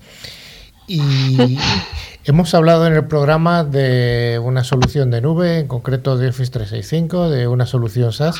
Y 0.88 1.58
hemos 2.26 2.54
hablado 2.54 2.88
en 2.88 2.94
el 2.94 3.06
programa 3.06 3.64
de 3.64 4.40
una 4.44 4.64
solución 4.64 5.12
de 5.12 5.22
nube, 5.22 5.60
en 5.60 5.68
concreto 5.68 6.18
de 6.18 6.30
Office 6.30 6.52
365, 6.52 7.30
de 7.30 7.48
una 7.48 7.66
solución 7.66 8.12
SaaS. 8.12 8.36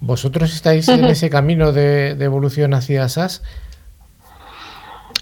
¿Vosotros 0.00 0.54
estáis 0.54 0.88
en 0.88 1.04
ese 1.06 1.28
camino 1.28 1.72
de, 1.72 2.14
de 2.14 2.24
evolución 2.24 2.72
hacia 2.74 3.08
SaaS? 3.08 3.42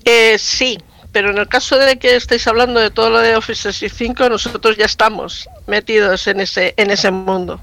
Eh, 0.04 0.36
sí, 0.38 0.78
pero 1.16 1.30
en 1.30 1.38
el 1.38 1.48
caso 1.48 1.78
de 1.78 1.98
que 1.98 2.14
estéis 2.14 2.46
hablando 2.46 2.78
de 2.78 2.90
todo 2.90 3.08
lo 3.08 3.20
de 3.20 3.36
Office 3.36 3.62
365, 3.62 4.28
nosotros 4.28 4.76
ya 4.76 4.84
estamos 4.84 5.48
metidos 5.66 6.26
en 6.26 6.40
ese 6.40 6.74
en 6.76 6.90
ese 6.90 7.10
mundo. 7.10 7.58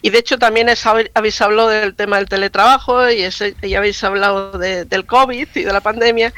Y 0.00 0.08
de 0.08 0.20
hecho 0.20 0.38
también 0.38 0.68
habéis 1.12 1.40
hablado 1.42 1.68
del 1.68 1.94
tema 1.94 2.16
del 2.16 2.30
teletrabajo 2.30 3.10
y, 3.10 3.28
habéis 3.76 4.02
hablado 4.04 4.52
de- 4.52 4.86
del 4.86 5.04
COVID 5.04 5.48
y 5.54 5.64
de 5.64 5.70
la 5.74 5.82
pandemia. 5.82 6.32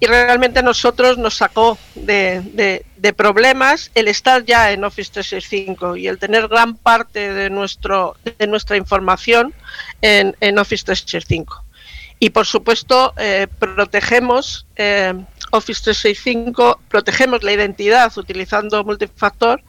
Y 0.00 0.06
realmente 0.06 0.62
nosotros 0.62 1.16
nos 1.16 1.34
sacó 1.38 1.78
de, 1.94 2.42
de- 2.44 2.84
de 2.98 3.12
problemas 3.14 3.90
el 3.94 4.06
estar 4.06 4.44
ya 4.44 4.70
en 4.70 4.84
Office 4.84 5.12
365 5.14 5.96
y 5.96 6.08
el 6.08 6.18
tener 6.18 6.46
gran 6.46 6.76
parte 6.76 7.32
de, 7.32 7.48
nuestro, 7.48 8.16
de 8.38 8.46
nuestra 8.48 8.76
información 8.76 9.54
en, 10.02 10.36
en 10.40 10.58
Office 10.58 10.84
365 10.84 11.61
y 12.24 12.30
por 12.30 12.46
supuesto 12.46 13.12
eh, 13.16 13.48
protegemos 13.58 14.64
eh, 14.76 15.12
Office 15.50 15.82
365, 15.82 16.80
protegemos 16.88 17.42
la 17.42 17.50
identidad 17.52 18.16
utilizando 18.16 18.84
multifactor 18.84 19.60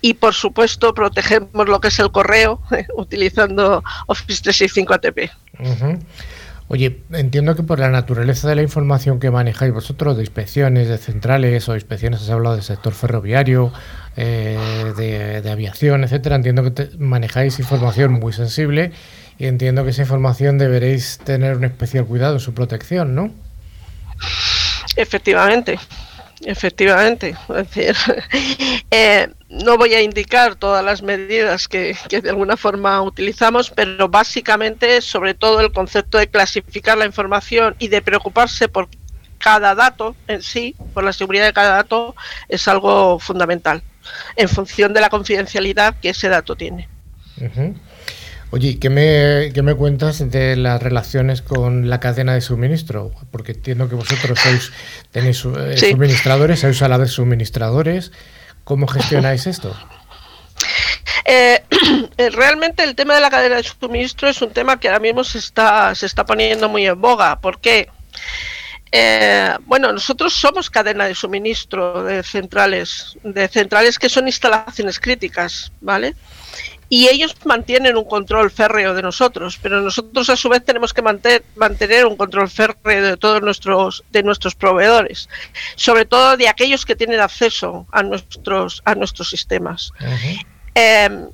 y 0.00 0.14
por 0.14 0.32
supuesto 0.34 0.94
protegemos 0.94 1.68
lo 1.68 1.80
que 1.80 1.88
es 1.88 1.98
el 1.98 2.12
correo 2.12 2.62
utilizando 2.96 3.82
Office 4.06 4.40
365 4.40 4.94
ATP. 4.94 5.18
Ujú. 5.58 5.98
Oye, 6.68 7.00
entiendo 7.10 7.56
que 7.56 7.64
por 7.64 7.80
la 7.80 7.88
naturaleza 7.88 8.48
de 8.48 8.54
la 8.54 8.62
información 8.62 9.18
que 9.18 9.32
manejáis 9.32 9.72
vosotros, 9.72 10.16
de 10.16 10.22
inspecciones, 10.22 10.86
de 10.88 10.96
centrales 10.96 11.68
o 11.68 11.74
inspecciones, 11.74 12.22
has 12.22 12.30
hablado 12.30 12.54
del 12.54 12.62
sector 12.64 12.92
ferroviario, 12.94 13.72
eh, 14.16 14.92
de, 14.96 15.42
de 15.42 15.50
aviación, 15.50 16.04
etcétera, 16.04 16.36
entiendo 16.36 16.62
que 16.62 16.70
te- 16.70 16.90
manejáis 16.98 17.58
información 17.58 18.12
muy 18.12 18.32
sensible 18.32 18.92
y 19.40 19.46
entiendo 19.46 19.84
que 19.84 19.90
esa 19.90 20.02
información 20.02 20.58
deberéis 20.58 21.16
tener 21.16 21.56
un 21.56 21.64
especial 21.64 22.04
cuidado 22.04 22.34
en 22.34 22.40
su 22.40 22.52
protección, 22.52 23.14
¿no? 23.14 23.32
Efectivamente, 24.96 25.78
efectivamente. 26.44 27.34
Es 27.48 27.74
decir, 27.74 27.96
eh, 28.90 29.30
no 29.48 29.78
voy 29.78 29.94
a 29.94 30.02
indicar 30.02 30.56
todas 30.56 30.84
las 30.84 31.00
medidas 31.00 31.68
que, 31.68 31.96
que 32.10 32.20
de 32.20 32.28
alguna 32.28 32.58
forma 32.58 33.00
utilizamos, 33.00 33.70
pero 33.70 34.10
básicamente, 34.10 35.00
sobre 35.00 35.32
todo, 35.32 35.60
el 35.60 35.72
concepto 35.72 36.18
de 36.18 36.28
clasificar 36.28 36.98
la 36.98 37.06
información 37.06 37.74
y 37.78 37.88
de 37.88 38.02
preocuparse 38.02 38.68
por 38.68 38.90
cada 39.38 39.74
dato 39.74 40.14
en 40.28 40.42
sí, 40.42 40.76
por 40.92 41.02
la 41.02 41.14
seguridad 41.14 41.46
de 41.46 41.54
cada 41.54 41.76
dato, 41.76 42.14
es 42.50 42.68
algo 42.68 43.18
fundamental, 43.18 43.82
en 44.36 44.50
función 44.50 44.92
de 44.92 45.00
la 45.00 45.08
confidencialidad 45.08 45.98
que 45.98 46.10
ese 46.10 46.28
dato 46.28 46.56
tiene. 46.56 46.90
Ujú. 47.40 47.74
Oye, 48.52 48.78
¿qué 48.80 48.90
me, 48.90 49.52
¿qué 49.54 49.62
me 49.62 49.74
cuentas 49.74 50.28
de 50.28 50.56
las 50.56 50.82
relaciones 50.82 51.40
con 51.40 51.88
la 51.88 52.00
cadena 52.00 52.34
de 52.34 52.40
suministro? 52.40 53.12
Porque 53.30 53.52
entiendo 53.52 53.88
que 53.88 53.94
vosotros 53.94 54.40
sois, 54.40 54.72
tenéis 55.12 55.44
eh, 55.44 55.76
Sí. 55.76 55.90
suministradores, 55.92 56.58
sois 56.60 56.82
a 56.82 56.88
la 56.88 56.98
vez 56.98 57.12
suministradores. 57.12 58.10
¿Cómo 58.64 58.88
gestionáis 58.88 59.46
esto? 59.46 59.74
Eh, 61.24 61.62
eh, 62.18 62.30
realmente 62.30 62.82
el 62.82 62.96
tema 62.96 63.14
de 63.14 63.20
la 63.20 63.30
cadena 63.30 63.56
de 63.56 63.62
suministro 63.62 64.28
es 64.28 64.42
un 64.42 64.50
tema 64.52 64.80
que 64.80 64.88
ahora 64.88 65.00
mismo 65.00 65.22
se 65.22 65.38
está, 65.38 65.94
se 65.94 66.06
está 66.06 66.26
poniendo 66.26 66.68
muy 66.68 66.86
en 66.86 67.00
boga. 67.00 67.40
¿Por 67.40 67.60
qué? 67.60 67.88
Eh, 68.92 69.54
bueno, 69.66 69.92
nosotros 69.92 70.34
somos 70.34 70.68
cadena 70.68 71.06
de 71.06 71.14
suministro 71.14 72.02
de 72.02 72.24
centrales, 72.24 73.16
de 73.22 73.46
centrales 73.46 73.96
que 73.98 74.08
son 74.08 74.26
instalaciones 74.26 74.98
críticas, 74.98 75.70
¿vale? 75.80 76.16
Y 76.92 77.08
ellos 77.08 77.34
mantienen 77.44 77.96
un 77.96 78.04
control 78.04 78.50
férreo 78.50 78.94
de 78.94 79.00
nosotros, 79.00 79.58
pero 79.62 79.80
nosotros 79.80 80.28
a 80.28 80.36
su 80.36 80.48
vez 80.48 80.64
tenemos 80.64 80.92
que 80.92 81.00
manter- 81.02 81.44
mantener 81.54 82.04
un 82.04 82.16
control 82.16 82.50
férreo 82.50 83.04
de 83.04 83.16
todos 83.16 83.40
nuestros, 83.40 84.02
de 84.10 84.22
nuestros 84.24 84.56
proveedores, 84.56 85.28
sobre 85.76 86.04
todo 86.04 86.36
de 86.36 86.48
aquellos 86.48 86.84
que 86.84 86.96
tienen 86.96 87.20
acceso 87.20 87.86
a 87.92 88.02
nuestros, 88.02 88.82
a 88.84 88.94
nuestros 88.96 89.30
sistemas. 89.30 89.92
Eh, 90.74 91.28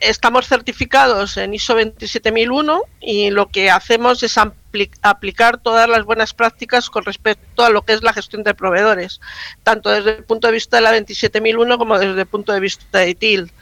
estamos 0.00 0.46
certificados 0.46 1.36
en 1.36 1.54
ISO 1.54 1.74
27001 1.74 2.82
y 3.00 3.30
lo 3.30 3.48
que 3.48 3.70
hacemos 3.70 4.22
es 4.22 4.36
aplicar 5.02 5.58
todas 5.58 5.88
las 5.88 6.04
buenas 6.04 6.34
prácticas 6.34 6.90
con 6.90 7.04
respecto 7.04 7.64
a 7.64 7.70
lo 7.70 7.82
que 7.82 7.92
es 7.92 8.02
la 8.02 8.12
gestión 8.12 8.42
de 8.42 8.54
proveedores, 8.54 9.20
tanto 9.62 9.90
desde 9.90 10.16
el 10.16 10.24
punto 10.24 10.46
de 10.46 10.54
vista 10.54 10.76
de 10.76 10.82
la 10.82 10.92
27001 10.92 11.78
como 11.78 11.98
desde 11.98 12.20
el 12.20 12.26
punto 12.26 12.52
de 12.52 12.60
vista 12.60 12.98
de 12.98 13.10
ITIL, 13.10 13.52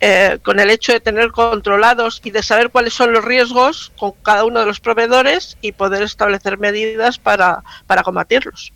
eh, 0.00 0.38
con 0.42 0.60
el 0.60 0.70
hecho 0.70 0.92
de 0.92 1.00
tener 1.00 1.30
controlados 1.30 2.20
y 2.24 2.30
de 2.30 2.42
saber 2.42 2.70
cuáles 2.70 2.94
son 2.94 3.12
los 3.12 3.24
riesgos 3.24 3.92
con 3.98 4.12
cada 4.22 4.44
uno 4.44 4.60
de 4.60 4.66
los 4.66 4.80
proveedores 4.80 5.56
y 5.60 5.72
poder 5.72 6.02
establecer 6.02 6.58
medidas 6.58 7.18
para, 7.18 7.62
combatirlos. 8.04 8.72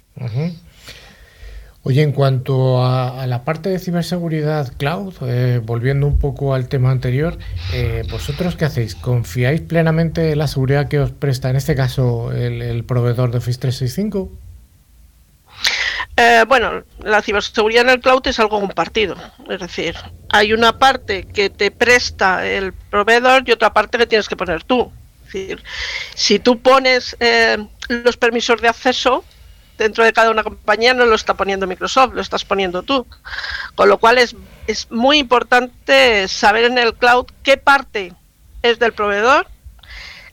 Oye, 1.87 2.01
en 2.01 2.13
cuanto 2.13 2.83
a, 2.83 3.27
la 3.27 3.45
parte 3.45 3.69
de 3.69 3.79
ciberseguridad 3.79 4.73
cloud, 4.79 5.13
eh, 5.29 5.61
volviendo 5.63 6.07
un 6.07 6.19
poco 6.19 6.55
al 6.55 6.67
tema 6.67 6.91
anterior, 6.91 7.37
eh, 7.75 8.05
¿vosotros 8.11 8.57
qué 8.57 8.65
hacéis? 8.65 8.95
¿Confiáis 8.95 9.61
plenamente 9.61 10.33
en 10.33 10.39
la 10.39 10.47
seguridad 10.47 10.89
que 10.89 10.99
os 10.99 11.11
presta, 11.11 11.51
en 11.51 11.57
este 11.57 11.75
caso, 11.75 12.33
el, 12.33 12.85
proveedor 12.85 13.31
de 13.33 13.37
Office 13.37 13.61
365? 13.61 14.33
Eh, 16.17 16.45
bueno, 16.49 16.85
la 17.01 17.21
ciberseguridad 17.21 17.83
en 17.83 17.91
el 17.91 18.01
cloud 18.01 18.27
es 18.29 18.41
algo 18.41 18.61
compartido. 18.61 19.17
Es 19.51 19.61
decir, 19.61 19.95
hay 20.31 20.55
una 20.55 20.79
parte 20.79 21.25
que 21.25 21.51
te 21.51 21.71
presta 21.71 22.47
el 22.47 22.73
proveedor 22.73 23.43
y 23.45 23.53
otra 23.53 23.75
parte 23.75 23.99
que 23.99 24.07
tienes 24.07 24.27
que 24.27 24.37
poner 24.37 24.65
tú. 24.65 24.91
Es 25.27 25.33
decir, 25.35 25.63
si 26.15 26.39
tú 26.39 26.61
pones 26.61 27.15
los 27.89 28.17
permisos 28.17 28.63
de 28.63 28.69
acceso, 28.69 29.23
dentro 29.79 30.05
de 30.05 30.13
cada 30.13 30.31
una 30.31 30.43
compañía 30.43 30.95
no 30.95 31.07
lo 31.07 31.15
está 31.15 31.35
poniendo 31.35 31.67
Microsoft, 31.67 32.15
lo 32.15 32.21
estás 32.21 32.45
poniendo 32.45 32.83
tú. 32.83 33.07
Con 33.75 33.89
lo 33.89 33.99
cual 33.99 34.19
es, 34.19 34.37
es 34.67 34.91
muy 34.91 35.19
importante 35.19 36.29
saber 36.29 36.65
en 36.65 36.79
el 36.79 36.95
cloud 36.95 37.27
qué 37.43 37.57
parte 37.57 38.13
es 38.63 38.79
del 38.79 38.93
proveedor, 38.93 39.47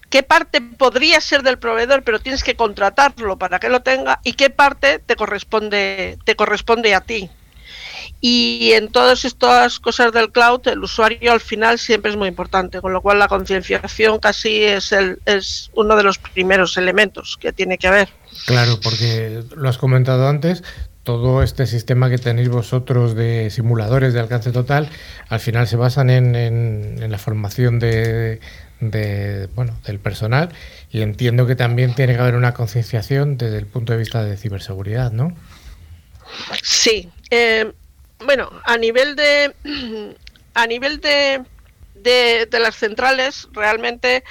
qué 0.09 0.23
parte 0.23 0.61
podría 0.61 1.19
ser 1.21 1.41
del 1.41 1.57
proveedor, 1.57 2.03
pero 2.03 2.19
tienes 2.19 2.43
que 2.43 2.55
contratarlo 2.55 3.37
para 3.37 3.59
que 3.59 3.69
lo 3.69 3.81
tenga, 3.81 4.19
y 4.23 4.33
qué 4.33 4.49
parte 4.49 4.99
te 4.99 5.15
corresponde, 5.15 6.17
te 6.25 6.35
corresponde 6.35 6.93
a 6.93 7.01
ti. 7.01 7.29
Y 8.23 8.73
en 8.73 8.89
todas 8.89 9.25
estas 9.25 9.79
cosas 9.79 10.11
del 10.11 10.31
cloud, 10.31 10.67
el 10.67 10.83
usuario 10.83 11.31
al 11.31 11.39
final 11.39 11.79
siempre 11.79 12.11
es 12.11 12.17
muy 12.17 12.27
importante, 12.27 12.79
con 12.79 12.93
lo 12.93 13.01
cual 13.01 13.17
la 13.17 13.27
concienciación 13.27 14.19
casi 14.19 14.63
es, 14.63 14.91
el, 14.91 15.19
es 15.25 15.71
uno 15.73 15.95
de 15.95 16.03
los 16.03 16.19
primeros 16.19 16.77
elementos 16.77 17.35
que 17.41 17.51
tiene 17.51 17.79
que 17.79 17.87
haber. 17.87 18.09
Claro, 18.45 18.79
porque 18.79 19.43
lo 19.55 19.67
has 19.67 19.79
comentado 19.79 20.27
antes, 20.27 20.63
todo 21.03 21.41
este 21.41 21.65
sistema 21.65 22.11
que 22.11 22.19
tenéis 22.19 22.49
vosotros 22.49 23.15
de 23.15 23.49
simuladores 23.49 24.13
de 24.13 24.19
alcance 24.19 24.51
total, 24.51 24.89
al 25.27 25.39
final 25.39 25.67
se 25.67 25.75
basan 25.75 26.11
en, 26.11 27.11
la 27.11 27.17
formación 27.17 27.79
de, 27.79 28.39
bueno, 29.55 29.79
del 29.85 29.99
personal 29.99 30.49
y 30.91 31.01
entiendo 31.01 31.47
que 31.47 31.55
también 31.55 31.95
tiene 31.95 32.13
que 32.13 32.21
haber 32.21 32.35
una 32.35 32.53
concienciación 32.53 33.37
desde 33.37 33.57
el 33.57 33.65
punto 33.65 33.93
de 33.93 33.99
vista 33.99 34.23
de 34.23 34.37
ciberseguridad, 34.37 35.11
¿no? 35.11 35.35
Sí. 36.61 37.09
Eh, 37.31 37.71
bueno, 38.25 38.49
a 38.63 38.77
nivel 38.77 39.15
de 39.15 39.53
a 40.53 40.67
nivel 40.67 40.99
de, 40.99 41.43
de 41.95 42.59
las 42.59 42.75
centrales, 42.75 43.47
realmente 43.53 44.23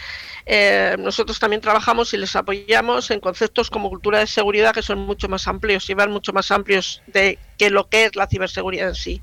eh, 0.52 0.96
nosotros 0.98 1.38
también 1.38 1.60
trabajamos 1.60 2.12
y 2.12 2.16
les 2.16 2.34
apoyamos 2.34 3.12
en 3.12 3.20
conceptos 3.20 3.70
como 3.70 3.88
cultura 3.88 4.18
de 4.18 4.26
seguridad 4.26 4.74
que 4.74 4.82
son 4.82 4.98
mucho 4.98 5.28
más 5.28 5.46
amplios 5.46 5.88
y 5.88 5.94
van 5.94 6.10
mucho 6.10 6.32
más 6.32 6.50
amplios 6.50 7.02
de 7.06 7.38
que 7.56 7.70
lo 7.70 7.88
que 7.88 8.06
es 8.06 8.16
la 8.16 8.26
ciberseguridad 8.26 8.88
en 8.88 8.94
sí. 8.96 9.22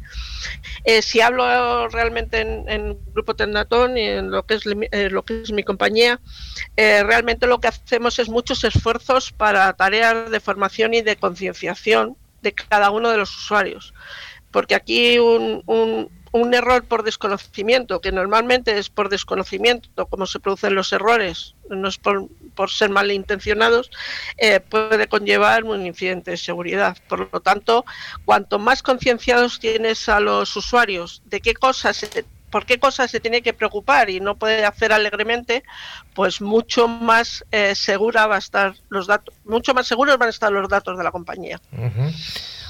Eh, 0.85 1.01
si 1.01 1.19
hablo 1.19 1.89
realmente 1.89 2.39
en, 2.39 2.97
Grupo 3.13 3.35
Tecnatón 3.35 3.97
y 3.97 4.07
en 4.07 4.31
lo 4.31 4.45
que 4.45 4.53
es, 4.53 4.63
eh, 4.65 5.09
lo 5.09 5.23
que 5.23 5.41
es 5.41 5.51
mi 5.51 5.63
compañía, 5.63 6.21
realmente 6.77 7.45
lo 7.45 7.59
que 7.59 7.67
hacemos 7.67 8.19
es 8.19 8.29
muchos 8.29 8.63
esfuerzos 8.63 9.33
para 9.33 9.73
tareas 9.73 10.31
de 10.31 10.39
formación 10.39 10.93
y 10.93 11.01
de 11.01 11.17
concienciación 11.17 12.15
de 12.41 12.53
cada 12.53 12.89
uno 12.91 13.09
de 13.09 13.17
los 13.17 13.35
usuarios 13.35 13.93
porque 14.57 14.73
aquí 14.73 15.19
un, 15.19 15.61
un 16.31 16.53
error 16.55 16.83
por 16.83 17.03
desconocimiento, 17.03 18.01
que 18.01 18.11
normalmente 18.11 18.75
es 18.79 18.89
por 18.89 19.07
desconocimiento, 19.07 20.07
como 20.07 20.25
se 20.25 20.39
producen 20.39 20.73
los 20.73 20.91
errores, 20.91 21.53
no 21.69 21.87
es 21.87 21.99
por, 21.99 22.27
ser 22.67 22.89
malintencionados, 22.89 23.91
eh, 24.37 24.59
puede 24.59 25.07
conllevar 25.07 25.63
un 25.63 25.85
incidente 25.85 26.31
de 26.31 26.37
seguridad. 26.37 26.97
Por 27.07 27.31
lo 27.31 27.39
tanto, 27.39 27.85
cuanto 28.25 28.57
más 28.57 28.81
concienciados 28.81 29.59
tienes 29.59 30.09
a 30.09 30.19
los 30.19 30.55
usuarios 30.55 31.21
de 31.25 31.39
qué 31.39 31.53
cosas 31.53 32.03
por 32.49 32.65
qué 32.65 32.79
cosas 32.79 33.11
se 33.11 33.19
tiene 33.19 33.41
que 33.41 33.53
preocupar 33.53 34.09
y 34.09 34.19
no 34.19 34.35
puede 34.35 34.65
hacer 34.65 34.93
alegremente, 34.93 35.63
pues 36.15 36.39
mucho 36.41 36.87
más 36.87 37.45
eh, 37.51 37.75
segura 37.75 38.25
va 38.25 38.35
a 38.35 38.39
estar 38.39 38.73
los 38.89 39.05
datos, 39.05 39.35
mucho 39.43 39.73
más 39.73 39.85
seguros 39.85 40.17
van 40.17 40.27
a 40.27 40.29
estar 40.29 40.49
los 40.49 40.69
datos 40.69 40.97
de 40.97 41.03
la 41.03 41.11
compañía. 41.11 41.59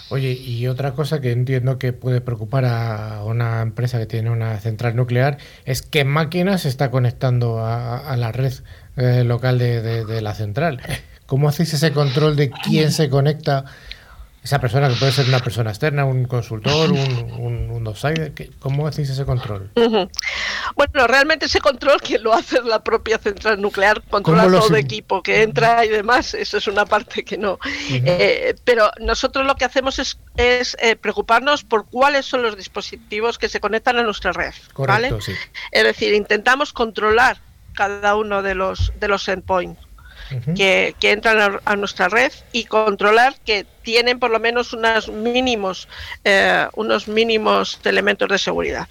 Oye, 0.09 0.31
y 0.31 0.67
otra 0.67 0.93
cosa 0.93 1.19
que 1.19 1.31
entiendo 1.31 1.77
que 1.77 1.91
puede 1.91 2.21
preocupar 2.21 2.63
a 2.65 3.23
una 3.25 3.61
empresa 3.61 3.99
que 3.99 4.05
tiene 4.05 4.29
una 4.29 4.57
central 4.59 4.95
nuclear 4.95 5.37
es 5.65 5.81
qué 5.81 6.05
máquina 6.05 6.57
se 6.57 6.69
está 6.69 6.91
conectando 6.91 7.65
a, 7.65 8.15
la 8.15 8.31
red 8.31 8.53
eh, 8.95 9.23
local 9.25 9.59
de, 9.59 10.21
la 10.21 10.33
central. 10.33 10.81
¿Cómo 11.25 11.49
hacéis 11.49 11.73
ese 11.73 11.91
control 11.91 12.37
de 12.37 12.49
quién 12.49 12.93
se 12.93 13.09
conecta 13.09 13.65
esa 14.47 14.59
persona 14.59 14.87
que 14.87 14.95
puede 14.95 15.11
ser 15.11 15.27
una 15.27 15.39
persona 15.39 15.71
externa, 15.71 16.05
un 16.05 16.23
consultor, 16.23 16.89
un, 16.89 17.31
un, 17.37 17.69
un 17.69 17.93
¿cómo 18.59 18.87
hacéis 18.87 19.09
ese 19.09 19.25
control? 19.25 19.69
Bueno, 19.75 21.05
realmente 21.05 21.47
ese 21.47 21.59
control 21.59 22.01
quien 22.01 22.23
lo 22.23 22.33
hace 22.33 22.59
es 22.59 22.63
la 22.63 22.81
propia 22.81 23.17
central 23.17 23.59
nuclear, 23.59 24.01
controla 24.09 24.47
todo 24.47 24.69
el 24.69 24.75
equipo 24.75 25.21
que 25.21 25.43
entra 25.43 25.83
y 25.83 25.89
demás, 25.89 26.33
eso 26.33 26.57
es 26.57 26.67
una 26.67 26.85
parte 26.85 27.25
que 27.25 27.37
no. 27.37 27.59
Eh, 27.89 28.55
pero 28.63 28.89
nosotros 29.01 29.45
lo 29.45 29.55
que 29.55 29.65
hacemos 29.65 29.99
es, 29.99 30.17
es 30.37 30.77
eh, 30.79 30.95
preocuparnos 30.95 31.65
por 31.65 31.85
cuáles 31.85 32.25
son 32.25 32.41
los 32.41 32.55
dispositivos 32.55 33.37
que 33.37 33.49
se 33.49 33.59
conectan 33.59 33.97
a 33.97 34.03
nuestra 34.03 34.31
red. 34.31 34.53
Correcto, 34.71 35.19
sí. 35.19 35.33
Es 35.71 35.83
decir, 35.83 36.13
intentamos 36.13 36.71
controlar 36.71 37.37
cada 37.73 38.15
uno 38.15 38.41
de 38.41 38.55
los, 38.55 38.93
de 38.97 39.09
los 39.09 39.27
endpoints 39.27 39.86
que, 40.55 40.95
entran 41.01 41.59
a, 41.63 41.75
nuestra 41.75 42.09
red 42.09 42.31
y 42.51 42.65
controlar 42.65 43.35
que 43.45 43.65
tienen 43.81 44.19
por 44.19 44.31
lo 44.31 44.39
menos 44.39 44.73
unos 44.73 45.09
mínimos, 45.09 45.87
eh, 46.23 46.67
unos 46.75 47.07
mínimos 47.07 47.79
elementos 47.83 48.27
de 48.29 48.37
seguridad. 48.37 48.87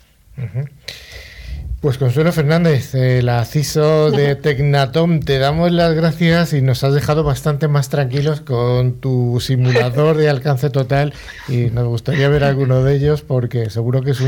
Pues 1.80 1.98
Consuelo 1.98 2.32
Fernández, 2.32 2.94
eh, 2.94 3.22
la 3.22 3.44
CISO 3.44 4.10
de 4.10 4.34
Tecnatom, 4.42 5.20
te 5.20 5.38
damos 5.38 5.70
las 5.70 5.94
gracias 5.94 6.52
y 6.52 6.62
nos 6.62 6.82
has 6.82 6.94
dejado 6.94 7.22
bastante 7.22 7.68
más 7.68 7.90
tranquilos 7.90 8.40
con 8.40 8.94
tu 8.98 9.38
simulador 9.40 10.16
de 10.16 10.28
alcance 10.28 10.70
total 10.70 11.12
y 11.48 11.66
nos 11.66 11.86
gustaría 11.86 12.28
ver 12.28 12.44
alguno 12.44 12.82
de 12.82 12.96
ellos 12.96 13.22
porque 13.22 13.70
seguro 13.70 14.02
que 14.02 14.12
es 14.12 14.22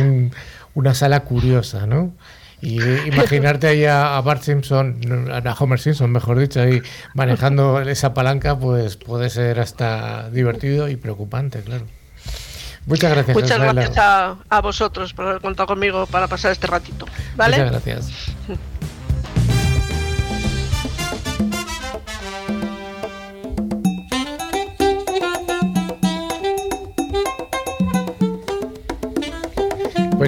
una 0.75 0.95
sala 0.95 1.21
curiosa, 1.21 1.87
¿no? 1.87 2.13
Y 2.61 2.83
imaginarte 3.07 3.69
ahí 3.69 3.85
a, 3.85 4.21
Bart 4.21 4.43
Simpson, 4.43 5.31
a 5.33 5.57
Homer 5.59 5.79
Simpson, 5.79 6.11
mejor 6.11 6.39
dicho, 6.39 6.61
ahí 6.61 6.83
manejando 7.15 7.81
esa 7.89 8.15
palanca, 8.15 8.59
pues 8.59 8.97
puede 8.97 9.31
ser 9.31 9.61
hasta 9.61 10.29
divertido 10.31 10.89
y 10.89 10.97
preocupante, 10.97 11.61
claro. 11.63 11.87
Muchas 12.87 13.13
gracias. 13.13 13.37
Muchas 13.37 13.59
gracias 13.59 13.99
a, 13.99 14.37
a, 14.49 14.61
vosotros 14.63 15.13
por 15.13 15.27
haber 15.27 15.43
contado 15.43 15.67
conmigo 15.67 16.07
para 16.07 16.27
pasar 16.27 16.53
este 16.53 16.67
ratito. 16.67 17.07
¿vale? 17.37 17.59
Muchas 17.59 17.71
gracias. 17.71 18.13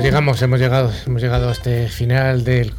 Pues 0.01 0.09
llegamos, 0.12 0.40
hemos 0.40 0.59
llegado, 0.59 0.90
hemos 1.07 1.20
llegado 1.20 1.51
a 1.51 1.53
este 1.53 1.86
final 1.88 2.42
del, 2.42 2.72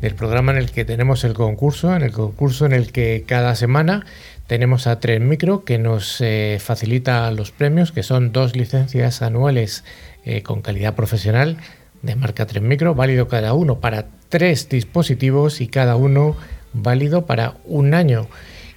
del, 0.00 0.14
programa 0.14 0.52
en 0.52 0.56
el 0.56 0.70
que 0.70 0.86
tenemos 0.86 1.22
el 1.24 1.34
concurso, 1.34 1.94
en 1.94 2.00
el 2.00 2.12
concurso 2.12 2.64
en 2.64 2.72
el 2.72 2.92
que 2.92 3.24
cada 3.26 3.54
semana 3.54 4.06
tenemos 4.46 4.86
a 4.86 4.98
Tren 4.98 5.28
Micro 5.28 5.64
que 5.64 5.76
nos 5.76 6.18
eh, 6.22 6.56
facilita 6.58 7.30
los 7.30 7.50
premios, 7.50 7.92
que 7.92 8.02
son 8.02 8.32
dos 8.32 8.56
licencias 8.56 9.20
anuales 9.20 9.84
eh, 10.24 10.42
con 10.42 10.62
calidad 10.62 10.94
profesional 10.94 11.58
de 12.00 12.16
marca 12.16 12.46
Tren 12.46 12.66
Micro, 12.66 12.94
válido 12.94 13.28
cada 13.28 13.52
uno 13.52 13.78
para 13.78 14.06
tres 14.30 14.70
dispositivos 14.70 15.60
y 15.60 15.68
cada 15.68 15.96
uno 15.96 16.36
válido 16.72 17.26
para 17.26 17.56
un 17.66 17.92
año. 17.92 18.28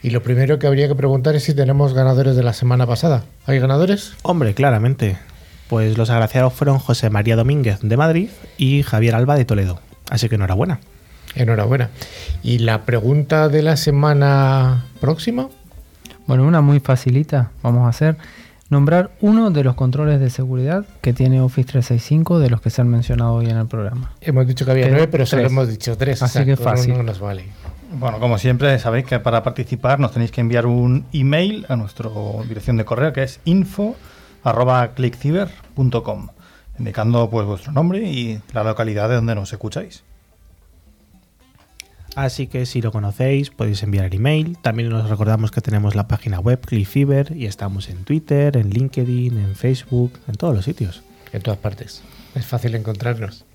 Y 0.03 0.09
lo 0.09 0.21
primero 0.21 0.59
que 0.59 0.67
habría 0.67 0.89
que 0.89 0.95
preguntar 0.95 1.37
es 1.37 1.43
si 1.43 1.53
tenemos 1.53 1.93
ganadores 1.93 2.35
de 2.35 2.43
la 2.43 2.51
semana 2.51 2.85
pasada. 2.85 3.23
¿Hay 3.45 3.57
ganadores? 3.57 4.15
Hombre, 4.23 4.53
claramente. 4.53 5.17
Pues 5.69 5.97
los 5.97 6.09
agraciados 6.09 6.51
fueron 6.51 6.79
José 6.79 7.09
María 7.11 7.35
Domínguez 7.35 7.79
de 7.81 7.95
Madrid 7.95 8.29
y 8.57 8.81
Javier 8.83 9.13
Alba 9.15 9.35
de 9.35 9.45
Toledo. 9.45 9.79
Así 10.09 10.27
que 10.27 10.35
enhorabuena. 10.35 10.79
Enhorabuena. 11.35 11.91
¿Y 12.41 12.57
la 12.57 12.85
pregunta 12.85 13.49
de 13.49 13.61
la 13.61 13.77
semana 13.77 14.85
próxima? 14.99 15.47
Bueno, 16.25 16.43
una 16.43 16.61
muy 16.61 16.79
facilita 16.79 17.51
vamos 17.61 17.85
a 17.85 17.89
hacer. 17.89 18.17
nombrar 18.69 19.11
uno 19.21 19.51
de 19.51 19.63
los 19.63 19.75
controles 19.75 20.19
de 20.19 20.29
seguridad 20.29 20.85
que 21.01 21.13
tiene 21.13 21.39
Office 21.41 21.67
365 21.71 22.39
de 22.39 22.49
los 22.49 22.61
que 22.61 22.69
se 22.71 22.81
han 22.81 22.87
mencionado 22.87 23.33
hoy 23.33 23.49
en 23.49 23.57
el 23.57 23.67
programa. 23.67 24.11
Hemos 24.21 24.47
dicho 24.47 24.65
que 24.65 24.71
había 24.71 24.87
nueve, 24.89 25.07
pero 25.07 25.25
solo 25.25 25.43
tres. 25.43 25.51
hemos 25.51 25.67
dicho 25.69 25.97
tres. 25.97 26.21
Así 26.23 26.39
o 26.39 26.43
sea, 26.43 26.45
que 26.45 26.55
fácil. 26.55 27.05
nos 27.05 27.19
vale. 27.19 27.45
Bueno, 27.93 28.19
como 28.19 28.37
siempre, 28.37 28.77
sabéis 28.79 29.05
que 29.05 29.19
para 29.19 29.41
participar 29.43 29.99
nos 29.99 30.11
tenéis 30.13 30.31
que 30.31 30.41
enviar 30.41 30.65
un 30.67 31.05
email 31.13 31.65
a 31.69 31.75
nuestra 31.75 32.09
dirección 32.47 32.77
de 32.77 32.85
correo 32.85 33.13
que 33.13 33.23
es 33.23 33.39
info.clickciber.com, 34.45 36.29
indicando 36.77 37.29
pues 37.29 37.45
vuestro 37.45 37.71
nombre 37.71 38.09
y 38.09 38.41
la 38.53 38.63
localidad 38.63 39.09
de 39.09 39.15
donde 39.15 39.35
nos 39.35 39.51
escucháis. 39.51 40.03
Así 42.15 42.47
que 42.47 42.65
si 42.65 42.81
lo 42.81 42.91
conocéis, 42.91 43.49
podéis 43.49 43.83
enviar 43.83 44.05
el 44.05 44.15
email. 44.15 44.57
También 44.61 44.91
os 44.91 45.09
recordamos 45.09 45.51
que 45.51 45.61
tenemos 45.61 45.95
la 45.95 46.07
página 46.07 46.39
web 46.39 46.59
ClickFiber 46.59 47.35
y 47.35 47.45
estamos 47.45 47.89
en 47.89 48.03
Twitter, 48.03 48.57
en 48.57 48.71
LinkedIn, 48.71 49.37
en 49.37 49.55
Facebook, 49.55 50.19
en 50.27 50.35
todos 50.35 50.55
los 50.55 50.65
sitios. 50.65 51.03
En 51.31 51.41
todas 51.41 51.59
partes. 51.59 52.01
Es 52.35 52.45
fácil 52.45 52.75
encontrarnos. 52.75 53.45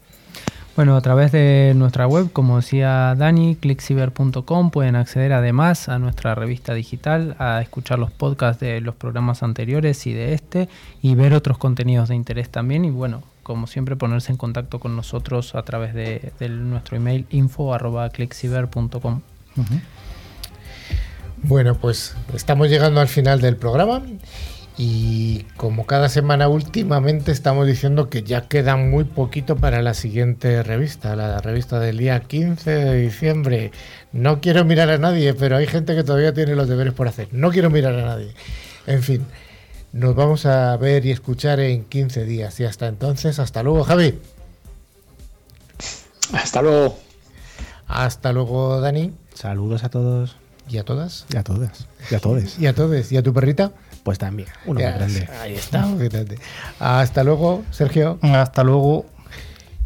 Bueno, 0.76 0.96
a 0.96 1.00
través 1.02 1.30
de 1.30 1.72
nuestra 1.76 2.08
web, 2.08 2.32
como 2.32 2.56
decía 2.56 3.14
Dani, 3.16 3.54
clickciber.com, 3.54 4.72
pueden 4.72 4.96
acceder 4.96 5.32
además 5.32 5.88
a 5.88 6.00
nuestra 6.00 6.34
revista 6.34 6.74
digital, 6.74 7.36
a 7.38 7.62
escuchar 7.62 8.00
los 8.00 8.10
podcasts 8.10 8.60
de 8.60 8.80
los 8.80 8.96
programas 8.96 9.44
anteriores 9.44 10.04
y 10.08 10.12
de 10.12 10.34
este, 10.34 10.68
y 11.00 11.14
ver 11.14 11.32
otros 11.32 11.58
contenidos 11.58 12.08
de 12.08 12.16
interés 12.16 12.48
también. 12.50 12.84
Y 12.84 12.90
bueno, 12.90 13.22
como 13.44 13.68
siempre, 13.68 13.94
ponerse 13.94 14.32
en 14.32 14.36
contacto 14.36 14.80
con 14.80 14.96
nosotros 14.96 15.54
a 15.54 15.62
través 15.62 15.94
de, 15.94 16.32
nuestro 16.48 16.96
email 16.96 17.26
info.clickciber.com. 17.30 19.20
Bueno, 21.44 21.76
pues 21.76 22.16
estamos 22.34 22.68
llegando 22.68 23.00
al 23.00 23.08
final 23.08 23.40
del 23.40 23.56
programa 23.56 24.02
y 24.76 25.44
como 25.56 25.86
cada 25.86 26.08
semana 26.08 26.48
últimamente 26.48 27.30
estamos 27.30 27.66
diciendo 27.66 28.10
que 28.10 28.24
ya 28.24 28.48
queda 28.48 28.76
muy 28.76 29.04
poquito 29.04 29.56
para 29.56 29.82
la 29.82 29.94
siguiente 29.94 30.62
revista, 30.64 31.14
la 31.14 31.40
revista 31.40 31.78
del 31.78 31.98
día 31.98 32.20
15 32.20 32.70
de 32.70 33.00
diciembre. 33.00 33.70
No 34.12 34.40
quiero 34.40 34.64
mirar 34.64 34.90
a 34.90 34.98
nadie, 34.98 35.32
pero 35.34 35.56
hay 35.56 35.66
gente 35.68 35.94
que 35.94 36.02
todavía 36.02 36.34
tiene 36.34 36.56
los 36.56 36.68
deberes 36.68 36.92
por 36.92 37.06
hacer. 37.06 37.28
No 37.30 37.50
quiero 37.50 37.70
mirar 37.70 37.94
a 37.94 38.04
nadie. 38.04 38.34
En 38.86 39.02
fin, 39.02 39.24
nos 39.92 40.16
vamos 40.16 40.44
a 40.44 40.76
ver 40.76 41.06
y 41.06 41.12
escuchar 41.12 41.60
en 41.60 41.84
15 41.84 42.24
días 42.24 42.58
y 42.58 42.64
hasta 42.64 42.88
entonces, 42.88 43.38
hasta 43.38 43.62
luego 43.62 43.84
Javi. 43.84 44.18
Hasta 46.32 46.62
luego. 46.62 46.98
Hasta 47.86 48.32
luego 48.32 48.80
Dani 48.80 49.12
Saludos 49.34 49.84
a 49.84 49.88
todos 49.88 50.36
y 50.68 50.78
a 50.78 50.84
todas. 50.84 51.26
y 51.32 51.36
a 51.36 51.44
todas. 51.44 51.86
Y 52.10 52.14
a 52.14 52.18
todos. 52.18 52.58
Y 52.58 52.66
a 52.66 52.72
todos. 52.74 53.12
¿Y 53.12 53.16
a 53.16 53.22
tu 53.22 53.32
perrita? 53.32 53.72
Pues 54.04 54.18
también, 54.18 54.48
uno 54.66 54.78
Ya, 54.78 54.90
muy 54.90 54.98
grande. 54.98 55.28
Ahí 55.40 55.54
está, 55.54 55.86
muy 55.86 56.08
grande. 56.08 56.38
Hasta 56.78 57.24
luego, 57.24 57.64
Sergio. 57.70 58.18
Hasta 58.22 58.62
luego. 58.62 59.06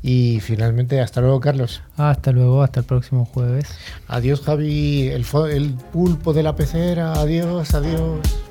Y 0.03 0.41
finalmente, 0.41 1.01
hasta 1.01 1.21
luego, 1.21 1.41
Carlos. 1.41 1.83
Hasta 1.97 2.33
luego, 2.33 2.62
hasta 2.62 2.81
el 2.81 2.87
próximo 2.87 3.25
jueves. 3.25 3.69
Adiós, 4.09 4.43
Javi, 4.43 5.09
el 5.09 5.25
pulpo 5.93 6.33
de 6.33 6.43
la 6.43 6.55
pecera. 6.55 7.14
Adiós, 7.14 7.75
adiós. 7.75 8.47